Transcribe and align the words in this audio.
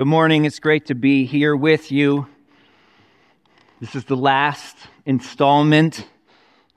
Good 0.00 0.06
morning. 0.06 0.44
It's 0.44 0.60
great 0.60 0.86
to 0.86 0.94
be 0.94 1.24
here 1.24 1.56
with 1.56 1.90
you. 1.90 2.28
This 3.80 3.96
is 3.96 4.04
the 4.04 4.14
last 4.14 4.76
installment 5.04 6.06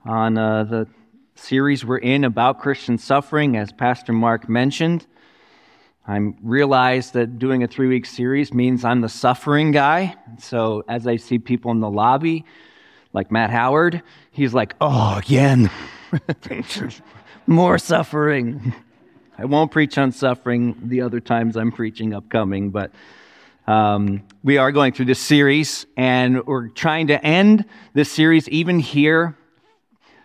on 0.04 0.36
uh, 0.36 0.64
the 0.64 0.88
series 1.36 1.84
we're 1.84 1.98
in 1.98 2.24
about 2.24 2.58
Christian 2.58 2.98
suffering, 2.98 3.56
as 3.56 3.70
Pastor 3.70 4.12
Mark 4.12 4.48
mentioned. 4.48 5.06
I 6.04 6.18
realize 6.42 7.12
that 7.12 7.38
doing 7.38 7.62
a 7.62 7.68
three 7.68 7.86
week 7.86 8.06
series 8.06 8.52
means 8.52 8.84
I'm 8.84 9.02
the 9.02 9.08
suffering 9.08 9.70
guy. 9.70 10.16
So 10.40 10.82
as 10.88 11.06
I 11.06 11.14
see 11.14 11.38
people 11.38 11.70
in 11.70 11.78
the 11.78 11.90
lobby, 11.90 12.44
like 13.12 13.30
Matt 13.30 13.50
Howard, 13.50 14.02
he's 14.32 14.52
like, 14.52 14.74
oh, 14.80 15.18
again, 15.18 15.70
more 17.46 17.78
suffering. 17.78 18.74
I 19.38 19.46
won't 19.46 19.70
preach 19.70 19.96
on 19.96 20.12
suffering 20.12 20.76
the 20.84 21.00
other 21.00 21.18
times 21.18 21.56
I'm 21.56 21.72
preaching 21.72 22.12
upcoming, 22.12 22.68
but 22.68 22.92
um, 23.66 24.24
we 24.44 24.58
are 24.58 24.70
going 24.70 24.92
through 24.92 25.06
this 25.06 25.20
series, 25.20 25.86
and 25.96 26.44
we're 26.44 26.68
trying 26.68 27.06
to 27.06 27.24
end 27.24 27.64
this 27.94 28.12
series 28.12 28.46
even 28.50 28.78
here 28.78 29.34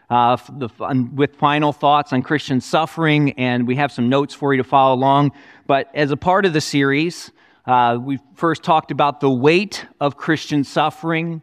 uh, 0.10 0.36
the, 0.50 0.68
with 1.14 1.38
final 1.38 1.72
thoughts 1.72 2.12
on 2.12 2.22
Christian 2.22 2.60
suffering, 2.60 3.32
and 3.34 3.66
we 3.66 3.78
have 3.78 3.94
some 3.94 4.10
notes 4.10 4.34
for 4.34 4.54
you 4.54 4.62
to 4.62 4.68
follow 4.68 4.94
along. 4.94 5.32
But 5.68 5.90
as 5.94 6.12
a 6.12 6.18
part 6.18 6.46
of 6.46 6.52
the 6.52 6.62
series, 6.62 7.32
uh, 7.66 7.98
we 8.02 8.20
first 8.36 8.62
talked 8.62 8.92
about 8.92 9.22
the 9.22 9.32
weight 9.32 9.86
of 10.02 10.18
Christian 10.18 10.66
suffering 10.66 11.42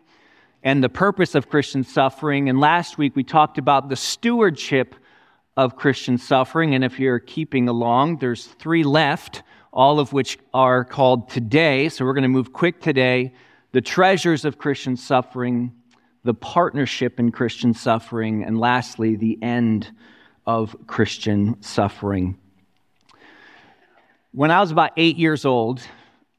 and 0.63 0.85
the 0.85 0.91
purpose 0.91 1.35
of 1.35 1.49
Christian 1.49 1.83
suffering, 1.83 2.51
and 2.51 2.61
last 2.61 2.99
week 2.99 3.17
we 3.17 3.25
talked 3.25 3.57
about 3.57 3.89
the 3.89 3.97
stewardship 3.97 4.95
of 5.57 5.77
Christian 5.77 6.19
suffering. 6.19 6.75
And 6.75 6.85
if 6.85 6.99
you're 6.99 7.19
keeping 7.19 7.69
along, 7.69 8.19
there's 8.19 8.47
three 8.47 8.83
left, 8.83 9.43
all 9.73 10.01
of 10.01 10.13
which 10.13 10.39
are 10.53 10.85
called 10.85 11.29
today. 11.29 11.89
So 11.89 12.05
we're 12.05 12.15
going 12.15 12.23
to 12.23 12.29
move 12.29 12.53
quick 12.53 12.81
today. 12.81 13.35
The 13.73 13.81
treasures 13.81 14.45
of 14.45 14.59
Christian 14.59 14.97
suffering, 14.97 15.73
the 16.25 16.35
partnership 16.35 17.19
in 17.19 17.31
Christian 17.33 17.75
suffering, 17.75 18.45
and 18.45 18.59
lastly, 18.59 19.17
the 19.17 19.39
end 19.43 19.91
of 20.47 20.77
Christian 20.87 21.61
suffering. 21.63 22.39
When 24.33 24.51
I 24.51 24.61
was 24.61 24.71
about 24.71 24.91
eight 24.97 25.17
years 25.17 25.45
old 25.45 25.81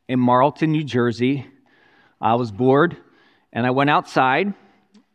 in 0.08 0.20
Marlton, 0.20 0.72
New 0.72 0.84
Jersey, 0.84 1.48
I 2.20 2.36
was 2.36 2.52
bored 2.52 2.98
and 3.54 3.66
I 3.66 3.72
went 3.72 3.90
outside 3.90 4.54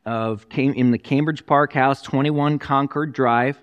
of 0.06 0.48
came 0.48 0.73
in 0.73 0.91
the 0.91 0.98
Cambridge 0.98 1.45
Park 1.45 1.73
House, 1.73 2.01
21 2.03 2.59
Concord 2.59 3.12
Drive, 3.12 3.61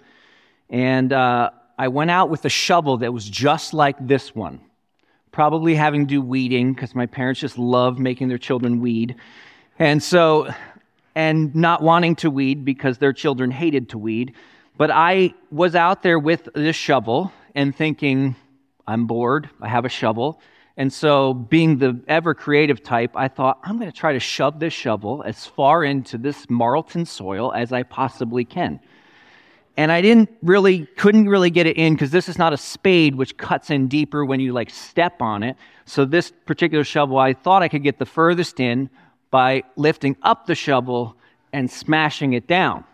and 0.69 1.13
uh, 1.13 1.51
I 1.77 1.87
went 1.87 2.11
out 2.11 2.29
with 2.29 2.43
a 2.45 2.49
shovel 2.49 2.97
that 2.97 3.13
was 3.13 3.29
just 3.29 3.73
like 3.73 3.95
this 4.05 4.35
one, 4.35 4.59
probably 5.31 5.75
having 5.75 6.05
to 6.05 6.09
do 6.09 6.21
weeding 6.21 6.73
because 6.73 6.95
my 6.95 7.05
parents 7.05 7.39
just 7.39 7.57
love 7.57 7.99
making 7.99 8.27
their 8.27 8.37
children 8.37 8.81
weed. 8.81 9.15
And 9.79 10.01
so, 10.01 10.51
and 11.15 11.55
not 11.55 11.81
wanting 11.81 12.15
to 12.17 12.31
weed 12.31 12.65
because 12.65 12.97
their 12.97 13.13
children 13.13 13.51
hated 13.51 13.89
to 13.89 13.97
weed. 13.97 14.33
But 14.77 14.91
I 14.91 15.33
was 15.51 15.75
out 15.75 16.03
there 16.03 16.19
with 16.19 16.49
this 16.53 16.75
shovel 16.75 17.31
and 17.55 17.75
thinking, 17.75 18.35
I'm 18.87 19.07
bored, 19.07 19.49
I 19.61 19.67
have 19.67 19.85
a 19.85 19.89
shovel. 19.89 20.41
And 20.77 20.93
so, 20.93 21.33
being 21.33 21.79
the 21.79 21.99
ever 22.07 22.35
creative 22.35 22.83
type, 22.83 23.11
I 23.15 23.27
thought, 23.29 23.59
I'm 23.63 23.79
going 23.79 23.91
to 23.91 23.97
try 23.97 24.13
to 24.13 24.19
shove 24.19 24.59
this 24.59 24.73
shovel 24.73 25.23
as 25.25 25.47
far 25.47 25.83
into 25.83 26.19
this 26.19 26.47
Marlton 26.51 27.05
soil 27.05 27.51
as 27.51 27.73
I 27.73 27.81
possibly 27.81 28.45
can 28.45 28.79
and 29.77 29.91
I 29.91 30.01
didn't 30.01 30.29
really, 30.41 30.87
couldn't 30.97 31.29
really 31.29 31.51
get 31.51 31.67
it 31.67 31.77
in 31.77 31.93
because 31.93 32.09
this 32.09 32.27
is 32.27 32.39
not 32.39 32.51
a 32.51 32.57
spade 32.57 33.13
which 33.13 33.37
cuts 33.37 33.69
in 33.69 33.87
deeper 33.87 34.25
when 34.25 34.39
you 34.39 34.51
like 34.51 34.71
step 34.71 35.21
on 35.21 35.43
it. 35.43 35.55
So 35.85 36.03
this 36.03 36.33
particular 36.47 36.83
shovel, 36.83 37.19
I 37.19 37.33
thought 37.33 37.61
I 37.61 37.67
could 37.67 37.83
get 37.83 37.99
the 37.99 38.05
furthest 38.05 38.59
in 38.59 38.89
by 39.29 39.63
lifting 39.75 40.17
up 40.23 40.47
the 40.47 40.55
shovel 40.55 41.15
and 41.53 41.69
smashing 41.69 42.33
it 42.33 42.47
down. 42.47 42.85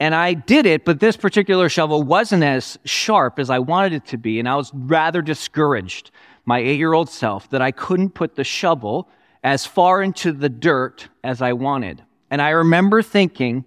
And 0.00 0.14
I 0.14 0.34
did 0.34 0.66
it, 0.66 0.84
but 0.84 0.98
this 0.98 1.16
particular 1.16 1.68
shovel 1.68 2.02
wasn't 2.02 2.42
as 2.42 2.78
sharp 2.84 3.38
as 3.38 3.48
I 3.48 3.60
wanted 3.60 3.92
it 3.92 4.06
to 4.06 4.18
be. 4.18 4.40
And 4.40 4.48
I 4.48 4.56
was 4.56 4.72
rather 4.74 5.22
discouraged, 5.22 6.10
my 6.44 6.58
eight 6.58 6.78
year 6.78 6.92
old 6.92 7.08
self, 7.08 7.48
that 7.50 7.62
I 7.62 7.70
couldn't 7.70 8.10
put 8.10 8.34
the 8.34 8.44
shovel 8.44 9.08
as 9.44 9.64
far 9.64 10.02
into 10.02 10.32
the 10.32 10.48
dirt 10.48 11.08
as 11.22 11.40
I 11.40 11.52
wanted. 11.52 12.02
And 12.30 12.42
I 12.42 12.50
remember 12.50 13.00
thinking, 13.02 13.64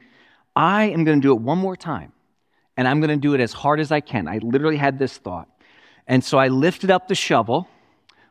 I 0.55 0.85
am 0.85 1.03
going 1.03 1.21
to 1.21 1.27
do 1.27 1.31
it 1.31 1.41
one 1.41 1.57
more 1.57 1.77
time 1.77 2.12
and 2.77 2.87
I'm 2.87 2.99
going 2.99 3.09
to 3.09 3.17
do 3.17 3.33
it 3.33 3.41
as 3.41 3.53
hard 3.53 3.79
as 3.79 3.91
I 3.91 3.99
can. 3.99 4.27
I 4.27 4.39
literally 4.39 4.77
had 4.77 4.99
this 4.99 5.17
thought. 5.17 5.47
And 6.07 6.23
so 6.23 6.37
I 6.37 6.47
lifted 6.47 6.91
up 6.91 7.07
the 7.07 7.15
shovel. 7.15 7.67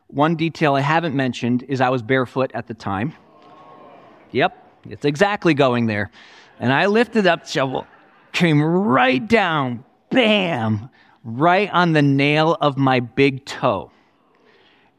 One 0.07 0.35
detail 0.35 0.75
I 0.75 0.81
haven't 0.81 1.15
mentioned 1.15 1.63
is 1.67 1.81
I 1.81 1.89
was 1.89 2.01
barefoot 2.01 2.51
at 2.53 2.67
the 2.67 2.73
time. 2.73 3.13
Yep, 4.31 4.57
it's 4.89 5.05
exactly 5.05 5.53
going 5.53 5.87
there. 5.87 6.11
And 6.59 6.71
I 6.71 6.85
lifted 6.87 7.25
up 7.25 7.43
the 7.43 7.49
shovel, 7.49 7.87
came 8.31 8.61
right 8.61 9.25
down, 9.25 9.83
bam, 10.09 10.89
right 11.23 11.69
on 11.71 11.93
the 11.93 12.01
nail 12.01 12.57
of 12.59 12.77
my 12.77 12.99
big 12.99 13.45
toe. 13.45 13.91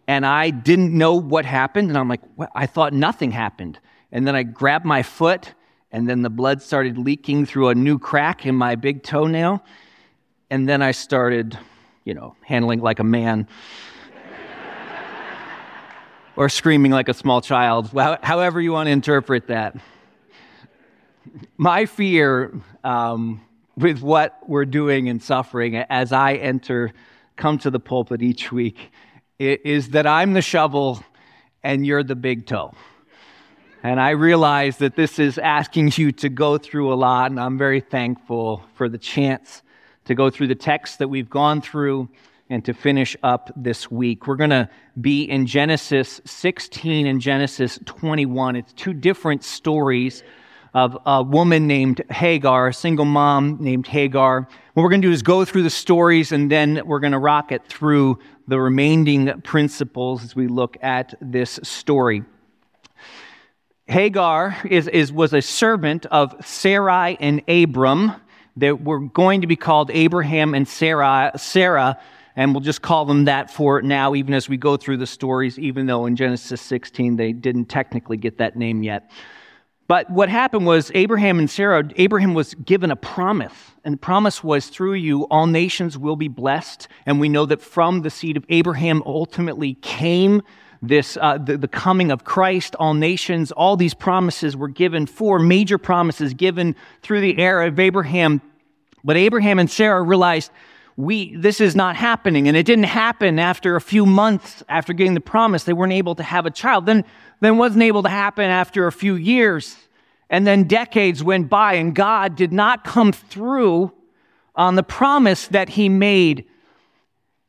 And 0.06 0.26
I 0.26 0.50
didn't 0.50 0.96
know 0.96 1.14
what 1.14 1.44
happened. 1.44 1.88
And 1.88 1.96
I'm 1.96 2.08
like, 2.08 2.20
I 2.54 2.66
thought 2.66 2.92
nothing 2.92 3.30
happened. 3.30 3.78
And 4.12 4.26
then 4.26 4.36
I 4.36 4.42
grabbed 4.42 4.84
my 4.84 5.02
foot 5.02 5.54
and 5.94 6.08
then 6.08 6.22
the 6.22 6.28
blood 6.28 6.60
started 6.60 6.98
leaking 6.98 7.46
through 7.46 7.68
a 7.68 7.74
new 7.74 8.00
crack 8.00 8.44
in 8.44 8.56
my 8.56 8.74
big 8.74 9.04
toenail. 9.04 9.64
And 10.50 10.68
then 10.68 10.82
I 10.82 10.90
started, 10.90 11.56
you 12.02 12.14
know, 12.14 12.34
handling 12.40 12.80
like 12.80 12.98
a 12.98 13.04
man 13.04 13.46
or 16.36 16.48
screaming 16.48 16.90
like 16.90 17.08
a 17.08 17.14
small 17.14 17.40
child, 17.40 17.90
however 18.24 18.60
you 18.60 18.72
want 18.72 18.88
to 18.88 18.90
interpret 18.90 19.46
that. 19.46 19.76
My 21.56 21.86
fear 21.86 22.52
um, 22.82 23.40
with 23.76 24.02
what 24.02 24.40
we're 24.48 24.64
doing 24.64 25.08
and 25.08 25.22
suffering 25.22 25.76
as 25.76 26.10
I 26.10 26.34
enter, 26.34 26.92
come 27.36 27.56
to 27.58 27.70
the 27.70 27.78
pulpit 27.78 28.20
each 28.20 28.50
week, 28.50 28.90
is 29.38 29.90
that 29.90 30.08
I'm 30.08 30.32
the 30.32 30.42
shovel 30.42 31.04
and 31.62 31.86
you're 31.86 32.02
the 32.02 32.16
big 32.16 32.46
toe. 32.46 32.74
And 33.84 34.00
I 34.00 34.10
realize 34.10 34.78
that 34.78 34.96
this 34.96 35.18
is 35.18 35.36
asking 35.36 35.92
you 35.96 36.10
to 36.12 36.30
go 36.30 36.56
through 36.56 36.90
a 36.90 36.96
lot, 36.96 37.30
and 37.30 37.38
I'm 37.38 37.58
very 37.58 37.80
thankful 37.80 38.64
for 38.76 38.88
the 38.88 38.96
chance 38.96 39.60
to 40.06 40.14
go 40.14 40.30
through 40.30 40.46
the 40.46 40.54
text 40.54 41.00
that 41.00 41.08
we've 41.08 41.28
gone 41.28 41.60
through 41.60 42.08
and 42.48 42.64
to 42.64 42.72
finish 42.72 43.14
up 43.22 43.50
this 43.54 43.90
week. 43.90 44.26
We're 44.26 44.36
going 44.36 44.48
to 44.48 44.70
be 44.98 45.24
in 45.24 45.44
Genesis 45.44 46.22
16 46.24 47.06
and 47.06 47.20
Genesis 47.20 47.78
21. 47.84 48.56
It's 48.56 48.72
two 48.72 48.94
different 48.94 49.44
stories 49.44 50.22
of 50.72 50.96
a 51.04 51.22
woman 51.22 51.66
named 51.66 52.00
Hagar, 52.10 52.68
a 52.68 52.72
single 52.72 53.04
mom 53.04 53.58
named 53.60 53.86
Hagar. 53.86 54.48
What 54.72 54.82
we're 54.82 54.88
going 54.88 55.02
to 55.02 55.08
do 55.08 55.12
is 55.12 55.22
go 55.22 55.44
through 55.44 55.62
the 55.62 55.68
stories 55.68 56.32
and 56.32 56.50
then 56.50 56.80
we're 56.86 57.00
going 57.00 57.12
to 57.12 57.18
rocket 57.18 57.66
through 57.66 58.18
the 58.48 58.58
remaining 58.58 59.42
principles 59.42 60.24
as 60.24 60.34
we 60.34 60.46
look 60.46 60.78
at 60.80 61.14
this 61.20 61.60
story. 61.62 62.24
Hagar 63.86 64.56
is, 64.64 64.88
is, 64.88 65.12
was 65.12 65.34
a 65.34 65.42
servant 65.42 66.06
of 66.06 66.34
Sarai 66.44 67.18
and 67.20 67.42
Abram. 67.48 68.12
They 68.56 68.72
were 68.72 69.00
going 69.00 69.42
to 69.42 69.46
be 69.46 69.56
called 69.56 69.90
Abraham 69.90 70.54
and 70.54 70.66
Sarah, 70.66 71.32
Sarah, 71.36 71.98
and 72.34 72.54
we'll 72.54 72.62
just 72.62 72.80
call 72.80 73.04
them 73.04 73.26
that 73.26 73.50
for 73.50 73.82
now, 73.82 74.14
even 74.14 74.32
as 74.32 74.48
we 74.48 74.56
go 74.56 74.76
through 74.76 74.96
the 74.96 75.06
stories, 75.06 75.58
even 75.58 75.86
though 75.86 76.06
in 76.06 76.16
Genesis 76.16 76.60
16 76.62 77.16
they 77.16 77.32
didn't 77.32 77.66
technically 77.66 78.16
get 78.16 78.38
that 78.38 78.56
name 78.56 78.82
yet. 78.82 79.10
But 79.86 80.08
what 80.08 80.30
happened 80.30 80.66
was 80.66 80.90
Abraham 80.94 81.38
and 81.38 81.50
Sarah, 81.50 81.84
Abraham 81.96 82.32
was 82.32 82.54
given 82.54 82.90
a 82.90 82.96
promise, 82.96 83.52
and 83.84 83.94
the 83.94 83.98
promise 83.98 84.42
was 84.42 84.68
through 84.68 84.94
you, 84.94 85.24
all 85.24 85.46
nations 85.46 85.98
will 85.98 86.16
be 86.16 86.28
blessed. 86.28 86.88
And 87.04 87.20
we 87.20 87.28
know 87.28 87.44
that 87.44 87.60
from 87.60 88.00
the 88.00 88.08
seed 88.08 88.38
of 88.38 88.46
Abraham 88.48 89.02
ultimately 89.04 89.74
came 89.74 90.40
this 90.88 91.16
uh, 91.20 91.38
the, 91.38 91.56
the 91.56 91.68
coming 91.68 92.10
of 92.10 92.24
christ 92.24 92.74
all 92.76 92.94
nations 92.94 93.52
all 93.52 93.76
these 93.76 93.94
promises 93.94 94.56
were 94.56 94.68
given 94.68 95.06
four 95.06 95.38
major 95.38 95.78
promises 95.78 96.34
given 96.34 96.74
through 97.02 97.20
the 97.20 97.38
era 97.38 97.68
of 97.68 97.78
abraham. 97.78 98.40
But 99.02 99.16
abraham 99.16 99.58
and 99.58 99.70
sarah 99.70 100.02
realized 100.02 100.50
we 100.96 101.34
this 101.36 101.60
is 101.60 101.74
not 101.74 101.96
happening. 101.96 102.48
And 102.48 102.56
it 102.56 102.66
didn't 102.66 102.84
happen 102.84 103.38
after 103.38 103.76
a 103.76 103.80
few 103.80 104.06
months 104.06 104.62
after 104.68 104.92
getting 104.92 105.14
the 105.14 105.20
promise. 105.20 105.64
They 105.64 105.72
weren't 105.72 105.92
able 105.92 106.14
to 106.14 106.22
have 106.22 106.46
a 106.46 106.50
child. 106.50 106.86
Then 106.86 107.04
then 107.40 107.58
wasn't 107.58 107.82
able 107.82 108.02
to 108.04 108.08
happen 108.08 108.44
after 108.44 108.86
a 108.86 108.92
few 108.92 109.14
years. 109.14 109.76
And 110.30 110.46
then 110.46 110.64
decades 110.64 111.22
went 111.22 111.48
by 111.48 111.74
and 111.74 111.94
god 111.94 112.36
did 112.36 112.52
not 112.52 112.84
come 112.84 113.12
through 113.12 113.92
on 114.54 114.76
the 114.76 114.82
promise 114.82 115.48
that 115.48 115.70
he 115.70 115.88
made 115.88 116.44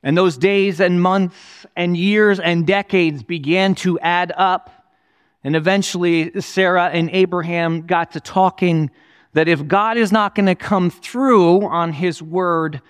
and 0.06 0.16
those 0.16 0.38
days 0.38 0.80
and 0.80 1.02
months 1.02 1.66
and 1.76 1.98
years 1.98 2.40
and 2.40 2.68
decades 2.68 3.24
began 3.24 3.74
to 3.74 4.00
add 4.00 4.32
up. 4.38 4.70
And 5.44 5.56
eventually, 5.56 6.40
Sarah 6.42 6.90
and 6.94 7.10
Abraham 7.10 7.88
got 7.88 8.12
to 8.12 8.20
talking 8.20 8.92
that 9.34 9.48
if 9.48 9.68
God 9.68 9.98
is 9.98 10.12
not 10.12 10.36
going 10.36 10.46
to 10.46 10.54
come 10.54 10.92
through 10.92 11.66
on 11.66 11.92
his 11.92 12.22
word, 12.22 12.82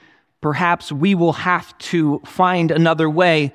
perhaps 0.41 0.91
we 0.91 1.15
will 1.15 1.31
have 1.31 1.75
to 1.77 2.19
find 2.25 2.69
another 2.69 3.09
way. 3.09 3.53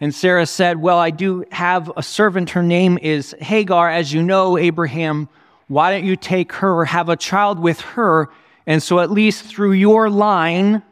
And 0.00 0.14
Sarah 0.14 0.46
said, 0.46 0.78
Well, 0.78 0.98
I 0.98 1.08
do 1.08 1.46
have 1.50 1.90
a 1.96 2.02
servant. 2.02 2.50
Her 2.50 2.62
name 2.62 2.98
is 3.00 3.34
Hagar. 3.40 3.88
As 3.88 4.12
you 4.12 4.22
know, 4.22 4.58
Abraham, 4.58 5.30
why 5.66 5.92
don't 5.92 6.04
you 6.04 6.14
take 6.14 6.52
her 6.52 6.80
or 6.80 6.84
have 6.84 7.08
a 7.08 7.16
child 7.16 7.58
with 7.58 7.80
her? 7.80 8.28
And 8.66 8.82
so, 8.82 9.00
at 9.00 9.10
least 9.10 9.46
through 9.46 9.72
your 9.72 10.10
line, 10.10 10.82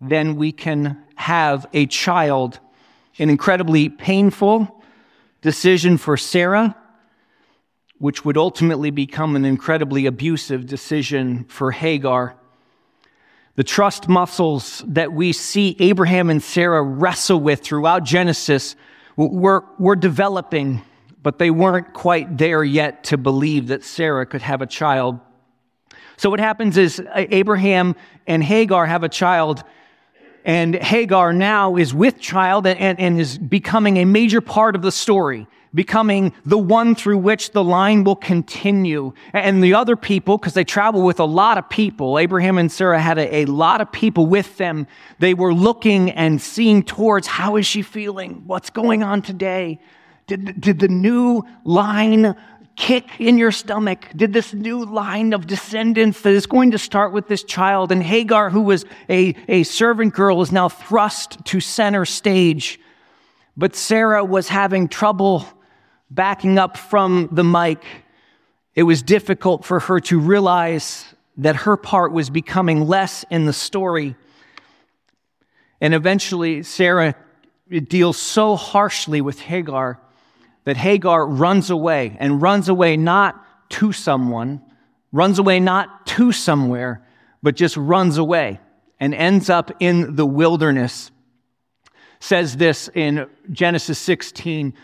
then 0.00 0.36
we 0.36 0.52
can 0.52 1.03
have 1.16 1.66
a 1.72 1.86
child. 1.86 2.60
An 3.18 3.30
incredibly 3.30 3.88
painful 3.88 4.82
decision 5.40 5.98
for 5.98 6.16
Sarah, 6.16 6.76
which 7.98 8.24
would 8.24 8.36
ultimately 8.36 8.90
become 8.90 9.36
an 9.36 9.44
incredibly 9.44 10.06
abusive 10.06 10.66
decision 10.66 11.44
for 11.44 11.70
Hagar. 11.70 12.34
The 13.56 13.64
trust 13.64 14.08
muscles 14.08 14.82
that 14.88 15.12
we 15.12 15.32
see 15.32 15.76
Abraham 15.78 16.28
and 16.28 16.42
Sarah 16.42 16.82
wrestle 16.82 17.38
with 17.38 17.60
throughout 17.60 18.02
Genesis 18.02 18.74
were, 19.16 19.64
were 19.78 19.94
developing, 19.94 20.82
but 21.22 21.38
they 21.38 21.50
weren't 21.50 21.92
quite 21.94 22.36
there 22.36 22.64
yet 22.64 23.04
to 23.04 23.16
believe 23.16 23.68
that 23.68 23.84
Sarah 23.84 24.26
could 24.26 24.42
have 24.42 24.60
a 24.60 24.66
child. 24.66 25.20
So 26.16 26.30
what 26.30 26.40
happens 26.40 26.76
is 26.76 27.00
uh, 27.00 27.26
Abraham 27.30 27.94
and 28.26 28.42
Hagar 28.42 28.86
have 28.86 29.04
a 29.04 29.08
child, 29.08 29.62
and 30.44 30.74
Hagar 30.74 31.32
now 31.32 31.76
is 31.76 31.94
with 31.94 32.20
child 32.20 32.66
and, 32.66 33.00
and 33.00 33.20
is 33.20 33.38
becoming 33.38 33.96
a 33.96 34.04
major 34.04 34.40
part 34.40 34.76
of 34.76 34.82
the 34.82 34.92
story 34.92 35.46
becoming 35.74 36.32
the 36.46 36.56
one 36.56 36.94
through 36.94 37.18
which 37.18 37.50
the 37.50 37.64
line 37.64 38.04
will 38.04 38.16
continue. 38.16 39.12
And 39.32 39.62
the 39.62 39.74
other 39.74 39.96
people, 39.96 40.38
because 40.38 40.54
they 40.54 40.64
travel 40.64 41.02
with 41.02 41.18
a 41.18 41.24
lot 41.24 41.58
of 41.58 41.68
people, 41.68 42.18
Abraham 42.18 42.58
and 42.58 42.70
Sarah 42.70 43.00
had 43.00 43.18
a, 43.18 43.38
a, 43.38 43.44
lot 43.46 43.80
of 43.80 43.90
people 43.90 44.26
with 44.26 44.56
them. 44.56 44.86
They 45.18 45.34
were 45.34 45.52
looking 45.52 46.10
and 46.12 46.40
seeing 46.40 46.82
towards 46.82 47.26
how 47.26 47.56
is 47.56 47.66
she 47.66 47.82
feeling? 47.82 48.44
What's 48.46 48.70
going 48.70 49.02
on 49.02 49.22
today? 49.22 49.80
Did, 50.26 50.60
did 50.60 50.78
the 50.78 50.88
new 50.88 51.42
line 51.64 52.34
kick 52.76 53.04
in 53.18 53.38
your 53.38 53.52
stomach? 53.52 54.06
Did 54.14 54.32
this 54.32 54.52
new 54.52 54.84
line 54.84 55.32
of 55.32 55.46
descendants 55.46 56.20
that 56.22 56.32
is 56.32 56.46
going 56.46 56.72
to 56.72 56.78
start 56.78 57.12
with 57.12 57.28
this 57.28 57.42
child? 57.42 57.92
And 57.92 58.02
Hagar, 58.02 58.50
who 58.50 58.62
was 58.62 58.84
a, 59.08 59.34
a 59.48 59.62
servant 59.62 60.14
girl, 60.14 60.42
is 60.42 60.52
now 60.52 60.68
thrust 60.68 61.44
to 61.46 61.60
center 61.60 62.04
stage. 62.04 62.80
But 63.56 63.76
Sarah 63.76 64.24
was 64.24 64.48
having 64.48 64.88
trouble 64.88 65.46
backing 66.10 66.58
up 66.58 66.76
from 66.76 67.28
the 67.32 67.44
mic, 67.44 67.82
it 68.74 68.84
was 68.84 69.02
difficult 69.02 69.64
for 69.64 69.80
her 69.80 70.00
to 70.00 70.18
realize 70.18 71.04
that 71.36 71.56
her 71.56 71.76
part 71.76 72.12
was 72.12 72.30
becoming 72.30 72.86
less 72.86 73.24
in 73.30 73.46
the 73.46 73.52
story. 73.52 74.14
And 75.80 75.94
eventually, 75.94 76.62
Sarah 76.62 77.14
deals 77.88 78.16
so 78.16 78.56
harshly 78.56 79.20
with 79.20 79.40
Hagar 79.40 80.00
that 80.64 80.76
Hagar 80.76 81.26
runs 81.26 81.70
away 81.70 82.16
and 82.18 82.40
runs 82.40 82.68
away 82.68 82.96
not 82.96 83.70
to 83.70 83.92
someone, 83.92 84.62
runs 85.12 85.38
away 85.38 85.60
not 85.60 86.06
to 86.06 86.32
somewhere, 86.32 87.06
but 87.42 87.56
just 87.56 87.76
runs 87.76 88.18
away 88.18 88.60
and 88.98 89.14
ends 89.14 89.50
up 89.50 89.70
in 89.80 90.16
the 90.16 90.26
wilderness. 90.26 91.10
Says 92.20 92.56
this 92.56 92.88
in 92.94 93.28
Genesis 93.50 93.98
16 93.98 94.74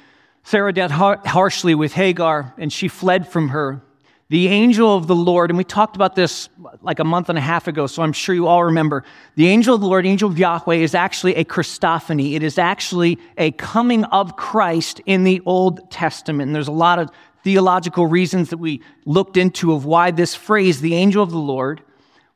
Sarah 0.42 0.72
dealt 0.72 0.90
harshly 0.90 1.74
with 1.74 1.92
Hagar, 1.92 2.54
and 2.56 2.72
she 2.72 2.88
fled 2.88 3.28
from 3.28 3.48
her. 3.50 3.82
The 4.30 4.46
angel 4.46 4.96
of 4.96 5.08
the 5.08 5.14
Lord, 5.14 5.50
and 5.50 5.58
we 5.58 5.64
talked 5.64 5.96
about 5.96 6.14
this 6.14 6.48
like 6.82 7.00
a 7.00 7.04
month 7.04 7.28
and 7.30 7.36
a 7.36 7.40
half 7.40 7.66
ago, 7.66 7.88
so 7.88 8.00
I'm 8.00 8.12
sure 8.12 8.32
you 8.32 8.46
all 8.46 8.62
remember. 8.62 9.02
The 9.34 9.48
angel 9.48 9.74
of 9.74 9.80
the 9.80 9.88
Lord, 9.88 10.06
angel 10.06 10.30
of 10.30 10.38
Yahweh, 10.38 10.76
is 10.76 10.94
actually 10.94 11.34
a 11.34 11.44
Christophany. 11.44 12.34
It 12.34 12.44
is 12.44 12.56
actually 12.56 13.18
a 13.36 13.50
coming 13.50 14.04
of 14.04 14.36
Christ 14.36 15.00
in 15.04 15.24
the 15.24 15.42
Old 15.46 15.90
Testament. 15.90 16.46
And 16.46 16.54
there's 16.54 16.68
a 16.68 16.72
lot 16.72 17.00
of 17.00 17.10
theological 17.42 18.06
reasons 18.06 18.50
that 18.50 18.58
we 18.58 18.82
looked 19.04 19.36
into 19.36 19.72
of 19.72 19.84
why 19.84 20.12
this 20.12 20.36
phrase, 20.36 20.80
the 20.80 20.94
angel 20.94 21.24
of 21.24 21.32
the 21.32 21.36
Lord, 21.36 21.82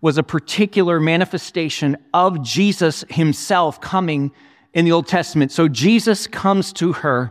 was 0.01 0.19
a 0.19 0.25
particular 0.25 0.99
manifestation 0.99 1.97
of 2.13 2.43
Jesus 2.43 3.05
himself 3.09 3.81
coming 3.81 4.33
in 4.73 4.85
the 4.85 4.91
Old 4.91 5.07
Testament. 5.07 5.53
So 5.53 5.69
Jesus 5.69 6.27
comes 6.27 6.73
to 6.73 6.93
her 6.93 7.31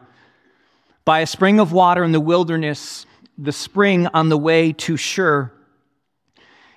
by 1.03 1.19
a 1.19 1.27
spring 1.27 1.59
of 1.59 1.73
water 1.73 2.01
in 2.05 2.13
the 2.13 2.21
wilderness, 2.21 3.05
the 3.37 3.51
spring 3.51 4.07
on 4.07 4.29
the 4.29 4.37
way 4.37 4.73
to 4.73 4.97
Shur. 4.97 5.51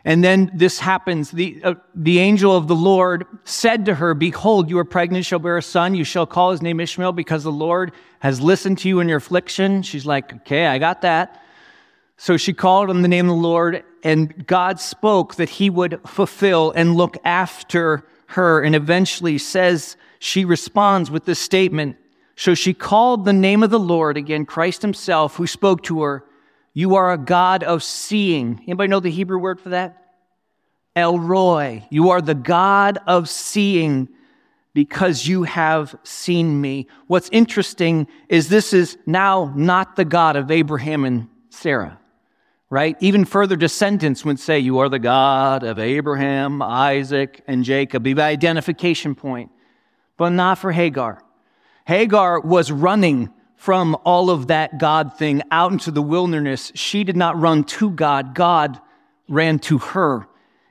And 0.05 0.23
then 0.23 0.53
this 0.55 0.79
happens. 0.79 1.32
The, 1.32 1.61
uh, 1.64 1.75
the 1.94 2.20
angel 2.20 2.56
of 2.56 2.69
the 2.69 2.76
Lord 2.76 3.26
said 3.44 3.87
to 3.87 3.94
her, 3.97 4.14
Behold, 4.14 4.70
you 4.70 4.79
are 4.79 4.85
pregnant, 4.85 5.25
shall 5.25 5.41
bear 5.41 5.58
a 5.58 5.62
son. 5.62 5.94
You 5.94 6.05
shall 6.05 6.26
call 6.26 6.53
his 6.53 6.62
name 6.62 6.79
Ishmael 6.79 7.12
because 7.12 7.43
the 7.43 7.50
Lord 7.53 7.93
has 8.20 8.41
listened 8.41 8.79
to 8.79 8.88
you 8.88 9.00
in 9.00 9.08
your 9.08 9.19
affliction. 9.19 9.82
She's 9.82 10.06
like, 10.06 10.32
Okay, 10.32 10.67
I 10.67 10.79
got 10.79 11.03
that. 11.03 11.43
So 12.17 12.37
she 12.37 12.53
called 12.53 12.88
on 12.88 13.02
the 13.02 13.09
name 13.09 13.29
of 13.29 13.37
the 13.37 13.43
Lord, 13.43 13.85
and 14.02 14.47
God 14.47 14.81
spoke 14.81 15.35
that 15.35 15.50
he 15.50 15.69
would 15.69 16.00
fulfill 16.06 16.70
and 16.70 16.94
look 16.94 17.19
after 17.25 18.06
her. 18.29 18.62
And 18.62 18.75
eventually 18.75 19.37
says, 19.38 19.97
she 20.19 20.44
responds 20.44 21.11
with 21.11 21.26
this 21.26 21.38
statement 21.38 21.97
so 22.37 22.55
she 22.55 22.75
called 22.75 23.25
the 23.25 23.32
name 23.32 23.62
of 23.62 23.70
the 23.70 23.81
Lord, 23.81 24.19
again, 24.19 24.44
Christ 24.44 24.82
himself, 24.82 25.37
who 25.37 25.47
spoke 25.47 25.82
to 25.85 26.02
her, 26.02 26.25
You 26.76 26.96
are 26.96 27.11
a 27.11 27.17
God 27.17 27.62
of 27.62 27.82
seeing. 27.82 28.61
Anybody 28.64 28.88
know 28.88 29.00
the 29.00 29.11
Hebrew 29.11 29.38
word 29.38 29.62
for 29.62 29.70
that? 29.70 29.96
El 30.94 31.19
Roi. 31.19 31.87
You 31.88 32.11
are 32.11 32.20
the 32.20 32.34
God 32.34 32.99
of 33.06 33.31
seeing 33.31 34.11
because 34.75 35.26
you 35.26 35.44
have 35.44 35.96
seen 36.02 36.61
me. 36.61 36.87
What's 37.06 37.31
interesting 37.32 38.08
is 38.28 38.50
this 38.50 38.75
is 38.75 38.99
now 39.06 39.55
not 39.56 39.96
the 39.96 40.05
God 40.05 40.37
of 40.37 40.50
Abraham 40.50 41.06
and 41.06 41.28
Sarah, 41.49 41.99
right? 42.69 42.94
Even 43.00 43.25
further 43.25 43.56
descendants 43.56 44.23
would 44.26 44.38
say, 44.38 44.58
You 44.58 44.81
are 44.81 44.90
the 44.90 44.99
God 44.99 45.62
of 45.62 45.78
Abraham, 45.78 46.61
Isaac, 46.61 47.43
and 47.46 47.64
Jacob, 47.64 48.02
be 48.02 48.12
the 48.12 48.23
identification 48.23 49.14
point, 49.14 49.50
but 50.19 50.28
not 50.28 50.58
for 50.58 50.73
Hagar. 50.73 51.23
Hagar 51.87 52.38
was 52.40 52.70
running 52.70 53.31
from 53.56 53.97
all 54.05 54.31
of 54.31 54.49
that 54.49 54.79
God 54.79 55.17
thing 55.19 55.43
out 55.50 55.73
into 55.73 55.91
the 55.91 56.03
wilderness. 56.03 56.70
She 56.75 57.05
did 57.05 57.17
not 57.17 57.41
run 57.41 57.64
to 57.64 57.91
God, 57.91 58.35
God 58.35 58.81
ran 59.29 59.58
to 59.61 59.79
her. 59.79 60.26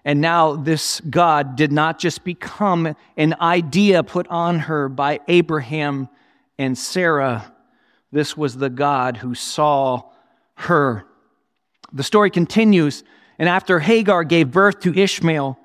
And 0.05 0.21
now 0.21 0.55
this 0.55 1.01
God 1.01 1.55
did 1.55 1.71
not 1.71 1.97
just 1.97 2.23
become 2.23 2.95
an 3.17 3.35
idea 3.41 4.03
put 4.03 4.27
on 4.27 4.59
her 4.59 4.87
by 4.87 5.19
Abraham 5.27 6.09
and 6.59 6.77
Sarah. 6.77 7.51
This 8.11 8.37
was 8.37 8.55
the 8.55 8.69
God 8.69 9.17
who 9.17 9.33
saw 9.33 10.03
her. 10.55 11.05
The 11.91 12.03
story 12.03 12.29
continues, 12.29 13.03
and 13.39 13.49
after 13.49 13.79
Hagar 13.79 14.23
gave 14.23 14.51
birth 14.51 14.79
to 14.81 14.97
Ishmael, 14.97 15.57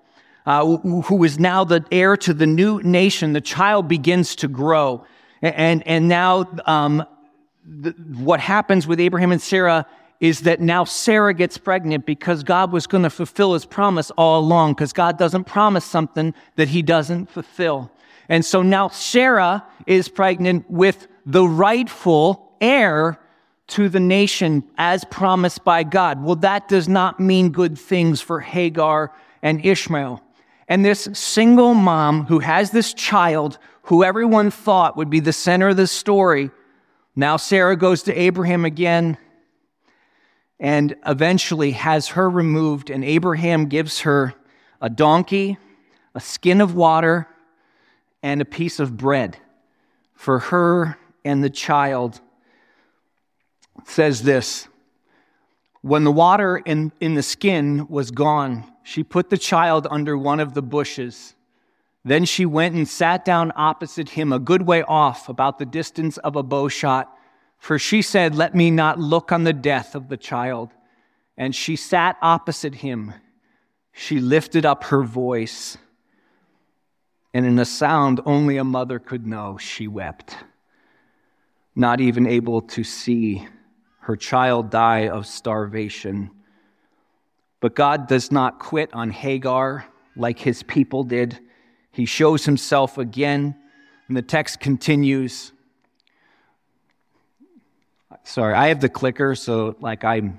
uh, 0.46 0.64
who 0.64 1.22
is 1.22 1.38
now 1.38 1.64
the 1.64 1.84
heir 1.92 2.16
to 2.16 2.32
the 2.32 2.46
new 2.46 2.80
nation, 2.82 3.34
the 3.34 3.40
child 3.40 3.88
begins 3.88 4.34
to 4.36 4.48
grow. 4.48 5.04
And, 5.42 5.86
and 5.86 6.08
now, 6.08 6.50
um, 6.66 7.04
the, 7.70 7.90
what 8.18 8.40
happens 8.40 8.86
with 8.86 8.98
Abraham 9.00 9.32
and 9.32 9.40
Sarah 9.40 9.86
is 10.18 10.40
that 10.40 10.60
now 10.60 10.84
Sarah 10.84 11.32
gets 11.32 11.56
pregnant 11.56 12.04
because 12.04 12.42
God 12.42 12.72
was 12.72 12.86
going 12.86 13.04
to 13.04 13.10
fulfill 13.10 13.54
his 13.54 13.64
promise 13.64 14.10
all 14.12 14.40
along, 14.40 14.74
because 14.74 14.92
God 14.92 15.18
doesn't 15.18 15.44
promise 15.44 15.84
something 15.84 16.34
that 16.56 16.68
he 16.68 16.82
doesn't 16.82 17.30
fulfill. 17.30 17.90
And 18.28 18.44
so 18.44 18.62
now 18.62 18.88
Sarah 18.88 19.64
is 19.86 20.08
pregnant 20.08 20.70
with 20.70 21.08
the 21.24 21.46
rightful 21.46 22.52
heir 22.60 23.18
to 23.68 23.88
the 23.88 24.00
nation 24.00 24.64
as 24.76 25.04
promised 25.04 25.64
by 25.64 25.84
God. 25.84 26.22
Well, 26.22 26.36
that 26.36 26.68
does 26.68 26.88
not 26.88 27.20
mean 27.20 27.50
good 27.50 27.78
things 27.78 28.20
for 28.20 28.40
Hagar 28.40 29.12
and 29.42 29.64
Ishmael. 29.64 30.22
And 30.68 30.84
this 30.84 31.08
single 31.12 31.74
mom 31.74 32.26
who 32.26 32.40
has 32.40 32.72
this 32.72 32.92
child 32.92 33.58
who 33.84 34.04
everyone 34.04 34.50
thought 34.50 34.96
would 34.96 35.10
be 35.10 35.20
the 35.20 35.32
center 35.32 35.68
of 35.68 35.76
the 35.76 35.86
story, 35.86 36.50
now 37.16 37.36
Sarah 37.36 37.76
goes 37.76 38.02
to 38.04 38.14
Abraham 38.14 38.64
again 38.64 39.18
and 40.60 40.94
eventually 41.06 41.72
has 41.72 42.08
her 42.08 42.28
removed, 42.28 42.90
and 42.90 43.02
Abraham 43.02 43.66
gives 43.66 44.00
her 44.00 44.34
a 44.80 44.90
donkey, 44.90 45.56
a 46.14 46.20
skin 46.20 46.60
of 46.60 46.74
water, 46.74 47.26
and 48.22 48.42
a 48.42 48.44
piece 48.44 48.78
of 48.78 48.96
bread 48.96 49.38
for 50.14 50.38
her 50.38 50.98
and 51.24 51.42
the 51.42 51.50
child. 51.50 52.20
It 53.78 53.88
says 53.88 54.22
this 54.22 54.68
When 55.80 56.04
the 56.04 56.12
water 56.12 56.58
in, 56.58 56.92
in 57.00 57.14
the 57.14 57.22
skin 57.22 57.86
was 57.88 58.10
gone, 58.10 58.70
she 58.82 59.02
put 59.02 59.30
the 59.30 59.38
child 59.38 59.86
under 59.90 60.16
one 60.16 60.40
of 60.40 60.52
the 60.52 60.62
bushes. 60.62 61.34
Then 62.04 62.24
she 62.24 62.46
went 62.46 62.74
and 62.74 62.88
sat 62.88 63.24
down 63.24 63.52
opposite 63.56 64.10
him, 64.10 64.32
a 64.32 64.38
good 64.38 64.62
way 64.62 64.82
off, 64.82 65.28
about 65.28 65.58
the 65.58 65.66
distance 65.66 66.16
of 66.18 66.36
a 66.36 66.42
bow 66.42 66.68
shot. 66.68 67.14
For 67.58 67.78
she 67.78 68.00
said, 68.00 68.34
Let 68.34 68.54
me 68.54 68.70
not 68.70 68.98
look 68.98 69.32
on 69.32 69.44
the 69.44 69.52
death 69.52 69.94
of 69.94 70.08
the 70.08 70.16
child. 70.16 70.70
And 71.36 71.54
she 71.54 71.76
sat 71.76 72.16
opposite 72.22 72.76
him. 72.76 73.12
She 73.92 74.20
lifted 74.20 74.64
up 74.64 74.84
her 74.84 75.02
voice, 75.02 75.76
and 77.34 77.44
in 77.44 77.58
a 77.58 77.64
sound 77.64 78.20
only 78.24 78.56
a 78.56 78.64
mother 78.64 78.98
could 78.98 79.26
know, 79.26 79.58
she 79.58 79.88
wept. 79.88 80.36
not 81.74 82.00
even 82.00 82.26
able 82.26 82.60
to 82.60 82.84
see 82.84 83.46
her 84.00 84.16
child 84.16 84.70
die 84.70 85.08
of 85.08 85.26
starvation. 85.26 86.30
But 87.60 87.74
God 87.74 88.06
does 88.08 88.32
not 88.32 88.58
quit 88.58 88.92
on 88.92 89.10
Hagar 89.10 89.86
like 90.16 90.38
his 90.38 90.62
people 90.62 91.04
did. 91.04 91.38
He 91.92 92.04
shows 92.04 92.44
himself 92.44 92.98
again, 92.98 93.56
and 94.08 94.16
the 94.16 94.22
text 94.22 94.60
continues. 94.60 95.52
Sorry, 98.24 98.54
I 98.54 98.68
have 98.68 98.80
the 98.80 98.88
clicker, 98.88 99.34
so 99.34 99.76
like 99.80 100.04
I 100.04 100.32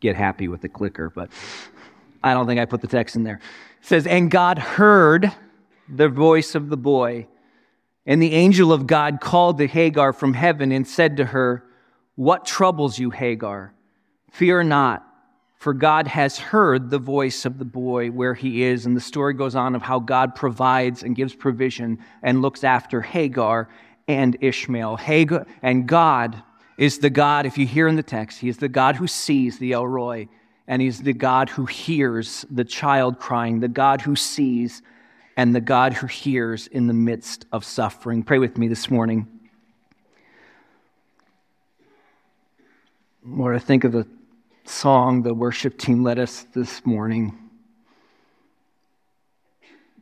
get 0.00 0.16
happy 0.16 0.48
with 0.48 0.60
the 0.60 0.68
clicker, 0.68 1.10
but 1.10 1.30
I 2.22 2.32
don't 2.32 2.46
think 2.46 2.60
I 2.60 2.64
put 2.64 2.80
the 2.80 2.86
text 2.86 3.16
in 3.16 3.22
there. 3.22 3.40
It 3.80 3.86
says, 3.86 4.06
And 4.06 4.30
God 4.30 4.58
heard 4.58 5.32
the 5.88 6.08
voice 6.08 6.54
of 6.54 6.70
the 6.70 6.76
boy, 6.76 7.26
and 8.06 8.22
the 8.22 8.32
angel 8.32 8.72
of 8.72 8.86
God 8.86 9.20
called 9.20 9.58
to 9.58 9.66
Hagar 9.66 10.12
from 10.12 10.34
heaven 10.34 10.72
and 10.72 10.86
said 10.86 11.18
to 11.18 11.26
her, 11.26 11.64
What 12.14 12.46
troubles 12.46 12.98
you, 12.98 13.10
Hagar? 13.10 13.74
Fear 14.30 14.64
not 14.64 15.03
for 15.64 15.72
God 15.72 16.06
has 16.08 16.36
heard 16.36 16.90
the 16.90 16.98
voice 16.98 17.46
of 17.46 17.56
the 17.56 17.64
boy 17.64 18.10
where 18.10 18.34
he 18.34 18.64
is. 18.64 18.84
And 18.84 18.94
the 18.94 19.00
story 19.00 19.32
goes 19.32 19.54
on 19.54 19.74
of 19.74 19.80
how 19.80 19.98
God 19.98 20.34
provides 20.34 21.02
and 21.02 21.16
gives 21.16 21.34
provision 21.34 22.00
and 22.22 22.42
looks 22.42 22.64
after 22.64 23.00
Hagar 23.00 23.70
and 24.06 24.36
Ishmael. 24.42 24.98
Hagar, 24.98 25.46
and 25.62 25.86
God 25.88 26.42
is 26.76 26.98
the 26.98 27.08
God, 27.08 27.46
if 27.46 27.56
you 27.56 27.66
hear 27.66 27.88
in 27.88 27.96
the 27.96 28.02
text, 28.02 28.40
he 28.40 28.50
is 28.50 28.58
the 28.58 28.68
God 28.68 28.96
who 28.96 29.06
sees 29.06 29.58
the 29.58 29.72
El 29.72 29.86
Roi, 29.86 30.28
and 30.68 30.82
he's 30.82 31.00
the 31.00 31.14
God 31.14 31.48
who 31.48 31.64
hears 31.64 32.44
the 32.50 32.64
child 32.64 33.18
crying, 33.18 33.60
the 33.60 33.66
God 33.66 34.02
who 34.02 34.16
sees, 34.16 34.82
and 35.34 35.54
the 35.54 35.62
God 35.62 35.94
who 35.94 36.06
hears 36.06 36.66
in 36.66 36.88
the 36.88 36.92
midst 36.92 37.46
of 37.52 37.64
suffering. 37.64 38.22
Pray 38.22 38.38
with 38.38 38.58
me 38.58 38.68
this 38.68 38.90
morning. 38.90 39.26
Lord, 43.24 43.56
I 43.56 43.60
think 43.60 43.84
of 43.84 43.92
the 43.92 44.06
song 44.64 45.22
the 45.22 45.34
worship 45.34 45.78
team 45.78 46.02
led 46.02 46.18
us 46.18 46.46
this 46.54 46.84
morning. 46.84 47.38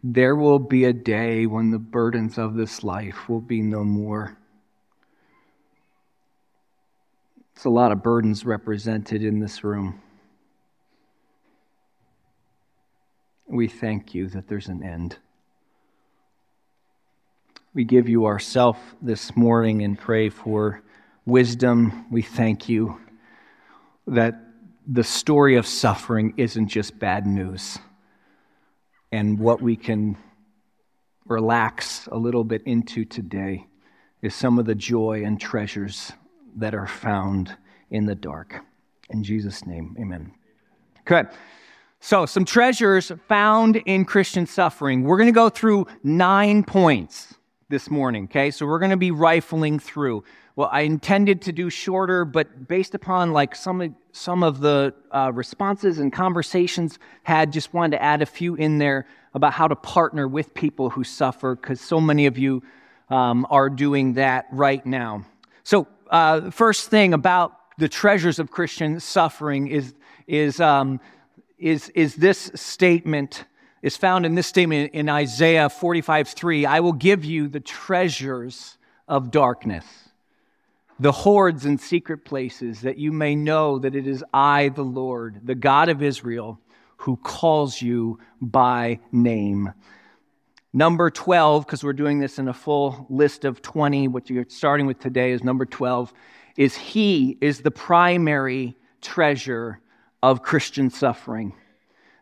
There 0.05 0.35
will 0.35 0.59
be 0.59 0.85
a 0.85 0.93
day 0.93 1.47
when 1.47 1.71
the 1.71 1.79
burdens 1.79 2.39
of 2.39 2.55
this 2.55 2.83
life 2.83 3.29
will 3.29 3.41
be 3.41 3.61
no 3.61 3.85
more. 3.85 4.37
It's 7.55 7.65
a 7.65 7.71
lot 7.71 7.93
of 7.93 8.03
burdens 8.03 8.45
represented 8.45 9.23
in 9.23 9.39
this 9.39 9.63
room. 9.63 10.01
We 13.47 13.69
thank 13.69 14.15
you 14.15 14.29
that 14.29 14.49
there's 14.49 14.69
an 14.69 14.83
end. 14.83 15.19
We 17.75 17.85
give 17.85 18.09
you 18.09 18.27
ourself 18.27 18.79
this 19.01 19.37
morning 19.37 19.83
and 19.83 19.99
pray 19.99 20.29
for 20.29 20.83
wisdom. 21.25 22.07
We 22.11 22.23
thank 22.23 22.69
you 22.69 22.99
that 24.07 24.42
the 24.87 25.05
story 25.05 25.57
of 25.57 25.67
suffering 25.67 26.35
isn't 26.37 26.69
just 26.69 26.99
bad 26.99 27.27
news. 27.27 27.79
And 29.11 29.39
what 29.39 29.61
we 29.61 29.77
can 29.77 30.17
relax 31.27 32.09
a 32.11 32.17
little 32.17 32.45
bit 32.45 32.63
into 32.65 33.05
today 33.05 33.67
is 34.23 34.35
some 34.35 34.59
of 34.59 34.67
the 34.67 34.75
joy 34.75 35.23
and 35.25 35.41
treasures 35.41 36.13
that 36.57 36.75
are 36.75 36.87
found 36.87 37.57
in 37.91 38.07
the 38.07 38.15
dark. 38.15 38.61
In 39.11 39.23
Jesus' 39.23 39.67
name, 39.67 39.97
amen. 40.01 40.33
Okay. 41.01 41.29
So, 42.01 42.27
some 42.27 42.45
treasures 42.45 43.13
found 43.29 43.77
in 43.77 44.05
Christian 44.05 44.47
suffering. 44.47 45.05
We're 45.05 45.19
going 45.19 45.29
to 45.29 45.33
go 45.33 45.49
through 45.49 45.87
nine 46.03 46.65
points 46.65 47.35
this 47.69 47.91
morning, 47.91 48.25
okay? 48.25 48.51
So, 48.51 48.67
we're 48.67 48.81
going 48.81 48.91
to 48.91 48.97
be 48.97 49.13
rifling 49.13 49.79
through 49.79 50.25
well, 50.55 50.69
I 50.71 50.83
intended 50.83 51.43
to 51.43 51.53
do 51.53 51.71
shorter, 51.71 52.25
but 52.25 52.69
based 52.69 52.95
upon 52.95 53.33
like 53.33 53.57
some 53.57 53.81
of, 53.81 53.95
some 54.13 54.43
of 54.43 54.61
the 54.61 54.93
uh, 55.11 55.33
responses 55.33 55.99
and 55.99 56.13
conversations 56.13 56.99
had, 57.23 57.53
just 57.53 57.73
wanted 57.73 57.97
to 57.97 58.03
add 58.03 58.21
a 58.21 58.27
few 58.27 58.55
in 58.57 58.77
there 58.77 59.07
about 59.33 59.55
how 59.55 59.67
to 59.67 59.77
partner 59.77 60.29
with 60.29 60.53
people 60.53 60.91
who 60.91 61.05
suffer, 61.05 61.55
because 61.55 61.81
so 61.81 62.01
many 62.01 62.27
of 62.27 62.37
you 62.37 62.63
um, 63.09 63.47
are 63.49 63.71
doing 63.71 64.15
that 64.15 64.47
right 64.53 64.85
now. 64.85 65.25
So, 65.65 65.87
uh, 66.11 66.51
first 66.51 66.91
thing 66.91 67.15
about 67.15 67.57
the 67.79 67.89
treasures 67.89 68.39
of 68.39 68.51
Christian 68.51 69.01
suffering 69.01 69.69
is 69.69 69.95
is 70.27 70.61
um, 70.61 71.01
is 71.59 71.89
is 71.91 72.15
this 72.17 72.51
statement 72.55 73.47
is 73.81 73.97
found 73.97 74.27
in 74.27 74.35
this 74.35 74.47
statement 74.47 74.93
in 74.93 75.09
Isaiah 75.09 75.71
45 75.71 76.29
3. 76.29 76.67
I 76.67 76.81
will 76.81 76.93
give 76.93 77.25
you 77.25 77.49
the 77.49 77.61
treasures 77.61 78.77
of 79.09 79.31
darkness 79.31 79.87
the 81.03 81.11
hoards 81.11 81.65
and 81.65 81.81
secret 81.81 82.25
places, 82.25 82.83
that 82.83 82.97
you 82.97 83.11
may 83.11 83.35
know 83.35 83.77
that 83.81 83.97
it 83.97 84.07
is 84.07 84.23
I, 84.33 84.69
the 84.69 84.85
Lord, 84.85 85.41
the 85.43 85.57
God 85.57 85.89
of 85.89 86.01
Israel, 86.01 86.61
who 86.97 87.17
calls 87.17 87.83
you 87.83 88.21
by 88.41 89.01
name. 89.11 89.73
Number 90.73 91.11
12, 91.11 91.67
because 91.67 91.83
we're 91.83 91.93
doing 91.93 92.21
this 92.21 92.39
in 92.39 92.47
a 92.47 92.55
full 92.55 93.05
list 93.11 93.45
of 93.45 93.61
20, 93.63 94.07
what 94.07 94.31
you're 94.31 94.47
starting 94.49 94.87
with 94.87 95.01
today 95.01 95.33
is 95.33 95.43
number 95.43 95.67
12, 95.67 96.15
is 96.57 96.77
He 96.77 97.37
is 97.41 97.63
the 97.63 97.73
primary 97.73 98.77
treasure 99.01 99.81
of 100.23 100.45
Christian 100.45 100.89
suffering. 100.89 101.53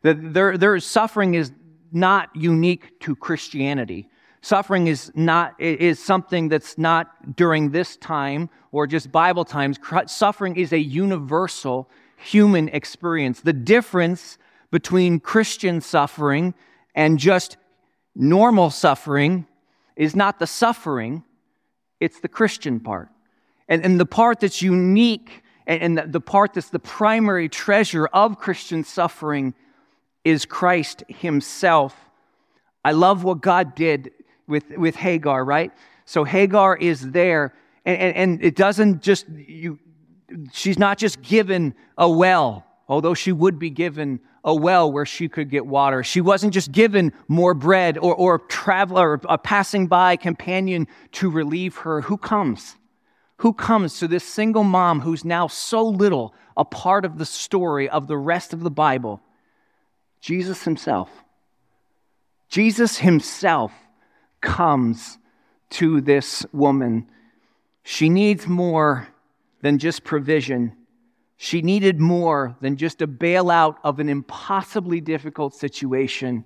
That 0.00 0.32
their, 0.32 0.56
their 0.56 0.80
suffering 0.80 1.34
is 1.34 1.52
not 1.92 2.34
unique 2.34 2.98
to 3.00 3.14
Christianity. 3.14 4.08
Suffering 4.42 4.86
is 4.86 5.12
not 5.14 5.54
is 5.60 6.02
something 6.02 6.48
that's 6.48 6.78
not 6.78 7.36
during 7.36 7.70
this 7.70 7.96
time 7.96 8.48
or 8.72 8.86
just 8.86 9.12
Bible 9.12 9.44
times. 9.44 9.78
Suffering 10.06 10.56
is 10.56 10.72
a 10.72 10.78
universal 10.78 11.90
human 12.16 12.68
experience. 12.70 13.40
The 13.40 13.52
difference 13.52 14.38
between 14.70 15.20
Christian 15.20 15.80
suffering 15.80 16.54
and 16.94 17.18
just 17.18 17.58
normal 18.14 18.70
suffering 18.70 19.46
is 19.96 20.16
not 20.16 20.38
the 20.38 20.46
suffering, 20.46 21.22
it's 21.98 22.20
the 22.20 22.28
Christian 22.28 22.80
part. 22.80 23.08
And, 23.68 23.84
and 23.84 24.00
the 24.00 24.06
part 24.06 24.40
that's 24.40 24.62
unique 24.62 25.42
and, 25.66 25.82
and 25.82 25.98
the, 25.98 26.06
the 26.06 26.20
part 26.20 26.54
that's 26.54 26.70
the 26.70 26.78
primary 26.78 27.48
treasure 27.48 28.06
of 28.06 28.38
Christian 28.38 28.84
suffering 28.84 29.54
is 30.24 30.46
Christ 30.46 31.04
Himself. 31.08 31.94
I 32.82 32.92
love 32.92 33.24
what 33.24 33.42
God 33.42 33.74
did 33.74 34.12
with, 34.50 34.68
with 34.76 34.96
Hagar, 34.96 35.44
right? 35.44 35.72
So 36.04 36.24
Hagar 36.24 36.76
is 36.76 37.12
there, 37.12 37.54
and, 37.86 37.96
and, 37.96 38.16
and 38.16 38.44
it 38.44 38.56
doesn't 38.56 39.00
just, 39.00 39.26
you, 39.28 39.78
she's 40.52 40.78
not 40.78 40.98
just 40.98 41.22
given 41.22 41.74
a 41.96 42.10
well, 42.10 42.66
although 42.88 43.14
she 43.14 43.32
would 43.32 43.58
be 43.58 43.70
given 43.70 44.20
a 44.44 44.54
well 44.54 44.90
where 44.90 45.06
she 45.06 45.28
could 45.28 45.50
get 45.50 45.66
water. 45.66 46.02
She 46.02 46.20
wasn't 46.20 46.52
just 46.52 46.72
given 46.72 47.12
more 47.28 47.54
bread 47.54 47.96
or, 47.98 48.14
or 48.14 48.34
a 48.36 48.40
traveler, 48.48 49.12
or 49.12 49.20
a 49.28 49.38
passing 49.38 49.86
by 49.86 50.16
companion 50.16 50.88
to 51.12 51.30
relieve 51.30 51.76
her. 51.78 52.02
Who 52.02 52.16
comes? 52.16 52.76
Who 53.38 53.52
comes 53.52 53.98
to 54.00 54.08
this 54.08 54.24
single 54.24 54.64
mom 54.64 55.00
who's 55.00 55.24
now 55.24 55.46
so 55.46 55.82
little 55.82 56.34
a 56.56 56.64
part 56.64 57.04
of 57.04 57.18
the 57.18 57.24
story 57.24 57.88
of 57.88 58.06
the 58.06 58.18
rest 58.18 58.52
of 58.52 58.60
the 58.60 58.70
Bible? 58.70 59.22
Jesus 60.20 60.64
himself. 60.64 61.10
Jesus 62.48 62.98
himself 62.98 63.72
comes 64.40 65.18
to 65.70 66.00
this 66.00 66.44
woman. 66.52 67.08
She 67.82 68.08
needs 68.08 68.46
more 68.46 69.08
than 69.62 69.78
just 69.78 70.04
provision. 70.04 70.76
She 71.36 71.62
needed 71.62 72.00
more 72.00 72.56
than 72.60 72.76
just 72.76 73.00
a 73.00 73.06
bailout 73.06 73.76
of 73.82 73.98
an 73.98 74.08
impossibly 74.08 75.00
difficult 75.00 75.54
situation. 75.54 76.44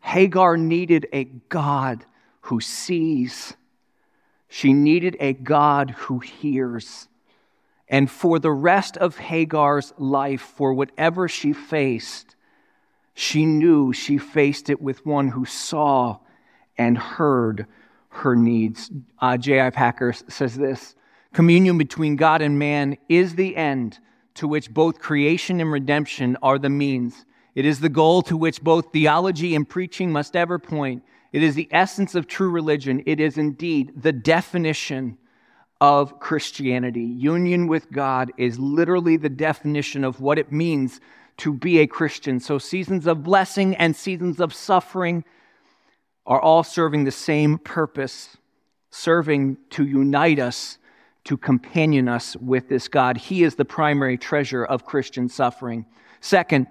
Hagar 0.00 0.56
needed 0.56 1.06
a 1.12 1.24
God 1.24 2.04
who 2.42 2.60
sees. 2.60 3.54
She 4.48 4.72
needed 4.72 5.16
a 5.20 5.32
God 5.32 5.90
who 5.90 6.20
hears. 6.20 7.08
And 7.88 8.10
for 8.10 8.38
the 8.38 8.50
rest 8.50 8.96
of 8.96 9.18
Hagar's 9.18 9.92
life, 9.98 10.40
for 10.40 10.72
whatever 10.72 11.28
she 11.28 11.52
faced, 11.52 12.34
she 13.14 13.46
knew 13.46 13.92
she 13.92 14.18
faced 14.18 14.70
it 14.70 14.80
with 14.80 15.06
one 15.06 15.28
who 15.28 15.44
saw 15.44 16.18
and 16.78 16.96
heard 16.98 17.66
her 18.08 18.34
needs. 18.34 18.90
Uh, 19.20 19.36
J.I. 19.36 19.70
Packer 19.70 20.12
says 20.12 20.56
this 20.56 20.94
Communion 21.32 21.76
between 21.76 22.16
God 22.16 22.40
and 22.40 22.58
man 22.58 22.96
is 23.08 23.34
the 23.34 23.56
end 23.56 23.98
to 24.34 24.48
which 24.48 24.72
both 24.72 24.98
creation 24.98 25.60
and 25.60 25.70
redemption 25.70 26.36
are 26.42 26.58
the 26.58 26.70
means. 26.70 27.24
It 27.54 27.64
is 27.64 27.80
the 27.80 27.88
goal 27.88 28.22
to 28.22 28.36
which 28.36 28.62
both 28.62 28.92
theology 28.92 29.54
and 29.54 29.68
preaching 29.68 30.12
must 30.12 30.36
ever 30.36 30.58
point. 30.58 31.02
It 31.32 31.42
is 31.42 31.54
the 31.54 31.68
essence 31.70 32.14
of 32.14 32.26
true 32.26 32.50
religion. 32.50 33.02
It 33.06 33.20
is 33.20 33.38
indeed 33.38 33.92
the 33.96 34.12
definition 34.12 35.18
of 35.80 36.20
Christianity. 36.20 37.04
Union 37.04 37.66
with 37.66 37.90
God 37.90 38.32
is 38.38 38.58
literally 38.58 39.16
the 39.16 39.28
definition 39.28 40.04
of 40.04 40.20
what 40.20 40.38
it 40.38 40.52
means 40.52 41.00
to 41.38 41.52
be 41.52 41.78
a 41.80 41.86
Christian. 41.86 42.40
So, 42.40 42.58
seasons 42.58 43.06
of 43.06 43.22
blessing 43.22 43.76
and 43.76 43.94
seasons 43.94 44.40
of 44.40 44.54
suffering 44.54 45.24
are 46.26 46.40
all 46.40 46.64
serving 46.64 47.04
the 47.04 47.10
same 47.10 47.58
purpose, 47.58 48.36
serving 48.90 49.56
to 49.70 49.84
unite 49.84 50.38
us 50.38 50.78
to 51.26 51.36
companion 51.36 52.08
us 52.08 52.36
with 52.36 52.68
this 52.68 52.86
God. 52.88 53.16
He 53.16 53.42
is 53.42 53.56
the 53.56 53.64
primary 53.64 54.16
treasure 54.16 54.64
of 54.64 54.84
Christian 54.84 55.28
suffering. 55.28 55.84
Second, 56.20 56.68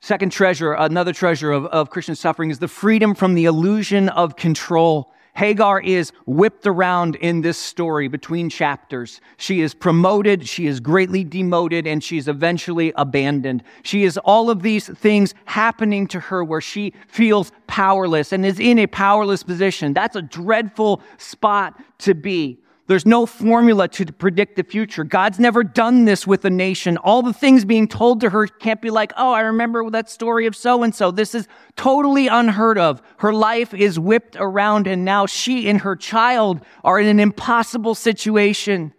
second 0.00 0.30
treasure, 0.30 0.72
another 0.72 1.12
treasure 1.12 1.50
of, 1.50 1.66
of 1.66 1.90
Christian 1.90 2.14
suffering 2.14 2.50
is 2.50 2.60
the 2.60 2.68
freedom 2.68 3.14
from 3.14 3.34
the 3.34 3.46
illusion 3.46 4.08
of 4.08 4.36
control. 4.36 5.12
Hagar 5.34 5.80
is 5.80 6.12
whipped 6.26 6.66
around 6.66 7.16
in 7.16 7.40
this 7.40 7.56
story 7.56 8.06
between 8.06 8.50
chapters. 8.50 9.20
She 9.38 9.62
is 9.62 9.72
promoted, 9.72 10.46
she 10.46 10.66
is 10.66 10.78
greatly 10.78 11.24
demoted, 11.24 11.86
and 11.86 12.04
she 12.04 12.18
is 12.18 12.28
eventually 12.28 12.92
abandoned. 12.96 13.62
She 13.82 14.04
is 14.04 14.18
all 14.18 14.50
of 14.50 14.62
these 14.62 14.88
things 14.88 15.34
happening 15.46 16.06
to 16.08 16.20
her 16.20 16.44
where 16.44 16.60
she 16.60 16.92
feels 17.08 17.50
powerless 17.66 18.32
and 18.32 18.44
is 18.44 18.60
in 18.60 18.78
a 18.78 18.86
powerless 18.86 19.42
position. 19.42 19.94
That's 19.94 20.16
a 20.16 20.22
dreadful 20.22 21.00
spot 21.16 21.80
to 22.00 22.14
be. 22.14 22.61
There's 22.88 23.06
no 23.06 23.26
formula 23.26 23.86
to 23.88 24.06
predict 24.06 24.56
the 24.56 24.64
future. 24.64 25.04
God's 25.04 25.38
never 25.38 25.62
done 25.62 26.04
this 26.04 26.26
with 26.26 26.44
a 26.44 26.50
nation. 26.50 26.96
All 26.96 27.22
the 27.22 27.32
things 27.32 27.64
being 27.64 27.86
told 27.86 28.20
to 28.20 28.30
her 28.30 28.48
can't 28.48 28.82
be 28.82 28.90
like, 28.90 29.12
oh, 29.16 29.32
I 29.32 29.40
remember 29.40 29.88
that 29.90 30.10
story 30.10 30.46
of 30.46 30.56
so 30.56 30.82
and 30.82 30.92
so. 30.92 31.12
This 31.12 31.34
is 31.34 31.46
totally 31.76 32.26
unheard 32.26 32.78
of. 32.78 33.00
Her 33.18 33.32
life 33.32 33.72
is 33.72 34.00
whipped 34.00 34.36
around, 34.38 34.88
and 34.88 35.04
now 35.04 35.26
she 35.26 35.68
and 35.68 35.80
her 35.82 35.94
child 35.94 36.60
are 36.82 36.98
in 36.98 37.06
an 37.06 37.20
impossible 37.20 37.94
situation. 37.94 38.92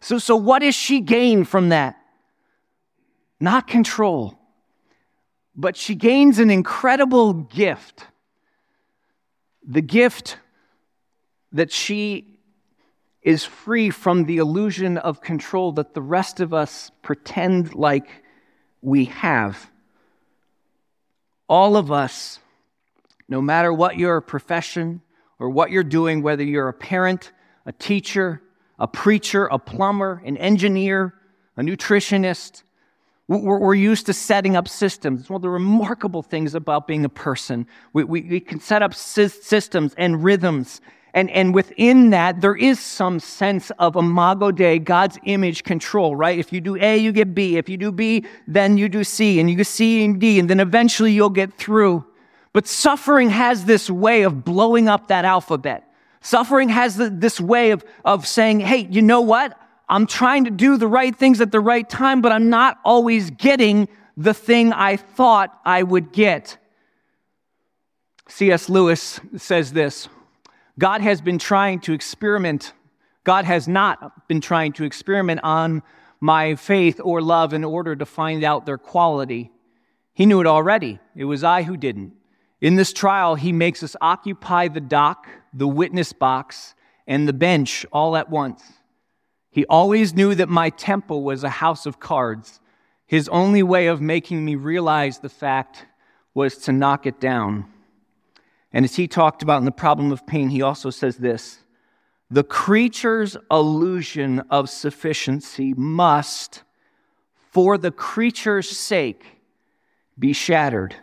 So, 0.00 0.18
so 0.18 0.34
what 0.34 0.60
does 0.60 0.74
she 0.74 1.00
gain 1.00 1.44
from 1.44 1.68
that? 1.68 1.96
Not 3.38 3.66
control, 3.66 4.38
but 5.54 5.76
she 5.76 5.94
gains 5.94 6.38
an 6.38 6.50
incredible 6.50 7.34
gift. 7.34 8.06
The 9.62 9.82
gift 9.82 10.38
that 11.52 11.70
she 11.70 12.29
is 13.22 13.44
free 13.44 13.90
from 13.90 14.24
the 14.24 14.38
illusion 14.38 14.96
of 14.96 15.20
control 15.20 15.72
that 15.72 15.94
the 15.94 16.00
rest 16.00 16.40
of 16.40 16.54
us 16.54 16.90
pretend 17.02 17.74
like 17.74 18.08
we 18.80 19.06
have. 19.06 19.70
All 21.48 21.76
of 21.76 21.92
us, 21.92 22.38
no 23.28 23.42
matter 23.42 23.72
what 23.72 23.98
your 23.98 24.20
profession 24.20 25.02
or 25.38 25.50
what 25.50 25.70
you're 25.70 25.84
doing, 25.84 26.22
whether 26.22 26.42
you're 26.42 26.68
a 26.68 26.72
parent, 26.72 27.32
a 27.66 27.72
teacher, 27.72 28.40
a 28.78 28.86
preacher, 28.86 29.46
a 29.46 29.58
plumber, 29.58 30.22
an 30.24 30.36
engineer, 30.38 31.14
a 31.56 31.62
nutritionist, 31.62 32.62
we're, 33.28 33.74
used 33.74 34.06
to 34.06 34.12
setting 34.12 34.56
up 34.56 34.66
systems. 34.66 35.20
It's 35.20 35.30
one 35.30 35.36
of 35.36 35.42
the 35.42 35.50
remarkable 35.50 36.20
things 36.20 36.56
about 36.56 36.88
being 36.88 37.04
a 37.04 37.08
person. 37.08 37.68
We, 37.92 38.02
we, 38.02 38.22
we 38.22 38.40
can 38.40 38.58
set 38.58 38.82
up 38.82 38.92
systems 38.92 39.94
and 39.96 40.24
rhythms 40.24 40.80
and, 41.12 41.30
and 41.30 41.54
within 41.54 42.10
that, 42.10 42.40
there 42.40 42.54
is 42.54 42.78
some 42.78 43.18
sense 43.18 43.70
of 43.78 43.96
imago 43.96 44.50
Dei, 44.50 44.78
God's 44.78 45.18
image 45.24 45.64
control, 45.64 46.14
right? 46.14 46.38
If 46.38 46.52
you 46.52 46.60
do 46.60 46.76
A, 46.76 46.96
you 46.96 47.12
get 47.12 47.34
B. 47.34 47.56
If 47.56 47.68
you 47.68 47.76
do 47.76 47.90
B, 47.90 48.24
then 48.46 48.76
you 48.76 48.88
do 48.88 49.02
C, 49.02 49.40
and 49.40 49.50
you 49.50 49.56
do 49.56 49.64
C 49.64 50.04
and 50.04 50.20
D, 50.20 50.38
and 50.38 50.48
then 50.48 50.60
eventually 50.60 51.12
you'll 51.12 51.30
get 51.30 51.52
through. 51.54 52.04
But 52.52 52.66
suffering 52.66 53.30
has 53.30 53.64
this 53.64 53.90
way 53.90 54.22
of 54.22 54.44
blowing 54.44 54.88
up 54.88 55.08
that 55.08 55.24
alphabet. 55.24 55.86
Suffering 56.20 56.68
has 56.68 56.96
this 56.96 57.40
way 57.40 57.70
of, 57.70 57.84
of 58.04 58.26
saying, 58.26 58.60
hey, 58.60 58.86
you 58.90 59.02
know 59.02 59.20
what? 59.20 59.58
I'm 59.88 60.06
trying 60.06 60.44
to 60.44 60.50
do 60.50 60.76
the 60.76 60.86
right 60.86 61.14
things 61.14 61.40
at 61.40 61.50
the 61.50 61.60
right 61.60 61.88
time, 61.88 62.20
but 62.20 62.30
I'm 62.30 62.50
not 62.50 62.78
always 62.84 63.30
getting 63.30 63.88
the 64.16 64.34
thing 64.34 64.72
I 64.72 64.96
thought 64.96 65.58
I 65.64 65.82
would 65.82 66.12
get. 66.12 66.58
C.S. 68.28 68.68
Lewis 68.68 69.18
says 69.36 69.72
this 69.72 70.08
God 70.80 71.02
has 71.02 71.20
been 71.20 71.38
trying 71.38 71.80
to 71.80 71.92
experiment. 71.92 72.72
God 73.22 73.44
has 73.44 73.68
not 73.68 74.26
been 74.28 74.40
trying 74.40 74.72
to 74.72 74.84
experiment 74.84 75.40
on 75.42 75.82
my 76.20 76.54
faith 76.54 76.98
or 77.04 77.20
love 77.20 77.52
in 77.52 77.64
order 77.64 77.94
to 77.94 78.06
find 78.06 78.42
out 78.42 78.64
their 78.64 78.78
quality. 78.78 79.50
He 80.14 80.24
knew 80.24 80.40
it 80.40 80.46
already. 80.46 80.98
It 81.14 81.26
was 81.26 81.44
I 81.44 81.64
who 81.64 81.76
didn't. 81.76 82.14
In 82.62 82.76
this 82.76 82.94
trial, 82.94 83.34
he 83.34 83.52
makes 83.52 83.82
us 83.82 83.94
occupy 84.00 84.68
the 84.68 84.80
dock, 84.80 85.28
the 85.52 85.68
witness 85.68 86.14
box, 86.14 86.74
and 87.06 87.28
the 87.28 87.34
bench 87.34 87.84
all 87.92 88.16
at 88.16 88.30
once. 88.30 88.62
He 89.50 89.66
always 89.66 90.14
knew 90.14 90.34
that 90.34 90.48
my 90.48 90.70
temple 90.70 91.22
was 91.22 91.44
a 91.44 91.50
house 91.50 91.84
of 91.84 92.00
cards. 92.00 92.58
His 93.06 93.28
only 93.28 93.62
way 93.62 93.86
of 93.86 94.00
making 94.00 94.42
me 94.46 94.54
realize 94.54 95.18
the 95.18 95.28
fact 95.28 95.84
was 96.32 96.56
to 96.56 96.72
knock 96.72 97.04
it 97.04 97.20
down. 97.20 97.66
And 98.72 98.84
as 98.84 98.96
he 98.96 99.08
talked 99.08 99.42
about 99.42 99.58
in 99.58 99.64
the 99.64 99.72
problem 99.72 100.12
of 100.12 100.26
pain, 100.26 100.48
he 100.48 100.62
also 100.62 100.90
says 100.90 101.16
this 101.16 101.64
the 102.30 102.44
creature's 102.44 103.36
illusion 103.50 104.40
of 104.50 104.70
sufficiency 104.70 105.74
must, 105.74 106.62
for 107.50 107.76
the 107.76 107.90
creature's 107.90 108.70
sake, 108.70 109.24
be 110.16 110.32
shattered. 110.32 110.94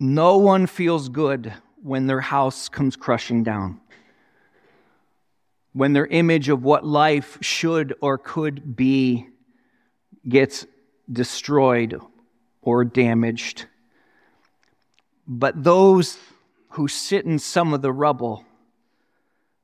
No 0.00 0.38
one 0.38 0.66
feels 0.66 1.08
good 1.08 1.52
when 1.82 2.06
their 2.06 2.20
house 2.20 2.68
comes 2.68 2.96
crushing 2.96 3.44
down, 3.44 3.80
when 5.72 5.92
their 5.92 6.06
image 6.06 6.48
of 6.48 6.64
what 6.64 6.84
life 6.84 7.38
should 7.40 7.94
or 8.00 8.18
could 8.18 8.74
be 8.74 9.28
gets 10.28 10.66
destroyed 11.12 12.00
or 12.62 12.84
damaged. 12.84 13.66
But 15.32 15.62
those 15.62 16.18
who 16.70 16.88
sit 16.88 17.24
in 17.24 17.38
some 17.38 17.72
of 17.72 17.82
the 17.82 17.92
rubble 17.92 18.44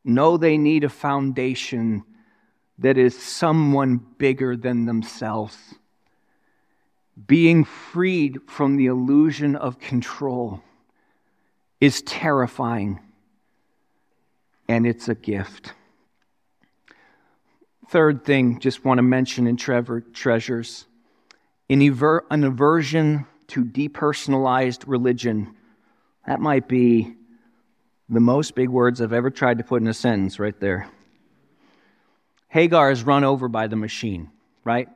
know 0.05 0.37
they 0.37 0.57
need 0.57 0.85
a 0.85 0.89
foundation 0.89 2.05
that 2.79 2.97
is 2.97 3.21
someone 3.21 3.97
bigger 4.17 4.57
than 4.57 4.87
themselves. 4.87 5.75
Being 7.27 7.65
freed 7.65 8.39
from 8.47 8.77
the 8.77 8.87
illusion 8.87 9.57
of 9.57 9.81
control 9.81 10.63
is 11.81 12.01
terrifying, 12.03 13.01
and 14.69 14.87
it's 14.87 15.09
a 15.09 15.17
gift. 15.17 15.73
Third 17.89 18.25
thing, 18.25 18.61
just 18.61 18.85
want 18.85 18.99
to 18.99 19.03
mention 19.03 19.49
in 19.49 19.57
Trevor 19.57 20.01
treasures 20.01 20.87
an, 21.69 21.81
an 21.83 22.45
aversion 22.45 23.27
to 23.49 23.65
depersonalized 23.65 24.85
religion 24.87 25.56
that 26.27 26.41
might 26.41 26.69
be 26.69 27.15
the 28.09 28.21
most 28.21 28.55
big 28.55 28.69
words 28.69 29.01
I've 29.01 29.13
ever 29.13 29.31
tried 29.31 29.59
to 29.59 29.65
put 29.65 29.83
in 29.83 29.89
a 29.89 29.95
sentence 29.95 30.39
right 30.39 30.59
there. 30.61 30.89
Hagar 32.49 32.91
is 32.91 33.03
run 33.03 33.25
over 33.25 33.49
by 33.49 33.67
the 33.67 33.77
machine, 33.77 34.31
right? 34.65 34.89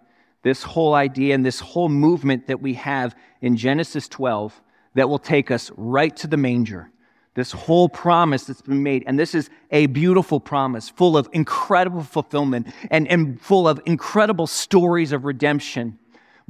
This 0.42 0.62
whole 0.62 0.94
idea 0.94 1.34
and 1.34 1.44
this 1.44 1.60
whole 1.60 1.88
movement 1.88 2.46
that 2.46 2.60
we 2.60 2.74
have 2.74 3.14
in 3.40 3.56
Genesis 3.56 4.08
12 4.08 4.60
that 4.94 5.08
will 5.08 5.18
take 5.18 5.50
us 5.50 5.70
right 5.76 6.16
to 6.16 6.26
the 6.26 6.36
manger. 6.36 6.90
This 7.34 7.52
whole 7.52 7.88
promise 7.88 8.44
that's 8.44 8.62
been 8.62 8.82
made. 8.82 9.04
And 9.06 9.18
this 9.18 9.34
is 9.34 9.50
a 9.70 9.86
beautiful 9.86 10.40
promise 10.40 10.88
full 10.88 11.16
of 11.16 11.28
incredible 11.32 12.02
fulfillment 12.02 12.68
and, 12.90 13.06
and 13.08 13.40
full 13.40 13.68
of 13.68 13.80
incredible 13.86 14.46
stories 14.46 15.12
of 15.12 15.24
redemption. 15.24 15.98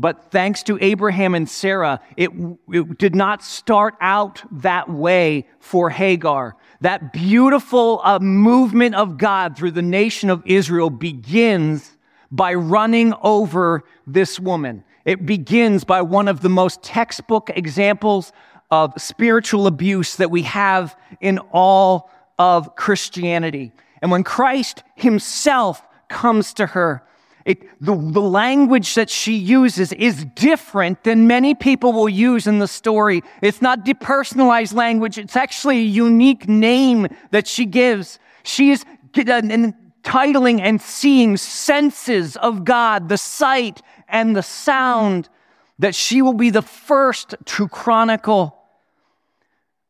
But 0.00 0.30
thanks 0.30 0.62
to 0.62 0.78
Abraham 0.80 1.34
and 1.34 1.46
Sarah, 1.46 2.00
it, 2.16 2.30
it, 2.72 2.96
did 2.96 3.14
not 3.14 3.42
start 3.42 3.96
out 4.00 4.42
that 4.50 4.88
way 4.88 5.46
for 5.58 5.90
Hagar. 5.90 6.56
That 6.80 7.12
beautiful 7.12 8.00
uh, 8.02 8.18
movement 8.18 8.94
of 8.94 9.18
God 9.18 9.58
through 9.58 9.72
the 9.72 9.82
nation 9.82 10.30
of 10.30 10.42
Israel 10.46 10.88
begins 10.88 11.98
by 12.30 12.54
running 12.54 13.12
over 13.20 13.84
this 14.06 14.40
woman. 14.40 14.84
It 15.04 15.26
begins 15.26 15.84
by 15.84 16.00
one 16.00 16.28
of 16.28 16.40
the 16.40 16.48
most 16.48 16.82
textbook 16.82 17.50
examples 17.50 18.32
of 18.70 18.94
spiritual 18.96 19.66
abuse 19.66 20.16
that 20.16 20.30
we 20.30 20.44
have 20.44 20.96
in 21.20 21.40
all 21.52 22.10
of 22.38 22.74
Christianity. 22.74 23.70
And 24.00 24.10
when 24.10 24.24
Christ 24.24 24.82
himself 24.94 25.86
comes 26.08 26.54
to 26.54 26.68
her, 26.68 27.02
it, 27.44 27.62
the, 27.80 27.94
the 27.94 28.20
language 28.20 28.94
that 28.94 29.08
she 29.08 29.34
uses 29.34 29.92
is 29.92 30.26
different 30.34 31.04
than 31.04 31.26
many 31.26 31.54
people 31.54 31.92
will 31.92 32.08
use 32.08 32.46
in 32.46 32.58
the 32.58 32.68
story. 32.68 33.22
It's 33.40 33.62
not 33.62 33.84
depersonalized 33.84 34.74
language. 34.74 35.16
It's 35.16 35.36
actually 35.36 35.78
a 35.78 35.84
unique 35.84 36.48
name 36.48 37.08
that 37.30 37.46
she 37.46 37.64
gives. 37.64 38.18
She 38.42 38.70
is 38.70 38.84
uh, 39.16 39.72
titling 40.02 40.60
and 40.60 40.80
seeing 40.80 41.36
senses 41.36 42.36
of 42.36 42.64
God, 42.64 43.08
the 43.08 43.18
sight 43.18 43.80
and 44.08 44.36
the 44.36 44.42
sound, 44.42 45.28
that 45.78 45.94
she 45.94 46.20
will 46.20 46.34
be 46.34 46.50
the 46.50 46.62
first 46.62 47.34
to 47.46 47.68
chronicle. 47.68 48.56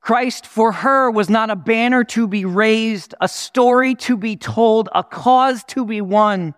Christ 0.00 0.46
for 0.46 0.72
her 0.72 1.10
was 1.10 1.28
not 1.28 1.50
a 1.50 1.56
banner 1.56 2.04
to 2.04 2.26
be 2.26 2.44
raised, 2.44 3.14
a 3.20 3.28
story 3.28 3.94
to 3.96 4.16
be 4.16 4.36
told, 4.36 4.88
a 4.94 5.02
cause 5.04 5.62
to 5.64 5.84
be 5.84 6.00
won. 6.00 6.54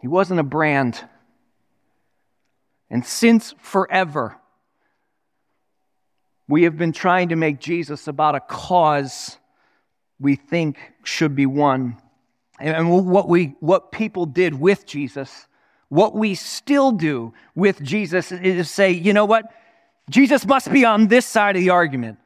He 0.00 0.08
wasn't 0.08 0.40
a 0.40 0.44
brand. 0.44 1.02
And 2.90 3.04
since 3.04 3.54
forever, 3.60 4.36
we 6.48 6.62
have 6.62 6.78
been 6.78 6.92
trying 6.92 7.28
to 7.28 7.36
make 7.36 7.60
Jesus 7.60 8.08
about 8.08 8.34
a 8.34 8.40
cause 8.40 9.38
we 10.18 10.36
think 10.36 10.78
should 11.04 11.36
be 11.36 11.46
won. 11.46 11.96
And 12.58 13.06
what, 13.06 13.28
we, 13.28 13.54
what 13.60 13.92
people 13.92 14.26
did 14.26 14.58
with 14.58 14.86
Jesus, 14.86 15.46
what 15.88 16.14
we 16.14 16.34
still 16.34 16.90
do 16.90 17.32
with 17.54 17.82
Jesus 17.82 18.32
is 18.32 18.70
say, 18.70 18.90
you 18.90 19.12
know 19.12 19.26
what? 19.26 19.44
Jesus 20.10 20.46
must 20.46 20.72
be 20.72 20.84
on 20.84 21.08
this 21.08 21.26
side 21.26 21.54
of 21.54 21.62
the 21.62 21.70
argument. 21.70 22.18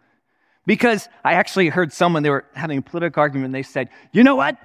Because 0.64 1.08
I 1.24 1.34
actually 1.34 1.68
heard 1.68 1.92
someone, 1.92 2.22
they 2.22 2.30
were 2.30 2.44
having 2.54 2.78
a 2.78 2.82
political 2.82 3.20
argument, 3.20 3.46
and 3.46 3.54
they 3.54 3.64
said, 3.64 3.88
you 4.12 4.22
know 4.22 4.36
what? 4.36 4.56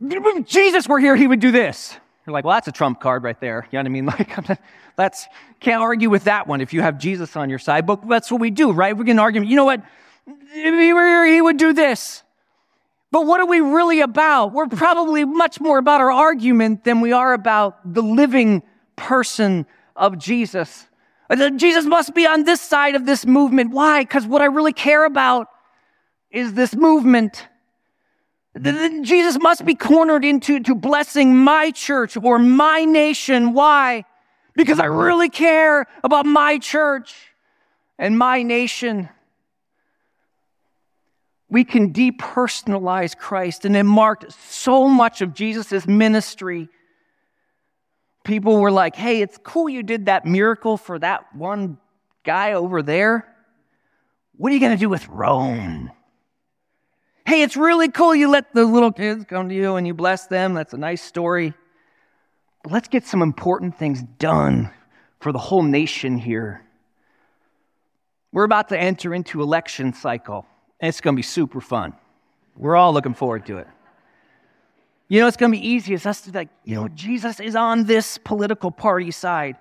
If 0.00 0.46
Jesus 0.46 0.86
were 0.86 1.00
here, 1.00 1.16
he 1.16 1.26
would 1.26 1.40
do 1.40 1.50
this. 1.50 1.96
You're 2.26 2.32
like, 2.32 2.44
well, 2.44 2.56
that's 2.56 2.66
a 2.66 2.72
trump 2.72 3.00
card 3.00 3.22
right 3.22 3.38
there. 3.40 3.68
You 3.70 3.76
know 3.76 3.80
what 3.80 3.86
I 3.86 3.88
mean? 3.88 4.06
Like, 4.48 4.60
that's, 4.96 5.26
can't 5.60 5.82
argue 5.82 6.10
with 6.10 6.24
that 6.24 6.46
one 6.46 6.60
if 6.60 6.72
you 6.72 6.80
have 6.80 6.98
Jesus 6.98 7.36
on 7.36 7.50
your 7.50 7.58
side. 7.58 7.86
But 7.86 8.08
that's 8.08 8.30
what 8.30 8.40
we 8.40 8.50
do, 8.50 8.72
right? 8.72 8.96
We 8.96 9.04
can 9.04 9.18
argue, 9.18 9.42
you 9.42 9.56
know 9.56 9.66
what? 9.66 9.82
If 10.26 10.80
he 10.80 10.92
were 10.92 11.06
here, 11.06 11.26
he 11.26 11.42
would 11.42 11.58
do 11.58 11.72
this. 11.72 12.22
But 13.12 13.26
what 13.26 13.40
are 13.40 13.46
we 13.46 13.60
really 13.60 14.00
about? 14.00 14.52
We're 14.52 14.66
probably 14.66 15.24
much 15.24 15.60
more 15.60 15.78
about 15.78 16.00
our 16.00 16.10
argument 16.10 16.84
than 16.84 17.00
we 17.00 17.12
are 17.12 17.32
about 17.34 17.94
the 17.94 18.02
living 18.02 18.62
person 18.96 19.66
of 19.94 20.18
Jesus. 20.18 20.88
Uh, 21.30 21.50
Jesus 21.50 21.84
must 21.84 22.14
be 22.14 22.26
on 22.26 22.44
this 22.44 22.60
side 22.60 22.94
of 22.94 23.06
this 23.06 23.26
movement. 23.26 23.70
Why? 23.70 24.02
Because 24.02 24.26
what 24.26 24.42
I 24.42 24.46
really 24.46 24.72
care 24.72 25.04
about 25.04 25.48
is 26.30 26.54
this 26.54 26.74
movement. 26.74 27.46
Jesus 29.02 29.38
must 29.40 29.64
be 29.64 29.74
cornered 29.74 30.24
into 30.24 30.60
to 30.60 30.74
blessing 30.74 31.36
my 31.36 31.70
church 31.70 32.16
or 32.16 32.38
my 32.38 32.84
nation. 32.84 33.52
Why? 33.52 34.04
Because 34.54 34.78
I 34.78 34.86
really 34.86 35.28
care 35.28 35.86
about 36.02 36.24
my 36.26 36.58
church 36.58 37.14
and 37.98 38.18
my 38.18 38.42
nation. 38.42 39.08
We 41.48 41.64
can 41.64 41.92
depersonalize 41.92 43.16
Christ, 43.16 43.64
and 43.64 43.76
it 43.76 43.84
marked 43.84 44.32
so 44.32 44.88
much 44.88 45.20
of 45.20 45.34
Jesus' 45.34 45.86
ministry 45.86 46.68
people 48.26 48.60
were 48.60 48.72
like, 48.72 48.96
hey, 48.96 49.22
it's 49.22 49.38
cool 49.42 49.68
you 49.68 49.82
did 49.82 50.06
that 50.06 50.26
miracle 50.26 50.76
for 50.76 50.98
that 50.98 51.34
one 51.34 51.78
guy 52.24 52.52
over 52.52 52.82
there. 52.82 53.26
What 54.36 54.50
are 54.50 54.54
you 54.54 54.60
going 54.60 54.72
to 54.72 54.78
do 54.78 54.88
with 54.88 55.08
Rome? 55.08 55.90
Hey, 57.26 57.42
it's 57.42 57.56
really 57.56 57.88
cool 57.88 58.14
you 58.14 58.30
let 58.30 58.54
the 58.54 58.64
little 58.64 58.92
kids 58.92 59.24
come 59.24 59.48
to 59.48 59.54
you 59.54 59.74
and 59.74 59.84
you 59.84 59.94
bless 59.94 60.28
them. 60.28 60.54
That's 60.54 60.74
a 60.74 60.78
nice 60.78 61.02
story. 61.02 61.54
But 62.62 62.72
let's 62.72 62.86
get 62.86 63.04
some 63.04 63.20
important 63.20 63.76
things 63.76 64.00
done 64.20 64.70
for 65.18 65.32
the 65.32 65.38
whole 65.38 65.64
nation 65.64 66.18
here. 66.18 66.64
We're 68.30 68.44
about 68.44 68.68
to 68.68 68.78
enter 68.78 69.12
into 69.12 69.42
election 69.42 69.92
cycle, 69.92 70.46
and 70.78 70.88
it's 70.88 71.00
going 71.00 71.16
to 71.16 71.18
be 71.18 71.24
super 71.24 71.60
fun. 71.60 71.94
We're 72.56 72.76
all 72.76 72.92
looking 72.92 73.14
forward 73.14 73.44
to 73.46 73.58
it. 73.58 73.66
You 75.08 75.20
know, 75.20 75.26
it's 75.26 75.36
going 75.36 75.50
to 75.50 75.58
be 75.58 75.66
easy. 75.66 75.94
It's 75.94 76.06
us 76.06 76.20
to 76.22 76.30
like, 76.30 76.50
you 76.62 76.76
know, 76.76 76.86
Jesus 76.86 77.40
is 77.40 77.56
on 77.56 77.86
this 77.86 78.18
political 78.18 78.70
party 78.70 79.10
side. 79.10 79.56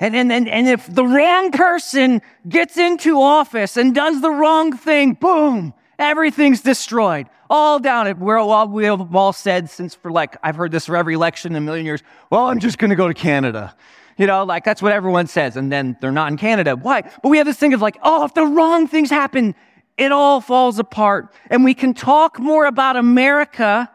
And, 0.00 0.16
and, 0.16 0.32
and, 0.32 0.48
and 0.48 0.68
if 0.68 0.86
the 0.86 1.04
wrong 1.04 1.50
person 1.50 2.22
gets 2.48 2.78
into 2.78 3.20
office 3.20 3.76
and 3.76 3.94
does 3.94 4.22
the 4.22 4.30
wrong 4.30 4.74
thing, 4.74 5.12
boom, 5.14 5.74
everything's 5.98 6.60
destroyed. 6.60 7.28
All 7.48 7.78
down 7.78 8.06
it. 8.06 8.18
We're 8.18 8.42
we 8.66 8.84
have 8.84 9.14
all 9.14 9.32
said 9.32 9.70
since 9.70 9.94
for 9.94 10.10
like, 10.10 10.36
I've 10.42 10.56
heard 10.56 10.72
this 10.72 10.86
for 10.86 10.96
every 10.96 11.14
election 11.14 11.52
in 11.52 11.56
a 11.56 11.60
million 11.60 11.86
years, 11.86 12.02
well, 12.30 12.46
I'm 12.46 12.58
just 12.58 12.78
going 12.78 12.90
to 12.90 12.96
go 12.96 13.08
to 13.08 13.14
Canada. 13.14 13.74
You 14.16 14.26
know, 14.26 14.44
like 14.44 14.64
that's 14.64 14.80
what 14.80 14.92
everyone 14.92 15.26
says. 15.26 15.56
And 15.56 15.70
then 15.70 15.96
they're 16.00 16.12
not 16.12 16.30
in 16.30 16.38
Canada. 16.38 16.74
Why? 16.74 17.02
But 17.02 17.28
we 17.28 17.38
have 17.38 17.46
this 17.46 17.58
thing 17.58 17.74
of 17.74 17.82
like, 17.82 17.98
oh, 18.02 18.24
if 18.24 18.34
the 18.34 18.44
wrong 18.44 18.88
things 18.88 19.10
happen, 19.10 19.54
it 19.96 20.10
all 20.10 20.40
falls 20.40 20.78
apart. 20.78 21.32
And 21.50 21.64
we 21.64 21.74
can 21.74 21.94
talk 21.94 22.38
more 22.38 22.66
about 22.66 22.96
America 22.96 23.90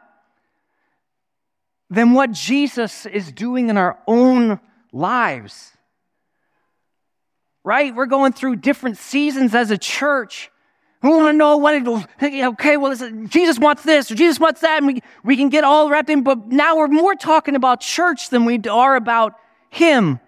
than 1.89 2.13
what 2.13 2.31
Jesus 2.31 3.05
is 3.05 3.31
doing 3.31 3.69
in 3.69 3.77
our 3.77 3.99
own 4.07 4.59
lives. 4.93 5.71
Right? 7.63 7.93
We're 7.93 8.05
going 8.05 8.33
through 8.33 8.57
different 8.57 8.97
seasons 8.97 9.53
as 9.53 9.71
a 9.71 9.77
church. 9.77 10.49
We 11.01 11.09
want 11.09 11.33
to 11.33 11.33
know 11.33 11.57
what 11.57 11.75
it, 11.75 12.45
okay, 12.45 12.77
well, 12.77 12.95
Jesus 13.27 13.57
wants 13.57 13.83
this 13.83 14.11
or 14.11 14.15
Jesus 14.15 14.39
wants 14.39 14.61
that, 14.61 14.77
and 14.77 14.87
we, 14.87 15.01
we 15.23 15.35
can 15.35 15.49
get 15.49 15.63
all 15.63 15.89
wrapped 15.89 16.09
in, 16.09 16.21
but 16.21 16.47
now 16.47 16.77
we're 16.77 16.87
more 16.87 17.15
talking 17.15 17.55
about 17.55 17.81
church 17.81 18.29
than 18.29 18.45
we 18.45 18.59
are 18.69 18.95
about 18.95 19.33
Him. 19.69 20.19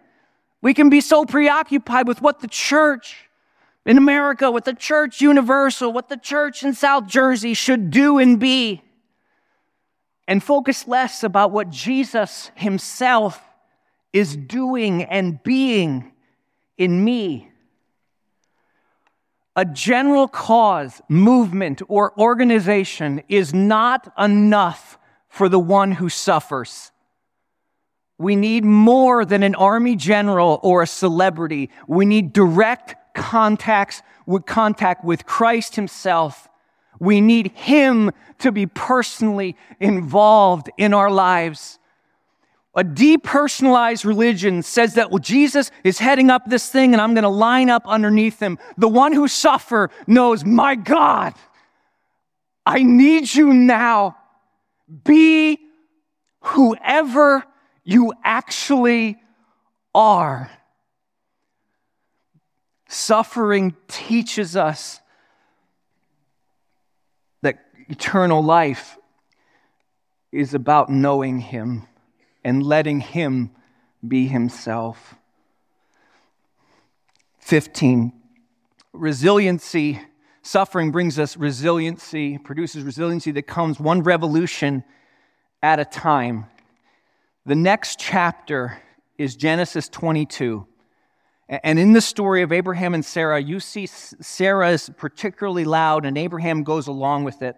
We 0.62 0.74
can 0.74 0.90
be 0.90 1.02
so 1.02 1.26
preoccupied 1.26 2.08
with 2.08 2.22
what 2.22 2.40
the 2.40 2.48
church 2.48 3.30
in 3.86 3.98
America, 3.98 4.50
what 4.50 4.66
the 4.66 4.74
church 4.74 5.22
universal, 5.22 5.92
what 5.92 6.10
the 6.10 6.18
church 6.18 6.64
in 6.64 6.74
South 6.74 7.06
Jersey 7.08 7.54
should 7.54 7.92
do 7.92 8.18
and 8.18 8.40
be 8.40 8.82
and 10.28 10.44
focus 10.44 10.88
less 10.88 11.24
about 11.24 11.52
what 11.52 11.70
Jesus 11.70 12.52
himself 12.56 13.42
is 14.14 14.36
doing 14.36 15.04
and 15.04 15.42
being 15.44 16.14
in 16.78 17.04
me. 17.04 17.50
A 19.56 19.66
general 19.66 20.28
cause, 20.28 21.02
movement, 21.10 21.82
or 21.88 22.18
organization 22.20 23.22
is 23.30 23.54
not 23.54 24.12
enough 24.18 24.98
for 25.30 25.48
the 25.48 25.60
one 25.60 25.92
who 25.92 26.10
suffers. 26.10 26.92
We 28.18 28.36
need 28.36 28.64
more 28.64 29.26
than 29.26 29.44
an 29.44 29.56
army 29.56 29.96
general 29.96 30.60
or 30.64 30.82
a 30.82 30.88
celebrity. 30.88 31.70
We 31.88 32.06
need 32.06 32.34
direct 32.34 33.16
contacts 33.16 34.02
with 34.26 34.46
contact 34.46 35.04
with 35.04 35.26
Christ 35.26 35.76
himself 35.76 36.48
we 37.04 37.22
need 37.22 37.52
Him 37.52 38.12
to 38.40 38.52
be 38.52 38.66
personally 38.66 39.58
involved 39.80 40.70
in 40.78 40.94
our 40.94 41.12
lives. 41.12 41.80
A 42.76 42.84
depersonalized 42.84 44.04
religion 44.04 44.64
says 44.64 44.96
that, 44.96 45.12
well, 45.12 45.20
Jesus 45.20 45.70
is 45.84 46.00
heading 46.00 46.32
up 46.32 46.44
this 46.48 46.70
thing 46.70 46.94
and 46.94 47.02
I'm 47.02 47.14
going 47.14 47.24
to 47.24 47.30
line 47.30 47.70
up 47.70 47.84
underneath 47.86 48.40
him. 48.40 48.58
The 48.78 48.88
one 48.88 49.14
who 49.14 49.28
suffer 49.28 49.92
knows, 50.08 50.44
my 50.44 50.74
God, 50.74 51.36
I 52.66 52.82
need 52.82 53.34
you 53.34 53.54
now. 53.54 54.18
Be 55.04 55.60
whoever 56.42 57.44
you 57.84 58.14
actually 58.24 59.18
are. 59.94 60.50
Suffering 62.88 63.76
teaches 63.88 64.56
us 64.56 65.00
that 67.42 67.60
eternal 67.88 68.44
life 68.44 68.98
is 70.32 70.54
about 70.54 70.90
knowing 70.90 71.40
Him 71.40 71.88
and 72.44 72.64
letting 72.64 73.00
Him 73.00 73.52
be 74.06 74.28
Himself. 74.28 75.16
15. 77.40 78.14
Resiliency. 78.94 80.02
Suffering 80.42 80.92
brings 80.92 81.18
us 81.18 81.38
resiliency, 81.38 82.38
produces 82.38 82.84
resiliency 82.84 83.32
that 83.32 83.44
comes 83.44 83.80
one 83.80 84.04
revolution 84.04 84.84
at 85.62 85.80
a 85.80 85.86
time. 85.86 86.48
The 87.46 87.56
next 87.56 88.00
chapter 88.00 88.82
is 89.18 89.36
Genesis 89.36 89.88
22. 89.90 90.68
And 91.48 91.78
in 91.78 91.94
the 91.94 92.02
story 92.02 92.42
of 92.42 92.52
Abraham 92.52 92.94
and 92.94 93.06
Sarah, 93.06 93.42
you 93.42 93.60
see 93.60 93.86
Sarah 93.86 94.72
is 94.72 94.90
particularly 94.98 95.66
loud, 95.66 96.06
and 96.06 96.18
Abraham 96.18 96.64
goes 96.64 96.88
along 96.88 97.26
with 97.26 97.42
it. 97.42 97.56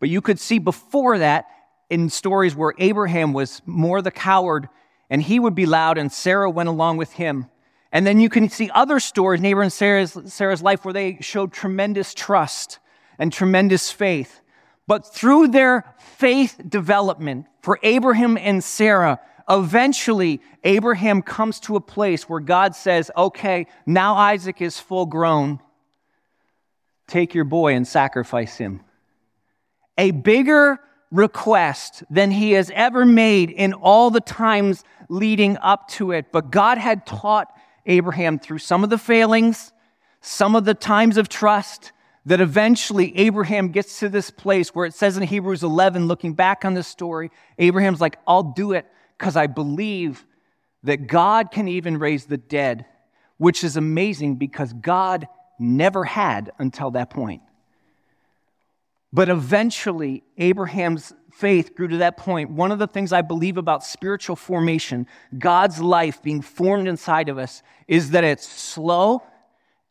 But 0.00 0.08
you 0.08 0.20
could 0.20 0.38
see 0.38 0.58
before 0.58 1.18
that 1.18 1.46
in 1.90 2.08
stories 2.08 2.54
where 2.54 2.74
Abraham 2.78 3.32
was 3.32 3.62
more 3.66 4.02
the 4.02 4.10
coward 4.10 4.68
and 5.10 5.22
he 5.22 5.38
would 5.38 5.54
be 5.54 5.66
loud 5.66 5.98
and 5.98 6.10
Sarah 6.10 6.50
went 6.50 6.68
along 6.68 6.96
with 6.96 7.12
him. 7.12 7.46
And 7.92 8.06
then 8.06 8.18
you 8.20 8.28
can 8.28 8.48
see 8.48 8.70
other 8.74 8.98
stories 8.98 9.40
in 9.40 9.46
Abraham 9.46 9.66
and 9.66 9.72
Sarah's, 9.72 10.18
Sarah's 10.26 10.62
life 10.62 10.84
where 10.84 10.94
they 10.94 11.18
showed 11.20 11.52
tremendous 11.52 12.14
trust 12.14 12.78
and 13.18 13.32
tremendous 13.32 13.90
faith. 13.90 14.40
But 14.86 15.14
through 15.14 15.48
their 15.48 15.84
faith 15.98 16.60
development 16.68 17.46
for 17.62 17.78
Abraham 17.82 18.36
and 18.36 18.62
Sarah, 18.62 19.20
eventually 19.48 20.40
Abraham 20.64 21.22
comes 21.22 21.60
to 21.60 21.76
a 21.76 21.80
place 21.80 22.28
where 22.28 22.40
God 22.40 22.74
says, 22.74 23.10
okay, 23.16 23.66
now 23.86 24.16
Isaac 24.16 24.60
is 24.60 24.80
full 24.80 25.06
grown. 25.06 25.60
Take 27.06 27.34
your 27.34 27.44
boy 27.44 27.74
and 27.74 27.86
sacrifice 27.86 28.56
him 28.56 28.80
a 29.96 30.10
bigger 30.10 30.80
request 31.10 32.02
than 32.10 32.30
he 32.30 32.52
has 32.52 32.70
ever 32.74 33.04
made 33.04 33.50
in 33.50 33.72
all 33.72 34.10
the 34.10 34.20
times 34.20 34.84
leading 35.08 35.56
up 35.58 35.88
to 35.88 36.12
it. 36.12 36.32
But 36.32 36.50
God 36.50 36.78
had 36.78 37.06
taught 37.06 37.52
Abraham 37.86 38.38
through 38.38 38.58
some 38.58 38.82
of 38.82 38.90
the 38.90 38.98
failings, 38.98 39.72
some 40.20 40.56
of 40.56 40.64
the 40.64 40.74
times 40.74 41.16
of 41.16 41.28
trust, 41.28 41.92
that 42.26 42.40
eventually 42.40 43.16
Abraham 43.18 43.68
gets 43.68 43.98
to 44.00 44.08
this 44.08 44.30
place 44.30 44.74
where 44.74 44.86
it 44.86 44.94
says 44.94 45.16
in 45.16 45.22
Hebrews 45.22 45.62
11, 45.62 46.06
looking 46.06 46.32
back 46.32 46.64
on 46.64 46.74
this 46.74 46.88
story, 46.88 47.30
Abraham's 47.58 48.00
like, 48.00 48.18
I'll 48.26 48.54
do 48.54 48.72
it 48.72 48.86
because 49.18 49.36
I 49.36 49.46
believe 49.46 50.24
that 50.84 51.06
God 51.06 51.50
can 51.50 51.68
even 51.68 51.98
raise 51.98 52.24
the 52.26 52.36
dead, 52.36 52.86
which 53.36 53.62
is 53.62 53.76
amazing 53.76 54.36
because 54.36 54.72
God 54.72 55.28
never 55.58 56.04
had 56.04 56.50
until 56.58 56.90
that 56.92 57.10
point. 57.10 57.42
But 59.14 59.28
eventually, 59.28 60.24
Abraham's 60.38 61.12
faith 61.30 61.76
grew 61.76 61.86
to 61.86 61.98
that 61.98 62.16
point. 62.16 62.50
One 62.50 62.72
of 62.72 62.80
the 62.80 62.88
things 62.88 63.12
I 63.12 63.22
believe 63.22 63.56
about 63.56 63.84
spiritual 63.84 64.34
formation, 64.34 65.06
God's 65.38 65.80
life 65.80 66.20
being 66.20 66.42
formed 66.42 66.88
inside 66.88 67.28
of 67.28 67.38
us, 67.38 67.62
is 67.86 68.10
that 68.10 68.24
it's 68.24 68.46
slow 68.46 69.22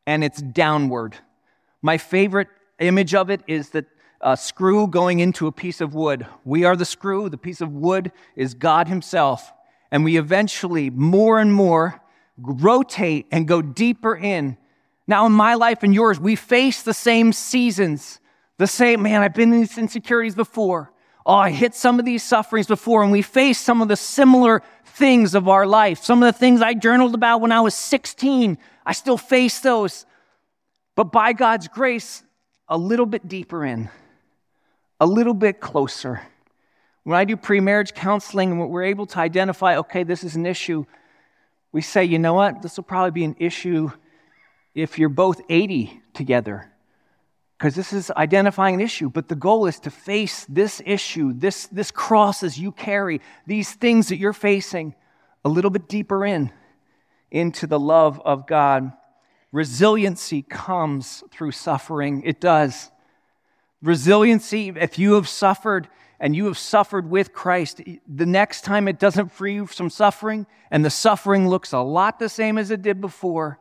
and 0.06 0.26
it's 0.26 0.42
downward. 0.42 1.16
My 1.82 1.98
favorite 1.98 2.50
image 2.80 3.16
of 3.16 3.30
it 3.30 3.42
is 3.48 3.70
that 3.70 3.86
a 4.20 4.36
screw 4.36 4.88
going 4.88 5.22
into 5.22 5.48
a 5.48 5.54
piece 5.54 5.80
of 5.80 5.96
wood. 5.96 6.28
We 6.44 6.66
are 6.66 6.76
the 6.76 6.84
screw, 6.84 7.30
the 7.30 7.38
piece 7.38 7.62
of 7.62 7.72
wood 7.72 8.12
is 8.36 8.54
God 8.54 8.90
Himself. 8.90 9.54
And 9.90 10.04
we 10.04 10.18
eventually, 10.18 10.90
more 10.90 11.40
and 11.40 11.54
more, 11.54 12.02
rotate 12.38 13.28
and 13.32 13.48
go 13.48 13.62
deeper 13.62 14.18
in. 14.18 14.58
Now, 15.08 15.26
in 15.28 15.32
my 15.32 15.54
life 15.54 15.82
and 15.82 15.94
yours, 15.94 16.20
we 16.20 16.36
face 16.36 16.84
the 16.84 16.94
same 16.94 17.32
seasons, 17.32 18.20
the 18.64 18.68
same, 18.68 19.02
man, 19.02 19.22
I've 19.22 19.34
been 19.34 19.52
in 19.52 19.60
these 19.60 19.78
insecurities 19.78 20.36
before. 20.36 20.92
Oh, 21.26 21.34
I 21.34 21.52
hit 21.52 21.76
some 21.76 22.00
of 22.00 22.06
these 22.06 22.24
sufferings 22.24 22.68
before, 22.68 23.04
and 23.04 23.12
we 23.12 23.22
face 23.22 23.60
some 23.60 23.82
of 23.82 23.90
the 23.90 23.98
similar 23.98 24.62
things 24.86 25.36
of 25.36 25.50
our 25.50 25.66
life. 25.68 26.02
Some 26.02 26.24
of 26.24 26.34
the 26.34 26.40
things 26.40 26.62
I 26.62 26.74
journaled 26.74 27.14
about 27.14 27.42
when 27.42 27.52
I 27.52 27.60
was 27.60 27.76
16, 27.76 28.58
I 28.86 28.94
still 28.94 29.18
face 29.18 29.60
those. 29.60 30.06
But 30.96 31.12
by 31.12 31.34
God's 31.34 31.68
grace, 31.68 32.24
a 32.70 32.78
little 32.78 33.06
bit 33.06 33.28
deeper 33.28 33.66
in 33.66 33.90
a 35.00 35.06
little 35.06 35.34
bit 35.34 35.60
closer. 35.60 36.22
When 37.04 37.18
I 37.18 37.26
do 37.26 37.36
pre 37.36 37.60
marriage 37.60 37.94
counseling 37.94 38.52
and 38.52 38.70
we're 38.70 38.84
able 38.84 39.06
to 39.08 39.20
identify, 39.20 39.76
okay, 39.80 40.04
this 40.04 40.24
is 40.24 40.38
an 40.38 40.46
issue, 40.46 40.86
we 41.74 41.82
say, 41.82 42.06
you 42.06 42.18
know 42.18 42.34
what, 42.34 42.62
this 42.62 42.78
will 42.78 42.86
probably 42.86 43.12
be 43.12 43.26
an 43.26 43.36
issue 43.38 43.92
if 44.74 44.98
you're 44.98 45.10
both 45.10 45.42
80 45.50 46.02
together. 46.14 46.73
Because 47.58 47.76
this 47.76 47.94
is 47.94 48.12
identifying 48.12 48.76
an 48.76 48.82
issue, 48.82 49.10
but 49.10 49.28
the 49.28 49.36
goal 49.36 49.68
is 49.68 49.80
to 49.82 49.90
face 49.90 50.46
this 50.50 50.82
issue, 50.86 51.34
this, 51.34 51.68
this 51.68 51.92
crosses 51.92 52.58
you 52.58 52.72
carry, 52.72 53.22
these 53.46 53.72
things 53.72 54.10
that 54.10 54.18
you're 54.18 54.34
facing 54.34 54.96
a 55.46 55.50
little 55.50 55.70
bit 55.70 55.88
deeper 55.88 56.26
in, 56.26 56.52
into 57.32 57.68
the 57.68 57.80
love 57.80 58.22
of 58.26 58.48
God. 58.48 58.92
Resiliency 59.52 60.42
comes 60.42 61.24
through 61.32 61.52
suffering. 61.52 62.24
It 62.26 62.42
does. 62.42 62.90
Resiliency, 63.82 64.70
if 64.70 64.98
you 64.98 65.14
have 65.14 65.30
suffered 65.30 65.88
and 66.20 66.36
you 66.36 66.46
have 66.46 66.58
suffered 66.58 67.10
with 67.10 67.34
Christ, 67.34 67.82
the 68.08 68.26
next 68.26 68.62
time 68.62 68.88
it 68.88 68.98
doesn't 68.98 69.32
free 69.32 69.56
you 69.56 69.66
from 69.66 69.90
suffering, 69.90 70.48
and 70.72 70.84
the 70.84 70.90
suffering 70.90 71.50
looks 71.50 71.74
a 71.74 71.80
lot 71.80 72.18
the 72.18 72.30
same 72.30 72.58
as 72.58 72.72
it 72.72 72.82
did 72.82 73.02
before. 73.02 73.60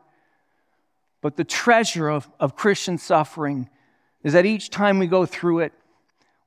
But 1.21 1.35
the 1.35 1.43
treasure 1.43 2.09
of, 2.09 2.29
of 2.39 2.55
Christian 2.55 2.97
suffering 2.97 3.69
is 4.23 4.33
that 4.33 4.45
each 4.45 4.69
time 4.69 4.99
we 4.99 5.07
go 5.07 5.25
through 5.25 5.59
it, 5.59 5.73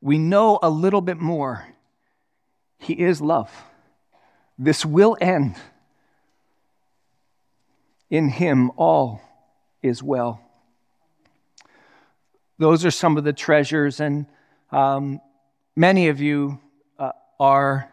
we 0.00 0.18
know 0.18 0.58
a 0.62 0.70
little 0.70 1.00
bit 1.00 1.18
more. 1.18 1.66
He 2.78 2.94
is 2.94 3.20
love. 3.20 3.50
This 4.58 4.84
will 4.84 5.16
end. 5.20 5.56
In 8.08 8.28
Him, 8.28 8.70
all 8.76 9.20
is 9.82 10.02
well. 10.02 10.40
Those 12.58 12.84
are 12.84 12.90
some 12.90 13.16
of 13.16 13.24
the 13.24 13.32
treasures, 13.32 14.00
and 14.00 14.26
um, 14.70 15.20
many 15.74 16.08
of 16.08 16.20
you 16.20 16.58
uh, 16.98 17.12
are, 17.38 17.92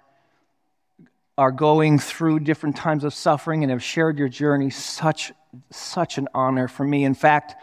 are 1.38 1.52
going 1.52 2.00
through 2.00 2.40
different 2.40 2.78
times 2.78 3.04
of 3.04 3.14
suffering 3.14 3.64
and 3.64 3.72
have 3.72 3.84
shared 3.84 4.18
your 4.18 4.30
journey. 4.30 4.70
Such, 4.70 5.34
such 5.72 6.18
an 6.18 6.30
honor 6.34 6.68
for 6.68 6.86
me. 6.86 7.04
In 7.04 7.14
fact, 7.14 7.56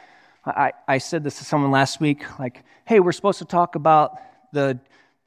I, 0.44 0.72
I 0.88 0.98
said 0.98 1.24
this 1.24 1.38
to 1.38 1.44
someone 1.44 1.70
last 1.70 2.00
week 2.00 2.38
like, 2.38 2.64
hey, 2.86 3.00
we're 3.00 3.12
supposed 3.12 3.38
to 3.40 3.44
talk 3.44 3.74
about 3.74 4.18
the 4.52 4.80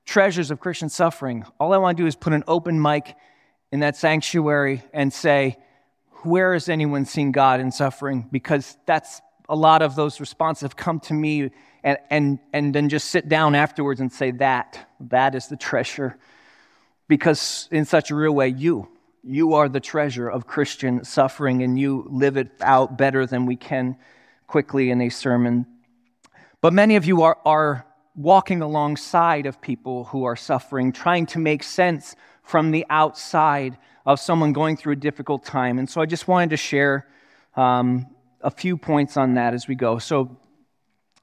treasures 0.06 0.52
of 0.52 0.60
Christian 0.60 0.90
suffering. 0.90 1.46
All 1.60 1.74
I 1.74 1.78
want 1.78 1.98
to 1.98 2.04
do 2.04 2.08
is 2.08 2.16
put 2.16 2.34
an 2.34 2.44
open 2.48 2.82
mic 2.82 3.16
in 3.72 3.82
that 3.82 3.96
sanctuary 3.96 4.84
and 4.94 5.14
say, 5.14 5.58
where 6.24 6.54
has 6.54 6.70
anyone 6.70 7.06
seen 7.06 7.32
God 7.32 7.60
in 7.60 7.72
suffering? 7.72 8.28
Because 8.32 8.78
that's 8.86 9.22
a 9.50 9.56
lot 9.56 9.82
of 9.82 9.96
those 9.96 10.20
responses 10.20 10.62
have 10.62 10.76
come 10.76 11.00
to 11.02 11.14
me 11.14 11.52
and, 11.84 11.98
and, 12.10 12.40
and 12.54 12.74
then 12.74 12.90
just 12.90 13.10
sit 13.10 13.28
down 13.28 13.56
afterwards 13.56 14.00
and 14.00 14.12
say, 14.12 14.32
That, 14.32 14.88
that 15.02 15.36
is 15.36 15.48
the 15.48 15.58
treasure. 15.58 16.18
Because 17.08 17.68
in 17.72 17.86
such 17.86 18.10
a 18.10 18.16
real 18.16 18.32
way, 18.32 18.48
you, 18.48 18.88
you 19.22 19.54
are 19.54 19.68
the 19.68 19.82
treasure 19.82 20.30
of 20.30 20.48
Christian 20.48 21.04
suffering, 21.04 21.62
and 21.62 21.78
you 21.78 22.08
live 22.10 22.38
it 22.38 22.52
out 22.62 22.98
better 22.98 23.26
than 23.26 23.46
we 23.46 23.58
can 23.58 23.98
quickly 24.54 24.92
in 24.92 25.02
a 25.02 25.10
sermon. 25.10 25.66
But 26.62 26.74
many 26.74 26.96
of 26.96 27.06
you 27.06 27.24
are, 27.24 27.40
are 27.44 27.88
walking 28.16 28.62
alongside 28.62 29.48
of 29.48 29.60
people 29.60 30.04
who 30.04 30.26
are 30.26 30.36
suffering, 30.36 30.92
trying 30.92 31.26
to 31.26 31.40
make 31.40 31.64
sense 31.64 32.16
from 32.44 32.70
the 32.70 32.86
outside 32.88 33.80
of 34.06 34.20
someone 34.20 34.54
going 34.54 34.78
through 34.78 34.94
a 34.94 35.02
difficult 35.08 35.44
time. 35.44 35.80
And 35.80 35.90
so 35.90 36.02
I 36.02 36.06
just 36.06 36.28
wanted 36.28 36.52
to 36.52 36.58
share 36.58 37.08
um, 37.56 38.06
a 38.42 38.52
few 38.52 38.78
points 38.78 39.18
on 39.18 39.34
that 39.34 39.56
as 39.56 39.68
we 39.68 39.74
go. 39.74 39.98
So, 39.98 40.38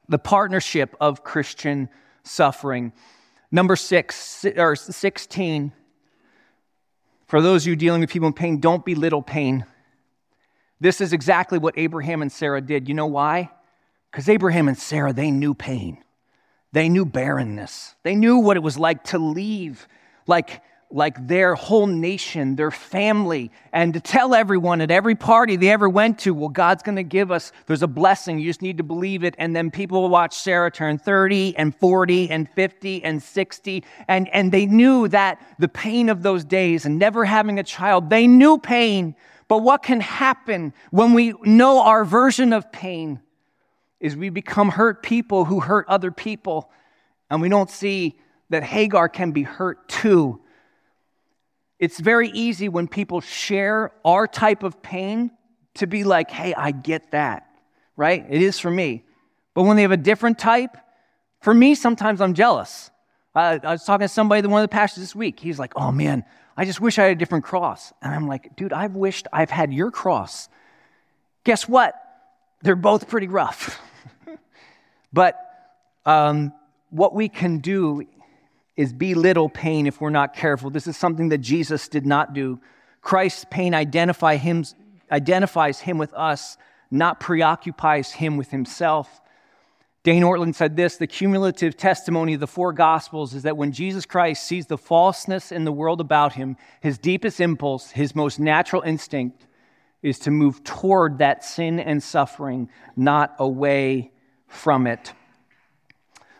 the 0.09 0.19
partnership 0.19 0.97
of 1.01 1.23
Christian 1.23 1.89
suffering. 2.25 2.93
Number 3.53 3.77
six, 3.77 4.45
or 4.57 4.75
16, 4.75 5.73
for 7.29 7.41
those 7.41 7.63
of 7.63 7.69
you 7.69 7.77
dealing 7.77 8.01
with 8.01 8.11
people 8.11 8.27
in 8.27 8.35
pain, 8.35 8.59
don't 8.59 8.85
belittle 8.85 9.23
pain. 9.23 9.67
This 10.81 11.01
is 11.01 11.13
exactly 11.13 11.59
what 11.59 11.75
Abraham 11.77 12.23
and 12.23 12.33
Sarah 12.33 12.61
did. 12.61 12.89
You 12.89 12.95
know 12.95 13.07
why? 13.07 13.51
Because 14.11 14.29
Abraham 14.29 14.69
and 14.69 14.79
Sarah, 14.79 15.13
they 15.13 15.31
knew 15.31 15.55
pain. 15.55 16.03
They 16.73 16.89
knew 16.89 17.05
barrenness. 17.05 17.95
They 18.03 18.15
knew 18.15 18.39
what 18.39 18.57
it 18.57 18.63
was 18.63 18.79
like 18.79 19.05
to 19.05 19.19
leave, 19.19 19.87
like 20.27 20.63
like 20.93 21.29
their 21.29 21.55
whole 21.55 21.87
nation, 21.87 22.57
their 22.57 22.71
family, 22.71 23.51
and 23.73 23.95
to 23.95 24.01
tell 24.01 24.35
everyone 24.35 24.81
at 24.81 24.91
every 24.91 25.15
party 25.15 25.55
they 25.55 25.71
ever 25.71 25.89
went 25.89 26.19
to, 26.21 26.35
well, 26.35 26.49
God's 26.49 26.83
going 26.83 26.97
to 26.97 27.05
give 27.05 27.31
us, 27.31 27.53
there's 27.67 27.83
a 27.83 27.89
blessing, 27.89 28.41
you 28.41 28.47
just 28.47 28.61
need 28.61 28.79
to 28.79 28.83
believe 28.83 29.23
it. 29.23 29.37
And 29.39 29.55
then 29.55 29.71
people 29.71 30.09
watch 30.09 30.35
Sarah 30.35 30.71
turn 30.71 30.99
30 30.99 31.57
and 31.57 31.75
40 31.77 32.31
and 32.31 32.49
50 32.51 33.05
and 33.05 33.23
60. 33.23 33.85
And, 34.09 34.29
and 34.31 34.51
they 34.51 34.67
knew 34.67 35.07
that 35.09 35.41
the 35.61 35.69
pain 35.69 36.09
of 36.09 36.23
those 36.23 36.45
days 36.45 36.85
and 36.85 36.99
never 36.99 37.25
having 37.25 37.61
a 37.61 37.65
child, 37.65 38.11
they 38.11 38.27
knew 38.27 38.59
pain. 38.59 39.15
But 39.51 39.59
what 39.59 39.83
can 39.83 40.01
happen 40.01 40.73
when 40.91 41.13
we 41.13 41.35
know 41.43 41.83
our 41.83 42.07
version 42.07 42.55
of 42.55 42.73
pain 42.73 43.21
is 44.01 44.17
we 44.17 44.31
become 44.31 44.71
hurt 44.71 45.03
people 45.03 45.45
who 45.45 45.61
hurt 45.61 45.85
other 45.89 46.11
people. 46.11 46.71
And 47.29 47.43
we 47.43 47.51
don't 47.51 47.69
see 47.69 48.19
that 48.49 48.63
Hagar 48.63 49.11
can 49.11 49.33
be 49.33 49.43
hurt 49.43 49.87
too 49.87 50.41
it's 51.81 51.99
very 51.99 52.29
easy 52.29 52.69
when 52.69 52.87
people 52.87 53.23
share 53.23 53.91
our 54.05 54.27
type 54.29 54.63
of 54.63 54.83
pain 54.83 55.31
to 55.75 55.87
be 55.87 56.05
like, 56.05 56.31
hey, 56.31 56.53
I 56.53 56.73
get 56.73 57.11
that, 57.13 57.49
right? 57.97 58.25
It 58.29 58.43
is 58.43 58.59
for 58.59 58.71
me. 58.71 59.03
But 59.55 59.63
when 59.63 59.77
they 59.77 59.83
have 59.83 59.91
a 59.91 59.97
different 59.97 60.39
type, 60.39 60.77
for 61.41 61.55
me, 61.55 61.75
sometimes 61.75 62.21
I'm 62.21 62.35
jealous. 62.35 62.91
Uh, 63.35 63.59
I 63.63 63.73
was 63.73 63.85
talking 63.85 64.05
to 64.05 64.13
somebody, 64.13 64.47
one 64.47 64.63
of 64.63 64.69
the 64.69 64.73
pastors 64.73 65.03
this 65.03 65.15
week. 65.15 65.41
He's 65.41 65.59
like, 65.59 65.73
oh 65.75 65.91
man, 65.91 66.23
I 66.61 66.67
just 66.67 66.79
wish 66.79 66.99
I 66.99 67.05
had 67.05 67.13
a 67.13 67.19
different 67.19 67.47
cross. 67.47 67.91
And 68.03 68.15
I'm 68.15 68.29
like, 68.29 68.55
dude, 68.55 68.75
I've 68.75 68.95
wished 68.95 69.27
I've 69.33 69.49
had 69.49 69.73
your 69.73 69.91
cross. 69.91 70.51
Guess 71.43 71.67
what? 71.67 71.95
They're 72.61 72.77
both 72.77 73.09
pretty 73.09 73.29
rough. 73.29 73.81
but 75.13 75.41
um, 76.05 76.53
what 76.91 77.15
we 77.15 77.31
can 77.31 77.61
do 77.61 78.07
is 78.77 78.93
belittle 78.93 79.49
pain 79.49 79.87
if 79.87 80.03
we're 80.03 80.11
not 80.11 80.37
careful. 80.37 80.69
This 80.69 80.87
is 80.87 80.99
something 80.99 81.31
that 81.31 81.39
Jesus 81.39 81.89
did 81.89 82.05
not 82.05 82.35
do. 82.35 82.61
Christ's 83.01 83.47
pain 83.51 83.73
identify 83.75 84.37
him, 84.37 84.63
identifies 85.11 85.81
him 85.81 85.97
with 85.97 86.13
us, 86.13 86.59
not 86.91 87.21
preoccupies 87.21 88.13
him 88.13 88.37
with 88.37 88.51
himself. 88.51 89.23
Dane 90.03 90.23
Ortlund 90.23 90.55
said 90.55 90.77
this 90.77 90.97
the 90.97 91.07
cumulative 91.07 91.77
testimony 91.77 92.35
of 92.35 92.41
the 92.41 92.47
four 92.47 92.73
Gospels 92.73 93.35
is 93.35 93.43
that 93.43 93.59
when 93.59 93.73
Jesus 93.73 94.07
Christ 94.07 94.45
sees 94.45 94.67
the 94.67 94.79
falseness 94.79 95.53
in 95.53 95.65
the 95.65 95.73
world 95.73 96.01
about 96.01 96.33
him, 96.33 96.57
his 96.81 96.97
deepest 96.97 97.39
impulse, 97.39 97.91
his 97.91 98.15
most 98.15 98.41
natural 98.41 98.81
instinct, 98.83 99.47
is 100.03 100.19
to 100.21 100.31
move 100.31 100.65
toward 100.65 101.19
that 101.19 101.45
sin 101.45 101.79
and 101.79 102.03
suffering, 102.03 102.71
not 102.97 103.35
away 103.39 104.11
from 104.47 104.87
it. 104.87 105.13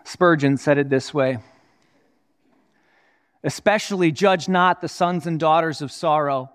Spurgeon 0.05 0.57
said 0.57 0.79
it 0.79 0.89
this 0.89 1.13
way 1.13 1.39
Especially 3.45 4.11
judge 4.11 4.49
not 4.49 4.81
the 4.81 4.89
sons 4.89 5.27
and 5.27 5.39
daughters 5.39 5.83
of 5.83 5.93
sorrow. 5.93 6.51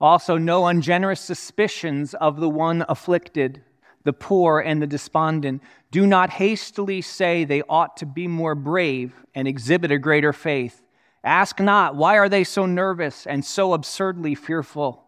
Also, 0.00 0.36
no 0.36 0.66
ungenerous 0.66 1.20
suspicions 1.20 2.14
of 2.14 2.38
the 2.38 2.48
one 2.48 2.84
afflicted, 2.88 3.62
the 4.08 4.12
poor, 4.14 4.58
and 4.58 4.80
the 4.80 4.86
despondent. 4.86 5.62
Do 5.90 6.06
not 6.06 6.30
hastily 6.30 7.02
say 7.02 7.44
they 7.44 7.60
ought 7.68 7.98
to 7.98 8.06
be 8.06 8.26
more 8.26 8.54
brave 8.54 9.12
and 9.34 9.46
exhibit 9.46 9.92
a 9.92 9.98
greater 9.98 10.32
faith. 10.32 10.82
Ask 11.22 11.60
not, 11.60 11.94
why 11.94 12.16
are 12.16 12.30
they 12.30 12.42
so 12.42 12.64
nervous 12.64 13.26
and 13.26 13.44
so 13.44 13.74
absurdly 13.74 14.34
fearful? 14.34 15.04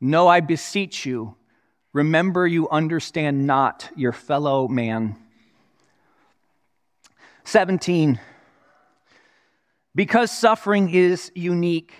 No, 0.00 0.28
I 0.28 0.38
beseech 0.38 1.04
you, 1.04 1.34
remember 1.92 2.46
you 2.46 2.68
understand 2.68 3.44
not 3.44 3.90
your 3.96 4.12
fellow 4.12 4.68
man. 4.68 5.16
17. 7.42 8.20
Because 9.96 10.30
suffering 10.30 10.90
is 10.90 11.32
unique, 11.34 11.92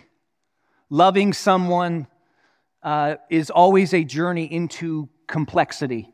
loving 0.89 1.33
someone 1.33 2.07
uh, 2.81 3.17
is 3.29 3.51
always 3.51 3.93
a 3.93 4.05
journey 4.05 4.45
into 4.45 5.09
complexity. 5.27 6.14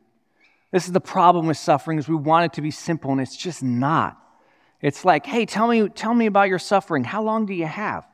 This 0.72 0.86
is 0.86 0.92
the 0.92 1.00
problem 1.00 1.46
with 1.46 1.56
suffering 1.56 1.98
is 1.98 2.08
we 2.08 2.14
want 2.14 2.46
it 2.46 2.52
to 2.54 2.62
be 2.62 2.70
simple 2.70 3.10
and 3.10 3.20
it's 3.20 3.36
just 3.36 3.62
not. 3.62 4.16
It's 4.80 5.04
like, 5.04 5.26
hey, 5.26 5.44
tell 5.44 5.66
me, 5.66 5.88
tell 5.88 6.14
me 6.14 6.26
about 6.26 6.48
your 6.48 6.58
suffering. 6.58 7.04
How 7.04 7.22
long 7.22 7.44
do 7.44 7.52
you 7.52 7.66
have? 7.66 8.06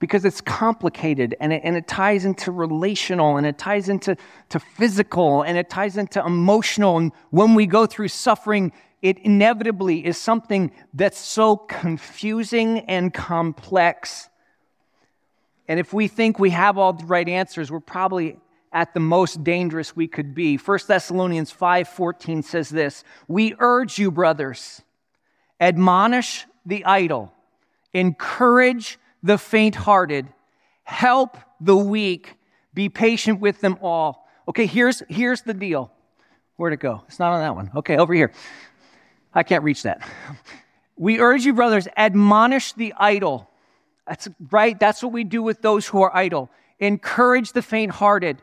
Because 0.00 0.24
it's 0.24 0.40
complicated 0.40 1.34
and 1.40 1.52
it, 1.52 1.62
and 1.64 1.76
it 1.76 1.88
ties 1.88 2.24
into 2.24 2.52
relational 2.52 3.36
and 3.36 3.46
it 3.46 3.56
ties 3.56 3.88
into 3.88 4.16
to 4.50 4.60
physical 4.60 5.42
and 5.42 5.56
it 5.56 5.70
ties 5.70 5.96
into 5.96 6.24
emotional. 6.24 6.98
And 6.98 7.12
when 7.30 7.54
we 7.54 7.66
go 7.66 7.86
through 7.86 8.08
suffering, 8.08 8.72
it 9.00 9.18
inevitably 9.18 10.04
is 10.04 10.18
something 10.18 10.72
that's 10.92 11.18
so 11.18 11.56
confusing 11.56 12.80
and 12.80 13.12
complex. 13.14 14.28
And 15.68 15.80
if 15.80 15.92
we 15.92 16.06
think 16.06 16.38
we 16.38 16.50
have 16.50 16.76
all 16.76 16.92
the 16.92 17.06
right 17.06 17.28
answers, 17.28 17.70
we're 17.70 17.80
probably 17.80 18.36
at 18.74 18.92
the 18.92 19.00
most 19.00 19.44
dangerous 19.44 19.94
we 19.94 20.08
could 20.08 20.34
be. 20.34 20.56
1 20.56 20.88
Thessalonians 20.88 21.52
5:14 21.52 22.42
says 22.42 22.68
this, 22.68 23.04
"We 23.28 23.54
urge 23.60 23.98
you, 23.98 24.10
brothers, 24.10 24.82
admonish 25.60 26.46
the 26.66 26.84
idle, 26.84 27.32
encourage 27.92 28.98
the 29.22 29.38
faint-hearted, 29.38 30.26
help 30.82 31.38
the 31.60 31.76
weak, 31.76 32.36
be 32.74 32.88
patient 32.88 33.40
with 33.40 33.60
them 33.60 33.78
all." 33.80 34.28
Okay, 34.48 34.66
here's 34.66 35.02
here's 35.08 35.42
the 35.42 35.54
deal. 35.54 35.92
Where'd 36.56 36.74
it 36.74 36.80
go? 36.80 37.04
It's 37.06 37.18
not 37.18 37.32
on 37.32 37.40
that 37.40 37.54
one. 37.54 37.70
Okay, 37.76 37.96
over 37.96 38.12
here. 38.12 38.32
I 39.32 39.44
can't 39.44 39.64
reach 39.64 39.84
that. 39.84 40.06
We 40.96 41.18
urge 41.18 41.44
you, 41.44 41.54
brothers, 41.54 41.88
admonish 41.96 42.72
the 42.72 42.92
idle. 42.96 43.50
That's 44.06 44.28
right. 44.50 44.78
That's 44.78 45.02
what 45.02 45.12
we 45.12 45.24
do 45.24 45.42
with 45.42 45.62
those 45.62 45.88
who 45.88 46.02
are 46.02 46.14
idle. 46.14 46.50
Encourage 46.78 47.52
the 47.52 47.62
faint 47.62 47.92
hearted. 47.92 48.42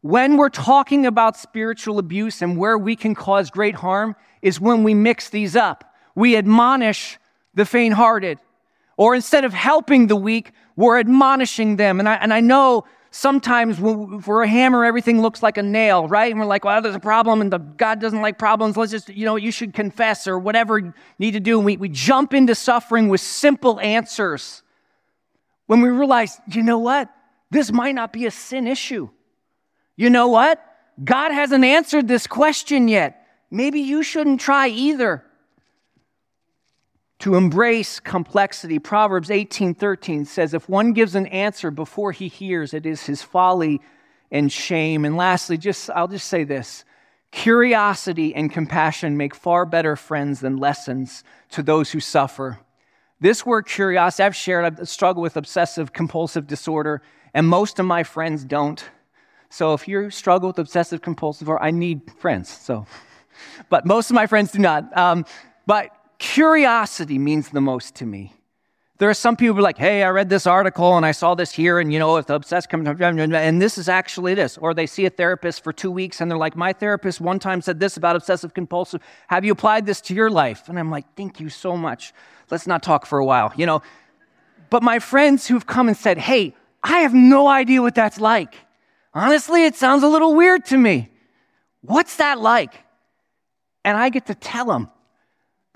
When 0.00 0.36
we're 0.36 0.48
talking 0.48 1.06
about 1.06 1.36
spiritual 1.36 1.98
abuse 1.98 2.40
and 2.40 2.56
where 2.56 2.78
we 2.78 2.94
can 2.94 3.14
cause 3.14 3.50
great 3.50 3.74
harm, 3.74 4.14
is 4.42 4.60
when 4.60 4.84
we 4.84 4.94
mix 4.94 5.30
these 5.30 5.56
up. 5.56 5.92
We 6.14 6.36
admonish 6.36 7.18
the 7.54 7.64
faint 7.64 7.94
hearted. 7.94 8.38
Or 8.96 9.14
instead 9.14 9.44
of 9.44 9.52
helping 9.52 10.06
the 10.06 10.16
weak, 10.16 10.52
we're 10.76 10.98
admonishing 10.98 11.76
them. 11.76 11.98
And 11.98 12.08
I, 12.08 12.14
and 12.14 12.32
I 12.32 12.40
know 12.40 12.84
sometimes 13.10 13.78
for 14.24 14.42
a 14.42 14.48
hammer, 14.48 14.84
everything 14.84 15.20
looks 15.20 15.42
like 15.42 15.56
a 15.56 15.62
nail, 15.62 16.06
right? 16.06 16.30
And 16.30 16.38
we're 16.38 16.46
like, 16.46 16.64
well, 16.64 16.80
there's 16.80 16.94
a 16.94 17.00
problem 17.00 17.40
and 17.40 17.52
the, 17.52 17.58
God 17.58 18.00
doesn't 18.00 18.20
like 18.20 18.38
problems. 18.38 18.76
Let's 18.76 18.92
just, 18.92 19.08
you 19.08 19.24
know, 19.24 19.36
you 19.36 19.50
should 19.50 19.74
confess 19.74 20.26
or 20.26 20.38
whatever 20.38 20.78
you 20.78 20.94
need 21.18 21.32
to 21.32 21.40
do. 21.40 21.58
And 21.58 21.66
we, 21.66 21.76
we 21.76 21.88
jump 21.88 22.34
into 22.34 22.54
suffering 22.54 23.08
with 23.08 23.20
simple 23.20 23.80
answers 23.80 24.62
when 25.66 25.80
we 25.80 25.88
realize, 25.88 26.40
you 26.50 26.62
know 26.62 26.78
what? 26.78 27.10
This 27.50 27.72
might 27.72 27.94
not 27.94 28.12
be 28.12 28.26
a 28.26 28.30
sin 28.30 28.66
issue. 28.66 29.08
You 29.98 30.10
know 30.10 30.28
what? 30.28 30.64
God 31.02 31.32
hasn't 31.32 31.64
answered 31.64 32.06
this 32.06 32.28
question 32.28 32.86
yet. 32.86 33.26
Maybe 33.50 33.80
you 33.80 34.04
shouldn't 34.04 34.40
try 34.40 34.68
either. 34.68 35.24
To 37.20 37.34
embrace 37.34 37.98
complexity, 37.98 38.78
Proverbs 38.78 39.28
18:13 39.28 40.24
says 40.24 40.54
if 40.54 40.68
one 40.68 40.92
gives 40.92 41.16
an 41.16 41.26
answer 41.26 41.72
before 41.72 42.12
he 42.12 42.28
hears, 42.28 42.72
it 42.74 42.86
is 42.86 43.06
his 43.06 43.22
folly 43.22 43.80
and 44.30 44.52
shame. 44.52 45.04
And 45.04 45.16
lastly, 45.16 45.58
just 45.58 45.90
I'll 45.90 46.06
just 46.06 46.28
say 46.28 46.44
this. 46.44 46.84
Curiosity 47.32 48.36
and 48.36 48.52
compassion 48.52 49.16
make 49.16 49.34
far 49.34 49.66
better 49.66 49.96
friends 49.96 50.38
than 50.38 50.58
lessons 50.58 51.24
to 51.50 51.62
those 51.64 51.90
who 51.90 51.98
suffer. 51.98 52.60
This 53.18 53.44
word 53.44 53.66
curiosity, 53.66 54.22
I've 54.22 54.36
shared, 54.36 54.64
I've 54.64 54.88
struggled 54.88 55.24
with 55.24 55.36
obsessive 55.36 55.92
compulsive 55.92 56.46
disorder, 56.46 57.02
and 57.34 57.48
most 57.48 57.80
of 57.80 57.86
my 57.86 58.04
friends 58.04 58.44
don't. 58.44 58.88
So 59.50 59.74
if 59.74 59.88
you 59.88 60.10
struggle 60.10 60.48
with 60.48 60.58
obsessive 60.58 61.02
compulsive, 61.02 61.48
or 61.48 61.62
I 61.62 61.70
need 61.70 62.02
friends. 62.18 62.48
So, 62.48 62.86
but 63.68 63.86
most 63.86 64.10
of 64.10 64.14
my 64.14 64.26
friends 64.26 64.52
do 64.52 64.58
not. 64.58 64.96
Um, 64.96 65.24
but 65.66 65.90
curiosity 66.18 67.18
means 67.18 67.50
the 67.50 67.60
most 67.60 67.94
to 67.96 68.06
me. 68.06 68.34
There 68.98 69.08
are 69.08 69.14
some 69.14 69.36
people 69.36 69.54
who 69.54 69.60
are 69.60 69.62
like, 69.62 69.78
hey, 69.78 70.02
I 70.02 70.08
read 70.08 70.28
this 70.28 70.44
article 70.44 70.96
and 70.96 71.06
I 71.06 71.12
saw 71.12 71.36
this 71.36 71.52
here, 71.52 71.78
and 71.78 71.92
you 71.92 72.00
know, 72.00 72.16
if 72.16 72.26
the 72.26 72.34
obsessed 72.34 72.68
comes, 72.68 72.88
and 72.88 73.62
this 73.62 73.78
is 73.78 73.88
actually 73.88 74.34
this. 74.34 74.58
Or 74.58 74.74
they 74.74 74.86
see 74.86 75.06
a 75.06 75.10
therapist 75.10 75.62
for 75.62 75.72
two 75.72 75.92
weeks 75.92 76.20
and 76.20 76.28
they're 76.28 76.36
like, 76.36 76.56
my 76.56 76.72
therapist 76.72 77.20
one 77.20 77.38
time 77.38 77.60
said 77.62 77.78
this 77.78 77.96
about 77.96 78.16
obsessive 78.16 78.54
compulsive. 78.54 79.00
Have 79.28 79.44
you 79.44 79.52
applied 79.52 79.86
this 79.86 80.00
to 80.02 80.14
your 80.14 80.30
life? 80.30 80.68
And 80.68 80.78
I'm 80.80 80.90
like, 80.90 81.06
thank 81.16 81.38
you 81.38 81.48
so 81.48 81.76
much. 81.76 82.12
Let's 82.50 82.66
not 82.66 82.82
talk 82.82 83.06
for 83.06 83.18
a 83.18 83.24
while, 83.24 83.52
you 83.56 83.66
know. 83.66 83.82
But 84.68 84.82
my 84.82 84.98
friends 84.98 85.46
who've 85.46 85.66
come 85.66 85.86
and 85.86 85.96
said, 85.96 86.18
hey, 86.18 86.56
I 86.82 86.98
have 87.00 87.14
no 87.14 87.46
idea 87.46 87.80
what 87.80 87.94
that's 87.94 88.18
like. 88.18 88.54
Honestly, 89.14 89.64
it 89.64 89.74
sounds 89.74 90.02
a 90.02 90.08
little 90.08 90.34
weird 90.34 90.64
to 90.66 90.76
me. 90.76 91.10
What's 91.80 92.16
that 92.16 92.40
like? 92.40 92.74
And 93.84 93.96
I 93.96 94.10
get 94.10 94.26
to 94.26 94.34
tell 94.34 94.66
them. 94.66 94.90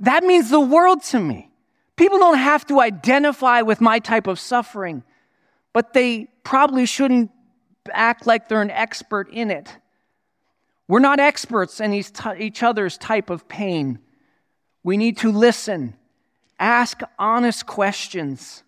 That 0.01 0.25
means 0.25 0.51
the 0.51 0.61
world 0.61 1.03
to 1.05 1.21
me. 1.21 1.51
People 1.97 2.19
don't 2.19 2.39
have 2.39 2.67
to 2.67 2.81
identify 2.81 3.63
with 3.63 3.81
my 3.81 3.99
type 3.99 4.27
of 4.27 4.41
suffering, 4.41 5.03
but 5.73 5.93
they 5.93 6.29
probably 6.43 6.87
shouldn't 6.87 7.31
act 7.93 8.27
like 8.27 8.49
they're 8.49 8.63
an 8.63 8.71
expert 8.71 9.29
in 9.33 9.51
it. 9.51 9.77
We're 10.89 10.99
not 10.99 11.21
experts 11.21 11.81
in 11.81 11.93
each 11.95 12.63
other's 12.63 12.99
type 12.99 13.31
of 13.31 13.49
pain. 13.49 13.99
We 14.83 14.97
need 14.97 15.17
to 15.19 15.31
listen, 15.31 15.95
ask 16.59 17.01
honest 17.19 17.67
questions. 17.67 18.63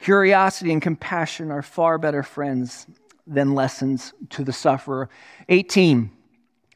Curiosity 0.00 0.72
and 0.72 0.82
compassion 0.82 1.50
are 1.50 1.62
far 1.62 1.96
better 1.96 2.22
friends 2.22 2.86
than 3.26 3.54
lessons 3.54 4.12
to 4.30 4.44
the 4.44 4.52
sufferer. 4.52 5.08
18, 5.48 6.10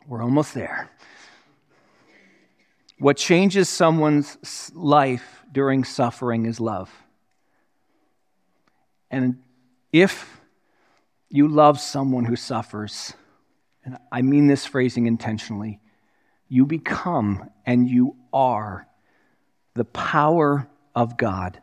we're 0.07 0.23
almost 0.23 0.55
there. 0.55 0.91
What 2.99 3.17
changes 3.17 3.69
someone's 3.69 4.71
life 4.75 5.45
during 5.53 5.85
suffering 5.85 6.47
is 6.47 6.59
love. 6.59 6.91
And 9.11 9.39
if 9.93 10.41
you 11.29 11.49
love 11.49 11.81
someone 11.81 12.25
who 12.25 12.37
suffers, 12.37 13.13
and 13.85 13.99
I 14.11 14.23
mean 14.23 14.49
this 14.49 14.67
phrasing 14.67 15.07
intentionally, 15.07 15.81
you 16.49 16.67
become 16.67 17.51
and 17.65 17.89
you 17.89 18.17
are 18.33 18.87
the 19.75 19.85
power 19.85 20.69
of 20.95 21.17
God. 21.17 21.61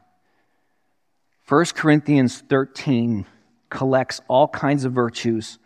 1 1.47 1.65
Corinthians 1.75 2.39
13 2.39 3.25
collects 3.75 4.21
all 4.29 4.47
kinds 4.47 4.85
of 4.85 4.93
virtues, 4.93 5.59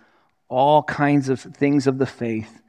all 0.47 0.81
kinds 0.81 1.29
of 1.29 1.39
things 1.39 1.85
of 1.85 1.99
the 1.99 2.07
faith, 2.07 2.59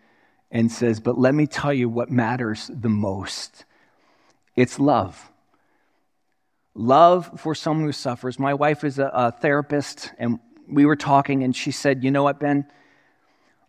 and 0.51 0.71
says, 0.71 1.01
But 1.01 1.19
let 1.19 1.35
me 1.35 1.47
tell 1.47 1.73
you 1.73 1.89
what 1.89 2.11
matters 2.11 2.71
the 2.73 2.91
most 2.91 3.65
it's 4.55 4.79
love. 4.79 5.31
Love 6.75 7.41
for 7.41 7.55
someone 7.55 7.87
who 7.87 7.93
suffers. 7.93 8.39
My 8.39 8.53
wife 8.53 8.85
is 8.85 8.99
a, 8.99 9.11
a 9.15 9.33
therapist, 9.33 10.13
and 10.19 10.39
we 10.69 10.85
were 10.85 10.97
talking, 10.97 11.43
and 11.43 11.57
she 11.57 11.71
said, 11.71 12.05
You 12.05 12.11
know 12.11 12.23
what, 12.23 12.39
Ben? 12.39 12.67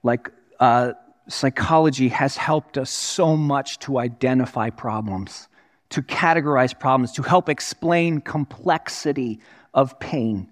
Like, 0.04 0.30
uh, 0.60 0.92
psychology 1.30 2.10
has 2.10 2.36
helped 2.36 2.78
us 2.78 2.90
so 2.90 3.38
much 3.38 3.80
to 3.80 3.98
identify 3.98 4.70
problems, 4.70 5.48
to 5.92 6.02
categorize 6.02 6.78
problems, 6.78 7.14
to 7.14 7.22
help 7.22 7.48
explain 7.48 8.20
complexity 8.20 9.40
of 9.74 9.98
pain. 10.00 10.50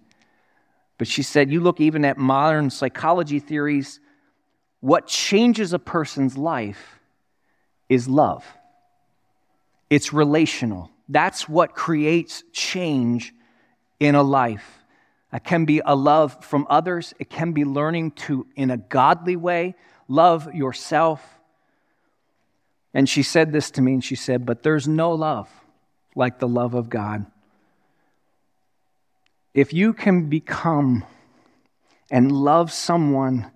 But 1.00 1.08
she 1.08 1.24
said, 1.24 1.50
you 1.50 1.62
look 1.62 1.80
even 1.80 2.06
at 2.06 2.18
modern 2.18 2.70
psychology 2.70 3.40
theories, 3.40 4.02
what 4.82 5.08
changes 5.08 5.74
a 5.74 5.80
person's 5.80 6.38
life 6.38 7.00
is 7.88 8.08
love. 8.08 8.46
It's 9.90 10.14
relational. 10.14 10.92
That's 11.08 11.50
what 11.50 11.74
creates 11.74 12.44
change 12.52 13.34
in 14.00 14.14
a 14.14 14.22
life. 14.22 14.84
It 15.32 15.46
can 15.46 15.64
be 15.64 15.82
a 15.84 15.96
love 15.96 16.44
from 16.44 16.68
others, 16.70 17.14
it 17.18 17.30
can 17.30 17.54
be 17.54 17.64
learning 17.64 18.12
to, 18.12 18.46
in 18.56 18.70
a 18.70 18.78
godly 18.78 19.38
way, 19.38 19.76
love 20.08 20.54
yourself. 20.54 21.24
And 22.94 23.08
she 23.08 23.24
said 23.24 23.54
this 23.54 23.72
to 23.72 23.82
me, 23.82 23.94
and 23.94 24.04
she 24.04 24.16
said, 24.16 24.46
But 24.46 24.64
there's 24.64 24.88
no 24.88 25.14
love 25.14 25.50
like 26.14 26.40
the 26.40 26.48
love 26.48 26.74
of 26.74 26.90
God 26.90 27.26
if 29.60 29.74
you 29.74 29.92
can 29.92 30.30
become 30.30 31.04
and 32.10 32.32
love 32.32 32.72
someone 32.72 33.52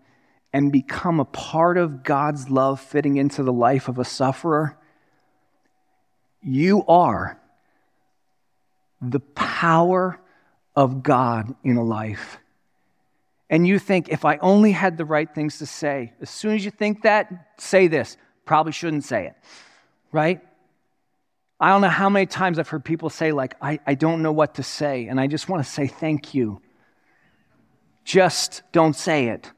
and 0.51 0.70
become 0.70 1.22
a 1.22 1.26
part 1.26 1.78
of 1.78 2.04
God's 2.04 2.49
love 2.49 2.82
fitting 2.82 3.16
into 3.16 3.41
the 3.41 3.54
life 3.54 3.88
of 3.88 3.97
a 3.97 4.04
sufferer, 4.04 4.78
you 6.41 6.84
are 6.88 7.39
the 9.01 9.22
power 9.22 10.20
of 10.76 11.04
God 11.04 11.56
in 11.64 11.78
a 11.78 11.84
life. 11.84 12.38
And 13.49 13.66
you 13.66 13.80
think, 13.80 14.10
if 14.10 14.26
I 14.26 14.38
only 14.38 14.74
had 14.74 14.97
the 14.97 15.06
right 15.06 15.34
things 15.34 15.60
to 15.60 15.66
say, 15.66 16.12
as 16.20 16.30
soon 16.30 16.56
as 16.56 16.66
you 16.66 16.72
think 16.72 17.04
that, 17.04 17.32
say 17.58 17.88
this. 17.88 18.18
Probably 18.45 18.74
shouldn't 18.74 19.06
say 19.06 19.28
it, 19.28 19.36
right? 20.12 20.41
I 21.64 21.70
don't 21.70 21.80
know 21.80 21.88
how 21.88 22.09
many 22.09 22.26
times 22.26 22.59
I've 22.59 22.68
heard 22.68 22.84
people 22.84 23.09
say, 23.09 23.32
like, 23.32 23.55
I, 23.61 23.80
I 23.88 23.95
don't 23.95 24.22
know 24.22 24.34
what 24.34 24.55
to 24.55 24.64
say. 24.64 25.07
And 25.07 25.18
I 25.18 25.28
just 25.28 25.47
want 25.47 25.64
to 25.64 25.72
say 25.72 25.88
thank 25.88 26.34
you. 26.34 26.61
Just 28.03 28.64
don't 28.74 28.97
say 28.97 29.28
it. 29.28 29.49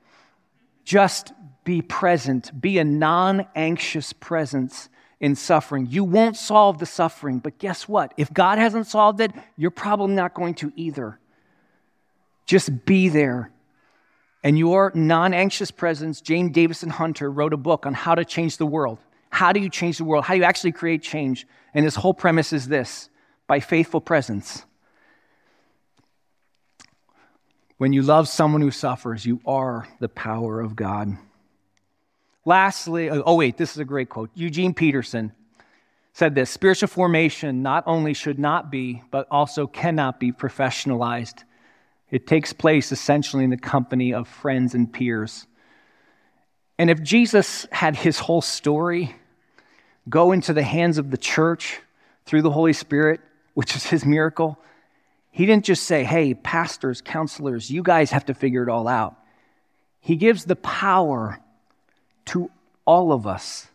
Just 0.83 1.33
be 1.63 1.81
present. 1.81 2.61
Be 2.61 2.77
a 2.77 2.83
non 2.83 3.47
anxious 3.55 4.13
presence 4.13 4.87
in 5.19 5.33
suffering. 5.33 5.87
You 5.89 6.03
won't 6.03 6.37
solve 6.37 6.77
the 6.77 6.85
suffering, 6.85 7.39
but 7.39 7.57
guess 7.57 7.87
what? 7.87 8.13
If 8.17 8.31
God 8.31 8.59
hasn't 8.59 8.85
solved 8.85 9.19
it, 9.19 9.31
you're 9.57 9.71
probably 9.71 10.15
not 10.15 10.35
going 10.35 10.53
to 10.55 10.71
either. 10.75 11.17
Just 12.45 12.85
be 12.85 13.09
there. 13.09 13.51
And 14.43 14.59
your 14.59 14.91
non 14.93 15.33
anxious 15.33 15.71
presence, 15.71 16.21
James 16.21 16.51
Davison 16.51 16.91
Hunter 16.91 17.31
wrote 17.31 17.53
a 17.53 17.57
book 17.57 17.87
on 17.87 17.95
how 17.95 18.13
to 18.13 18.23
change 18.23 18.57
the 18.57 18.67
world. 18.67 18.99
How 19.35 19.51
do 19.51 19.59
you 19.59 19.69
change 19.69 19.97
the 19.97 20.05
world? 20.05 20.23
How 20.23 20.33
do 20.33 20.39
you 20.39 20.45
actually 20.45 20.71
create 20.71 21.03
change? 21.03 21.45
And 21.73 21.83
his 21.83 21.95
whole 21.95 22.13
premise 22.13 22.53
is 22.53 22.69
this 22.69 23.09
by 23.47 23.59
faithful 23.59 23.99
presence. 23.99 24.63
When 27.77 27.91
you 27.91 28.01
love 28.01 28.29
someone 28.29 28.61
who 28.61 28.71
suffers, 28.71 29.25
you 29.25 29.41
are 29.45 29.89
the 29.99 30.07
power 30.07 30.61
of 30.61 30.77
God. 30.77 31.17
Lastly, 32.45 33.09
oh, 33.09 33.23
oh 33.25 33.35
wait, 33.35 33.57
this 33.57 33.71
is 33.71 33.77
a 33.77 33.83
great 33.83 34.07
quote. 34.07 34.29
Eugene 34.35 34.73
Peterson 34.73 35.33
said 36.13 36.33
this 36.33 36.49
spiritual 36.49 36.87
formation 36.87 37.61
not 37.61 37.83
only 37.87 38.13
should 38.13 38.39
not 38.39 38.71
be, 38.71 39.03
but 39.11 39.27
also 39.29 39.67
cannot 39.67 40.17
be 40.17 40.31
professionalized. 40.31 41.43
It 42.09 42.25
takes 42.25 42.53
place 42.53 42.93
essentially 42.93 43.43
in 43.43 43.49
the 43.49 43.57
company 43.57 44.13
of 44.13 44.29
friends 44.29 44.73
and 44.73 44.91
peers. 44.93 45.45
And 46.79 46.89
if 46.89 47.03
Jesus 47.03 47.67
had 47.73 47.97
his 47.97 48.17
whole 48.17 48.41
story 48.41 49.13
go 50.09 50.31
into 50.31 50.53
the 50.53 50.63
hands 50.63 50.97
of 50.97 51.11
the 51.11 51.17
church 51.17 51.79
through 52.25 52.41
the 52.41 52.51
Holy 52.51 52.73
Spirit, 52.73 53.21
which 53.53 53.75
is 53.75 53.85
his 53.85 54.05
miracle, 54.05 54.59
he 55.31 55.45
didn't 55.45 55.65
just 55.65 55.83
say, 55.83 56.03
hey, 56.03 56.33
pastors, 56.33 57.01
counselors, 57.01 57.69
you 57.69 57.83
guys 57.83 58.11
have 58.11 58.25
to 58.25 58.33
figure 58.33 58.63
it 58.63 58.69
all 58.69 58.87
out. 58.87 59.15
He 59.99 60.15
gives 60.15 60.45
the 60.45 60.55
power 60.55 61.39
to 62.27 62.49
all 62.85 63.11
of 63.11 63.27
us 63.27 63.67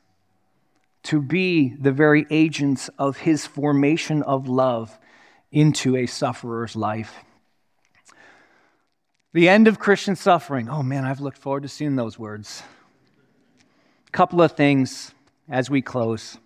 to 1.02 1.20
be 1.20 1.68
the 1.68 1.92
very 1.92 2.26
agents 2.30 2.88
of 2.98 3.18
his 3.18 3.46
formation 3.46 4.22
of 4.22 4.48
love 4.48 4.98
into 5.52 5.96
a 5.96 6.06
sufferer's 6.06 6.76
life. 6.76 7.14
The 9.32 9.48
end 9.48 9.68
of 9.68 9.78
Christian 9.78 10.16
suffering. 10.16 10.68
Oh 10.68 10.82
man, 10.82 11.04
I've 11.04 11.20
looked 11.20 11.38
forward 11.38 11.62
to 11.62 11.68
seeing 11.68 11.96
those 11.96 12.18
words. 12.18 12.62
A 14.08 14.10
couple 14.10 14.42
of 14.42 14.52
things 14.52 15.12
as 15.50 15.68
we 15.68 15.82
close. 15.82 16.38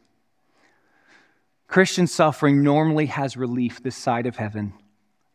Christian 1.68 2.06
suffering 2.06 2.62
normally 2.62 3.06
has 3.06 3.36
relief 3.36 3.82
this 3.82 3.96
side 3.96 4.26
of 4.26 4.36
heaven. 4.36 4.72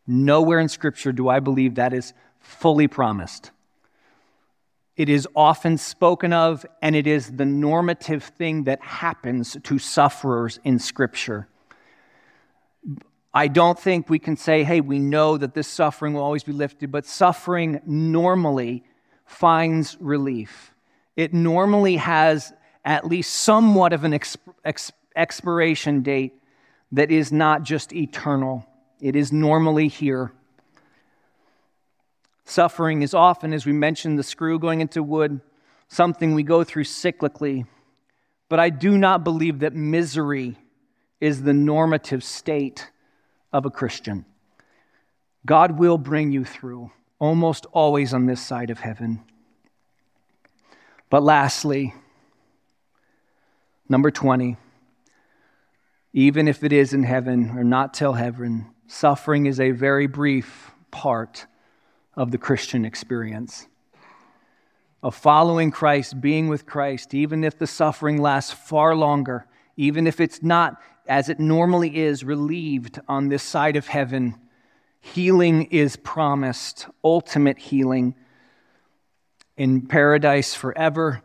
Nowhere 0.06 0.58
in 0.58 0.68
Scripture 0.68 1.12
do 1.12 1.28
I 1.28 1.40
believe 1.40 1.76
that 1.76 1.92
is 1.92 2.12
fully 2.40 2.88
promised. 2.88 3.50
It 4.96 5.08
is 5.08 5.26
often 5.34 5.78
spoken 5.78 6.32
of, 6.32 6.66
and 6.82 6.94
it 6.94 7.06
is 7.06 7.30
the 7.36 7.46
normative 7.46 8.24
thing 8.24 8.64
that 8.64 8.82
happens 8.82 9.56
to 9.62 9.78
sufferers 9.78 10.58
in 10.64 10.78
Scripture. 10.78 11.46
I 13.32 13.48
don't 13.48 13.78
think 13.78 14.10
we 14.10 14.18
can 14.18 14.36
say, 14.36 14.64
hey, 14.64 14.80
we 14.80 14.98
know 14.98 15.36
that 15.36 15.54
this 15.54 15.68
suffering 15.68 16.14
will 16.14 16.22
always 16.22 16.42
be 16.42 16.52
lifted, 16.52 16.90
but 16.90 17.06
suffering 17.06 17.80
normally 17.86 18.82
finds 19.24 19.96
relief. 20.00 20.74
It 21.16 21.32
normally 21.32 21.96
has 21.96 22.52
at 22.84 23.06
least 23.06 23.34
somewhat 23.34 23.92
of 23.92 24.04
an 24.04 24.12
exp- 24.12 24.36
exp- 24.64 24.92
expiration 25.16 26.02
date 26.02 26.34
that 26.92 27.10
is 27.10 27.30
not 27.30 27.62
just 27.62 27.92
eternal, 27.92 28.66
it 29.00 29.14
is 29.16 29.32
normally 29.32 29.88
here. 29.88 30.32
Suffering 32.44 33.02
is 33.02 33.14
often, 33.14 33.52
as 33.52 33.64
we 33.64 33.72
mentioned, 33.72 34.18
the 34.18 34.24
screw 34.24 34.58
going 34.58 34.80
into 34.80 35.02
wood, 35.02 35.40
something 35.88 36.34
we 36.34 36.42
go 36.42 36.64
through 36.64 36.84
cyclically. 36.84 37.64
But 38.48 38.58
I 38.58 38.70
do 38.70 38.98
not 38.98 39.22
believe 39.22 39.60
that 39.60 39.74
misery 39.74 40.56
is 41.20 41.42
the 41.42 41.52
normative 41.52 42.24
state 42.24 42.90
of 43.52 43.66
a 43.66 43.70
Christian. 43.70 44.24
God 45.46 45.78
will 45.78 45.98
bring 45.98 46.32
you 46.32 46.44
through, 46.44 46.90
almost 47.18 47.66
always 47.72 48.12
on 48.12 48.26
this 48.26 48.44
side 48.44 48.70
of 48.70 48.80
heaven. 48.80 49.22
But 51.08 51.22
lastly, 51.22 51.94
number 53.90 54.12
20, 54.12 54.56
even 56.12 56.46
if 56.46 56.62
it 56.62 56.72
is 56.72 56.94
in 56.94 57.02
heaven 57.02 57.50
or 57.58 57.64
not 57.64 57.92
till 57.92 58.12
heaven, 58.12 58.70
suffering 58.86 59.46
is 59.46 59.58
a 59.58 59.72
very 59.72 60.06
brief 60.06 60.70
part 60.92 61.46
of 62.14 62.30
the 62.30 62.38
Christian 62.38 62.84
experience. 62.84 63.66
Of 65.02 65.16
following 65.16 65.72
Christ, 65.72 66.20
being 66.20 66.48
with 66.48 66.66
Christ, 66.66 67.14
even 67.14 67.42
if 67.42 67.58
the 67.58 67.66
suffering 67.66 68.22
lasts 68.22 68.52
far 68.52 68.94
longer, 68.94 69.46
even 69.76 70.06
if 70.06 70.20
it's 70.20 70.40
not 70.40 70.80
as 71.08 71.28
it 71.28 71.40
normally 71.40 71.96
is 71.96 72.22
relieved 72.22 73.00
on 73.08 73.28
this 73.28 73.42
side 73.42 73.74
of 73.74 73.88
heaven, 73.88 74.36
healing 75.00 75.64
is 75.64 75.96
promised, 75.96 76.86
ultimate 77.02 77.58
healing 77.58 78.14
in 79.56 79.86
paradise 79.86 80.54
forever, 80.54 81.22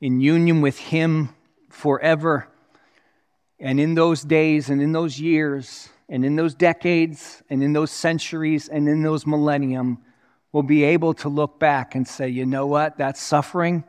in 0.00 0.20
union 0.20 0.62
with 0.62 0.78
Him 0.78 1.28
forever. 1.72 2.48
And 3.58 3.80
in 3.80 3.94
those 3.94 4.22
days 4.22 4.70
and 4.70 4.80
in 4.80 4.92
those 4.92 5.18
years 5.18 5.88
and 6.08 6.24
in 6.24 6.36
those 6.36 6.54
decades 6.54 7.42
and 7.50 7.62
in 7.62 7.72
those 7.72 7.90
centuries 7.90 8.68
and 8.68 8.88
in 8.88 9.02
those 9.02 9.26
millennium, 9.26 9.98
we'll 10.52 10.62
be 10.62 10.84
able 10.84 11.14
to 11.14 11.28
look 11.28 11.58
back 11.58 11.94
and 11.94 12.06
say, 12.06 12.28
you 12.28 12.46
know 12.46 12.66
what? 12.66 12.98
That 12.98 13.16
suffering 13.16 13.84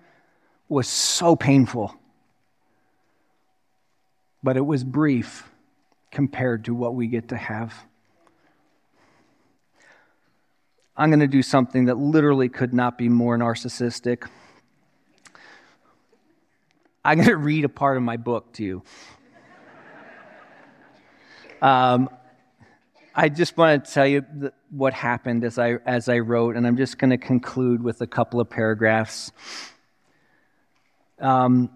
was 0.70 0.88
so 0.88 1.36
painful 1.36 1.96
but 4.44 4.58
it 4.58 4.66
was 4.66 4.84
brief 4.84 5.50
compared 6.12 6.66
to 6.66 6.76
what 6.76 6.94
we 6.94 7.08
get 7.08 7.30
to 7.30 7.38
have. 7.38 7.74
I'm 10.96 11.10
going 11.10 11.22
to 11.22 11.28
do 11.28 11.42
something 11.42 11.86
that 11.86 11.98
literally 11.98 12.50
could 12.50 12.74
not 12.74 12.98
be 12.98 13.10
more 13.10 13.38
narcissistic. 13.38 14.28
I'm 17.06 17.18
going 17.18 17.28
to 17.28 17.36
read 17.36 17.66
a 17.66 17.70
part 17.70 17.98
of 17.98 18.04
my 18.04 18.16
book 18.16 18.54
to 18.54 18.64
you. 18.64 18.84
Um, 21.62 22.10
I 23.14 23.28
just 23.28 23.58
want 23.58 23.84
to 23.84 23.92
tell 23.92 24.08
you 24.08 24.26
what 24.70 24.94
happened 24.94 25.44
as 25.44 25.60
I, 25.60 25.80
as 25.86 26.08
I 26.08 26.20
wrote, 26.20 26.56
and 26.56 26.66
I'm 26.66 26.78
just 26.78 26.98
going 26.98 27.10
to 27.10 27.18
conclude 27.18 27.84
with 27.84 28.00
a 28.00 28.08
couple 28.08 28.40
of 28.40 28.50
paragraphs. 28.50 29.34
Um, 31.20 31.70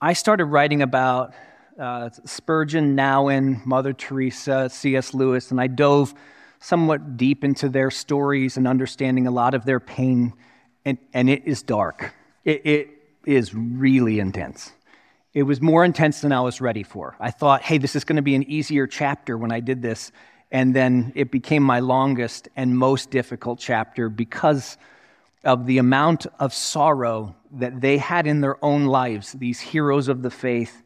I 0.00 0.12
started 0.12 0.44
writing 0.44 0.80
about 0.80 1.34
uh, 1.76 2.10
Spurgeon, 2.24 2.96
Nouwen, 2.96 3.66
Mother 3.66 3.92
Teresa, 3.92 4.68
C.S. 4.70 5.14
Lewis, 5.14 5.50
and 5.50 5.60
I 5.60 5.66
dove 5.66 6.14
somewhat 6.60 7.16
deep 7.16 7.42
into 7.42 7.68
their 7.68 7.90
stories 7.90 8.56
and 8.56 8.68
understanding 8.68 9.26
a 9.26 9.32
lot 9.32 9.54
of 9.54 9.64
their 9.64 9.80
pain, 9.80 10.32
and, 10.84 10.96
and 11.12 11.28
it 11.28 11.42
is 11.44 11.62
dark. 11.64 12.14
It, 12.44 12.64
it 12.64 12.93
is 13.26 13.54
really 13.54 14.18
intense. 14.18 14.72
It 15.32 15.42
was 15.42 15.60
more 15.60 15.84
intense 15.84 16.20
than 16.20 16.32
I 16.32 16.40
was 16.40 16.60
ready 16.60 16.82
for. 16.84 17.16
I 17.18 17.30
thought, 17.30 17.62
hey, 17.62 17.78
this 17.78 17.96
is 17.96 18.04
going 18.04 18.16
to 18.16 18.22
be 18.22 18.34
an 18.34 18.44
easier 18.44 18.86
chapter 18.86 19.36
when 19.36 19.50
I 19.50 19.60
did 19.60 19.82
this. 19.82 20.12
And 20.52 20.74
then 20.74 21.12
it 21.16 21.32
became 21.32 21.62
my 21.64 21.80
longest 21.80 22.48
and 22.54 22.78
most 22.78 23.10
difficult 23.10 23.58
chapter 23.58 24.08
because 24.08 24.78
of 25.42 25.66
the 25.66 25.78
amount 25.78 26.26
of 26.38 26.54
sorrow 26.54 27.34
that 27.52 27.80
they 27.80 27.98
had 27.98 28.26
in 28.26 28.40
their 28.40 28.62
own 28.64 28.86
lives, 28.86 29.32
these 29.32 29.60
heroes 29.60 30.08
of 30.08 30.22
the 30.22 30.30
faith. 30.30 30.82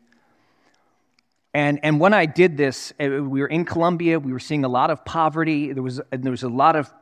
And, 1.55 1.81
and 1.83 2.01
when 2.01 2.15
I 2.15 2.27
did 2.27 2.57
this, 2.57 2.93
eh, 2.99 3.09
we 3.09 3.41
were 3.41 3.47
in 3.47 3.65
Colombia, 3.65 4.19
we 4.19 4.33
were 4.33 4.39
seeing 4.41 4.65
a 4.65 4.69
lot 4.69 4.91
of 4.91 5.05
poverty, 5.05 5.73
there 5.73 5.83
was, 5.83 6.01
there 6.11 6.31
was 6.31 6.43
a 6.43 6.49
lot 6.49 6.77
of 6.77 6.93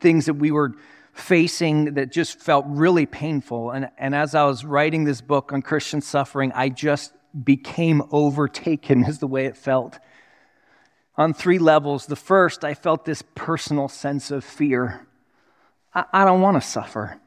things 0.00 0.26
that 0.26 0.34
we 0.34 0.50
were 0.50 0.74
facing 1.16 1.94
that 1.94 2.12
just 2.12 2.38
felt 2.38 2.64
really 2.68 3.06
painful. 3.06 3.70
And, 3.70 3.88
and 3.98 4.14
as 4.14 4.34
I 4.34 4.44
was 4.44 4.64
writing 4.64 5.04
this 5.04 5.20
book 5.20 5.52
on 5.52 5.62
Christian 5.62 6.00
suffering, 6.00 6.52
I 6.54 6.68
just 6.68 7.12
became 7.42 8.02
overtaken, 8.12 9.04
is 9.08 9.18
the 9.18 9.26
way 9.26 9.46
it 9.46 9.56
felt. 9.56 9.98
On 11.16 11.32
three 11.32 11.58
levels. 11.58 12.06
The 12.06 12.16
first, 12.16 12.64
I 12.64 12.74
felt 12.74 13.04
this 13.04 13.22
personal 13.34 13.88
sense 13.88 14.30
of 14.30 14.44
fear. 14.44 15.06
I, 15.94 16.04
I 16.12 16.24
don't 16.24 16.42
want 16.42 16.62
to 16.62 16.68
suffer. 16.68 17.18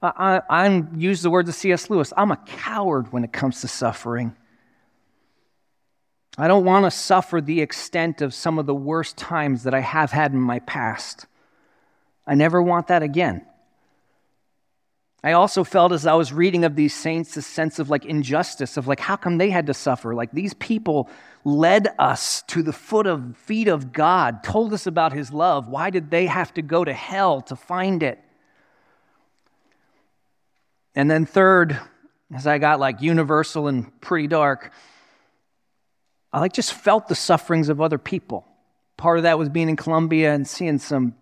I, 0.00 0.40
I 0.48 0.84
use 0.96 1.22
the 1.22 1.30
words 1.30 1.48
of 1.48 1.54
C.S. 1.54 1.90
Lewis 1.90 2.12
I'm 2.16 2.30
a 2.30 2.36
coward 2.36 3.12
when 3.12 3.24
it 3.24 3.32
comes 3.32 3.60
to 3.60 3.68
suffering. 3.68 4.34
I 6.38 6.48
don't 6.48 6.64
want 6.64 6.86
to 6.86 6.90
suffer 6.90 7.40
the 7.40 7.60
extent 7.60 8.22
of 8.22 8.32
some 8.32 8.58
of 8.58 8.66
the 8.66 8.74
worst 8.74 9.16
times 9.16 9.64
that 9.64 9.74
I 9.74 9.80
have 9.80 10.12
had 10.12 10.32
in 10.32 10.40
my 10.40 10.60
past. 10.60 11.26
I 12.26 12.34
never 12.34 12.62
want 12.62 12.88
that 12.88 13.02
again. 13.02 13.46
I 15.24 15.32
also 15.32 15.62
felt 15.62 15.92
as 15.92 16.04
I 16.04 16.14
was 16.14 16.32
reading 16.32 16.64
of 16.64 16.74
these 16.74 16.94
saints 16.94 17.36
a 17.36 17.42
sense 17.42 17.78
of 17.78 17.88
like 17.88 18.04
injustice 18.04 18.76
of 18.76 18.88
like 18.88 18.98
how 18.98 19.14
come 19.14 19.38
they 19.38 19.50
had 19.50 19.68
to 19.68 19.74
suffer? 19.74 20.14
Like 20.14 20.32
these 20.32 20.54
people 20.54 21.08
led 21.44 21.88
us 21.98 22.42
to 22.48 22.62
the 22.62 22.72
foot 22.72 23.06
of 23.06 23.36
feet 23.36 23.68
of 23.68 23.92
God, 23.92 24.42
told 24.42 24.72
us 24.72 24.86
about 24.86 25.12
his 25.12 25.32
love. 25.32 25.68
Why 25.68 25.90
did 25.90 26.10
they 26.10 26.26
have 26.26 26.52
to 26.54 26.62
go 26.62 26.84
to 26.84 26.92
hell 26.92 27.40
to 27.42 27.56
find 27.56 28.02
it? 28.02 28.18
And 30.96 31.08
then 31.08 31.24
third, 31.24 31.78
as 32.34 32.46
I 32.46 32.58
got 32.58 32.80
like 32.80 33.00
universal 33.00 33.68
and 33.68 34.00
pretty 34.00 34.26
dark, 34.26 34.72
I 36.32 36.40
like 36.40 36.52
just 36.52 36.72
felt 36.72 37.06
the 37.06 37.14
sufferings 37.14 37.68
of 37.68 37.80
other 37.80 37.98
people. 37.98 38.44
Part 38.96 39.18
of 39.18 39.22
that 39.22 39.38
was 39.38 39.48
being 39.48 39.68
in 39.68 39.76
Colombia 39.76 40.34
and 40.34 40.48
seeing 40.48 40.78
some 40.78 41.14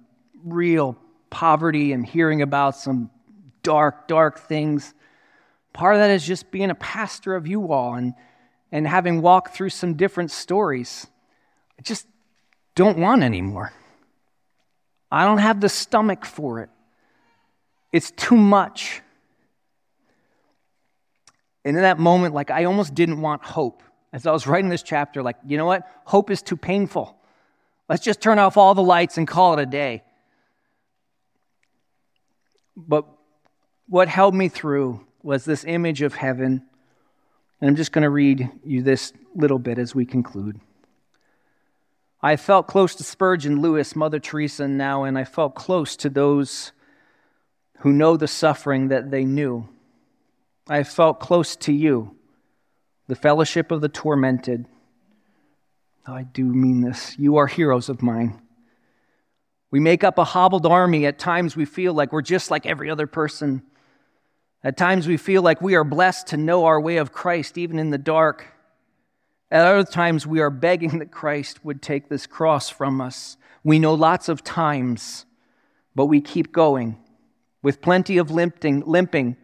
real 0.44 0.96
poverty 1.30 1.92
and 1.92 2.04
hearing 2.04 2.42
about 2.42 2.76
some 2.76 3.10
dark, 3.62 4.08
dark 4.08 4.40
things. 4.40 4.94
Part 5.72 5.94
of 5.94 6.00
that 6.00 6.10
is 6.10 6.26
just 6.26 6.50
being 6.50 6.70
a 6.70 6.74
pastor 6.74 7.34
of 7.34 7.46
you 7.46 7.72
all 7.72 7.94
and, 7.94 8.14
and 8.72 8.86
having 8.86 9.22
walked 9.22 9.54
through 9.54 9.70
some 9.70 9.94
different 9.94 10.30
stories. 10.30 11.06
I 11.78 11.82
just 11.82 12.06
don't 12.74 12.98
want 12.98 13.22
anymore. 13.22 13.72
I 15.10 15.24
don't 15.24 15.38
have 15.38 15.60
the 15.60 15.68
stomach 15.68 16.24
for 16.24 16.60
it. 16.60 16.70
It's 17.92 18.10
too 18.12 18.36
much. 18.36 19.02
And 21.64 21.76
in 21.76 21.82
that 21.82 21.98
moment, 21.98 22.34
like 22.34 22.50
I 22.50 22.64
almost 22.64 22.94
didn't 22.94 23.20
want 23.20 23.44
hope. 23.44 23.82
As 24.12 24.26
I 24.26 24.32
was 24.32 24.46
writing 24.46 24.70
this 24.70 24.82
chapter, 24.82 25.22
like, 25.22 25.36
you 25.46 25.56
know 25.56 25.66
what? 25.66 25.86
Hope 26.04 26.30
is 26.30 26.42
too 26.42 26.56
painful. 26.56 27.16
Let's 27.88 28.02
just 28.02 28.20
turn 28.20 28.38
off 28.38 28.56
all 28.56 28.74
the 28.74 28.82
lights 28.82 29.18
and 29.18 29.26
call 29.26 29.54
it 29.54 29.62
a 29.62 29.66
day. 29.66 30.02
But 32.76 33.06
what 33.88 34.08
held 34.08 34.34
me 34.34 34.48
through 34.48 35.04
was 35.22 35.44
this 35.44 35.64
image 35.64 36.02
of 36.02 36.14
heaven. 36.14 36.62
And 37.60 37.68
I'm 37.68 37.76
just 37.76 37.92
going 37.92 38.02
to 38.02 38.10
read 38.10 38.48
you 38.64 38.82
this 38.82 39.12
little 39.34 39.58
bit 39.58 39.78
as 39.78 39.94
we 39.94 40.06
conclude. 40.06 40.60
I 42.22 42.36
felt 42.36 42.66
close 42.66 42.94
to 42.96 43.04
Spurgeon, 43.04 43.60
Lewis, 43.60 43.96
Mother 43.96 44.18
Teresa, 44.18 44.64
Nouwen, 44.64 45.08
and 45.08 45.18
I 45.18 45.24
felt 45.24 45.54
close 45.54 45.96
to 45.96 46.10
those 46.10 46.72
who 47.78 47.92
know 47.92 48.16
the 48.16 48.28
suffering 48.28 48.88
that 48.88 49.10
they 49.10 49.24
knew. 49.24 49.68
I 50.68 50.82
felt 50.82 51.18
close 51.18 51.56
to 51.56 51.72
you, 51.72 52.14
the 53.08 53.16
fellowship 53.16 53.70
of 53.70 53.80
the 53.80 53.88
tormented. 53.88 54.66
I 56.06 56.24
do 56.24 56.44
mean 56.44 56.82
this. 56.82 57.18
You 57.18 57.36
are 57.36 57.46
heroes 57.46 57.88
of 57.88 58.02
mine. 58.02 58.40
We 59.70 59.80
make 59.80 60.02
up 60.02 60.18
a 60.18 60.24
hobbled 60.24 60.66
army. 60.66 61.06
At 61.06 61.18
times 61.18 61.56
we 61.56 61.64
feel 61.64 61.94
like 61.94 62.12
we're 62.12 62.22
just 62.22 62.50
like 62.50 62.66
every 62.66 62.90
other 62.90 63.06
person. 63.06 63.62
At 64.62 64.76
times 64.76 65.06
we 65.06 65.16
feel 65.16 65.42
like 65.42 65.62
we 65.62 65.74
are 65.74 65.84
blessed 65.84 66.28
to 66.28 66.36
know 66.36 66.66
our 66.66 66.80
way 66.80 66.96
of 66.96 67.12
Christ 67.12 67.56
even 67.56 67.78
in 67.78 67.90
the 67.90 67.98
dark. 67.98 68.46
At 69.50 69.66
other 69.66 69.90
times 69.90 70.26
we 70.26 70.40
are 70.40 70.50
begging 70.50 70.98
that 70.98 71.10
Christ 71.10 71.64
would 71.64 71.82
take 71.82 72.08
this 72.08 72.26
cross 72.26 72.68
from 72.68 73.00
us. 73.00 73.36
We 73.64 73.78
know 73.78 73.94
lots 73.94 74.28
of 74.28 74.44
times, 74.44 75.24
but 75.94 76.06
we 76.06 76.20
keep 76.20 76.52
going 76.52 76.98
with 77.62 77.80
plenty 77.80 78.18
of 78.18 78.30
limping, 78.30 78.82
limping 78.86 79.36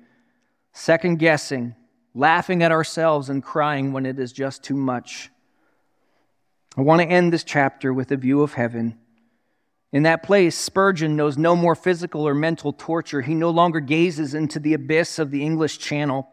second 0.72 1.18
guessing, 1.18 1.74
laughing 2.14 2.62
at 2.62 2.70
ourselves 2.70 3.31
and 3.31 3.43
crying 3.43 3.93
when 3.93 4.07
it 4.07 4.18
is 4.18 4.33
just 4.33 4.62
too 4.62 4.77
much. 4.77 5.31
I 6.77 6.83
want 6.83 7.01
to 7.01 7.09
end 7.09 7.33
this 7.33 7.45
chapter 7.45 7.93
with 7.93 8.12
a 8.12 8.16
view 8.16 8.43
of 8.43 8.53
heaven. 8.53 8.99
In 9.97 10.03
that 10.03 10.22
place, 10.22 10.55
Spurgeon 10.55 11.16
knows 11.16 11.38
no 11.38 11.57
more 11.57 11.74
physical 11.74 12.28
or 12.28 12.34
mental 12.34 12.74
torture. 12.74 13.22
He 13.22 13.32
no 13.32 13.49
longer 13.49 13.80
gazes 13.80 14.34
into 14.34 14.61
the 14.61 14.74
abyss 14.74 15.18
of 15.18 15.30
the 15.30 15.42
English 15.42 15.78
Channel, 15.78 16.28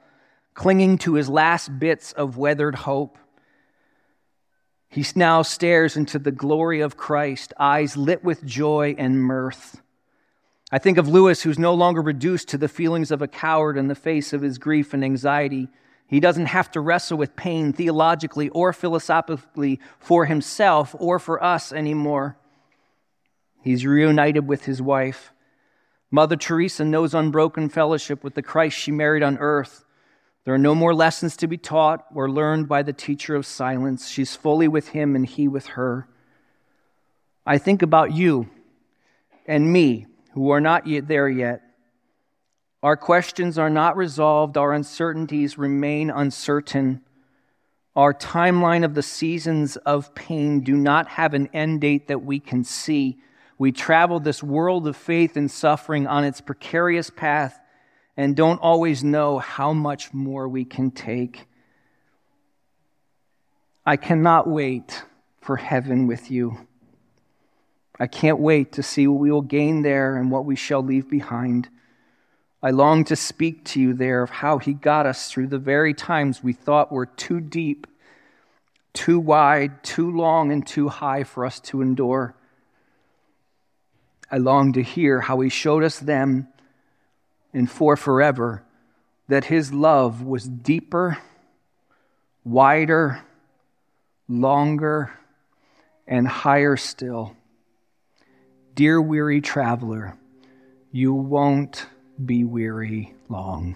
clinging 0.53 0.97
to 0.97 1.13
his 1.13 1.29
last 1.29 1.79
bits 1.79 2.11
of 2.11 2.35
weathered 2.35 2.75
hope. 2.75 3.17
He 4.89 5.05
now 5.15 5.43
stares 5.43 5.95
into 5.95 6.19
the 6.19 6.29
glory 6.29 6.81
of 6.81 6.97
Christ, 6.97 7.53
eyes 7.57 7.95
lit 7.95 8.21
with 8.21 8.43
joy 8.43 8.95
and 8.97 9.23
mirth. 9.23 9.81
I 10.69 10.77
think 10.77 10.97
of 10.97 11.07
Lewis, 11.07 11.43
who's 11.43 11.57
no 11.57 11.73
longer 11.73 12.01
reduced 12.01 12.49
to 12.49 12.57
the 12.57 12.67
feelings 12.67 13.11
of 13.11 13.21
a 13.21 13.29
coward 13.29 13.77
in 13.77 13.87
the 13.87 13.95
face 13.95 14.33
of 14.33 14.41
his 14.41 14.57
grief 14.57 14.93
and 14.93 15.05
anxiety. 15.05 15.69
He 16.05 16.19
doesn't 16.19 16.47
have 16.47 16.69
to 16.71 16.81
wrestle 16.81 17.17
with 17.17 17.37
pain 17.37 17.71
theologically 17.71 18.49
or 18.49 18.73
philosophically 18.73 19.79
for 19.99 20.25
himself 20.25 20.93
or 20.99 21.17
for 21.17 21.41
us 21.41 21.71
anymore. 21.71 22.37
He's 23.63 23.85
reunited 23.85 24.47
with 24.47 24.65
his 24.65 24.81
wife. 24.81 25.31
Mother 26.11 26.35
Teresa 26.35 26.83
knows 26.83 27.13
unbroken 27.13 27.69
fellowship 27.69 28.23
with 28.23 28.35
the 28.35 28.41
Christ 28.43 28.77
she 28.77 28.91
married 28.91 29.23
on 29.23 29.37
earth. 29.39 29.85
There 30.43 30.53
are 30.53 30.59
no 30.59 30.75
more 30.75 30.93
lessons 30.93 31.37
to 31.37 31.47
be 31.47 31.57
taught 31.57 32.05
or 32.13 32.29
learned 32.29 32.67
by 32.67 32.83
the 32.83 32.91
teacher 32.91 33.35
of 33.35 33.45
silence. 33.45 34.09
She's 34.09 34.35
fully 34.35 34.67
with 34.67 34.89
him 34.89 35.15
and 35.15 35.25
he 35.25 35.47
with 35.47 35.67
her. 35.67 36.09
I 37.45 37.57
think 37.57 37.81
about 37.81 38.13
you 38.13 38.49
and 39.47 39.71
me 39.71 40.07
who 40.33 40.49
are 40.49 40.61
not 40.61 40.85
yet 40.85 41.07
there 41.07 41.29
yet. 41.29 41.61
Our 42.81 42.97
questions 42.97 43.57
are 43.57 43.69
not 43.69 43.95
resolved, 43.95 44.57
our 44.57 44.73
uncertainties 44.73 45.57
remain 45.57 46.09
uncertain. 46.09 47.01
Our 47.95 48.13
timeline 48.13 48.83
of 48.83 48.93
the 48.93 49.03
seasons 49.03 49.77
of 49.77 50.13
pain 50.15 50.61
do 50.61 50.75
not 50.75 51.07
have 51.07 51.33
an 51.33 51.47
end 51.53 51.81
date 51.81 52.07
that 52.09 52.23
we 52.23 52.41
can 52.41 52.65
see. 52.65 53.19
We 53.63 53.71
travel 53.71 54.19
this 54.19 54.43
world 54.43 54.87
of 54.87 54.97
faith 54.97 55.37
and 55.37 55.49
suffering 55.49 56.05
on 56.05 56.25
its 56.25 56.41
precarious 56.41 57.09
path 57.09 57.57
and 58.17 58.35
don't 58.35 58.57
always 58.57 59.05
know 59.05 59.39
how 59.39 59.71
much 59.71 60.13
more 60.13 60.49
we 60.49 60.65
can 60.65 60.91
take. 60.91 61.47
I 63.85 63.95
cannot 63.95 64.49
wait 64.49 65.05
for 65.39 65.55
heaven 65.55 66.07
with 66.07 66.29
you. 66.29 66.67
I 67.97 68.07
can't 68.07 68.39
wait 68.39 68.73
to 68.73 68.83
see 68.83 69.07
what 69.07 69.21
we 69.21 69.31
will 69.31 69.41
gain 69.41 69.81
there 69.81 70.17
and 70.17 70.29
what 70.29 70.43
we 70.43 70.57
shall 70.57 70.83
leave 70.83 71.09
behind. 71.09 71.69
I 72.61 72.71
long 72.71 73.05
to 73.05 73.15
speak 73.15 73.63
to 73.67 73.79
you 73.79 73.93
there 73.93 74.23
of 74.23 74.29
how 74.29 74.57
he 74.57 74.73
got 74.73 75.05
us 75.05 75.31
through 75.31 75.47
the 75.47 75.57
very 75.57 75.93
times 75.93 76.43
we 76.43 76.51
thought 76.51 76.91
were 76.91 77.05
too 77.05 77.39
deep, 77.39 77.87
too 78.91 79.21
wide, 79.21 79.85
too 79.85 80.11
long, 80.11 80.51
and 80.51 80.67
too 80.67 80.89
high 80.89 81.23
for 81.23 81.45
us 81.45 81.61
to 81.61 81.81
endure. 81.81 82.35
I 84.33 84.37
long 84.37 84.73
to 84.73 84.81
hear 84.81 85.21
how 85.21 85.41
he 85.41 85.49
showed 85.49 85.83
us 85.83 85.99
them 85.99 86.47
and 87.53 87.69
for 87.69 87.95
forever 87.95 88.63
that 89.27 89.45
his 89.45 89.71
love 89.71 90.23
was 90.23 90.49
deeper, 90.49 91.19
wider, 92.43 93.21
longer, 94.27 95.13
and 96.07 96.27
higher 96.27 96.77
still. 96.77 97.35
Dear 98.73 98.99
weary 98.99 99.39
traveler, 99.39 100.17
you 100.91 101.13
won't 101.13 101.85
be 102.25 102.43
weary 102.43 103.13
long. 103.29 103.75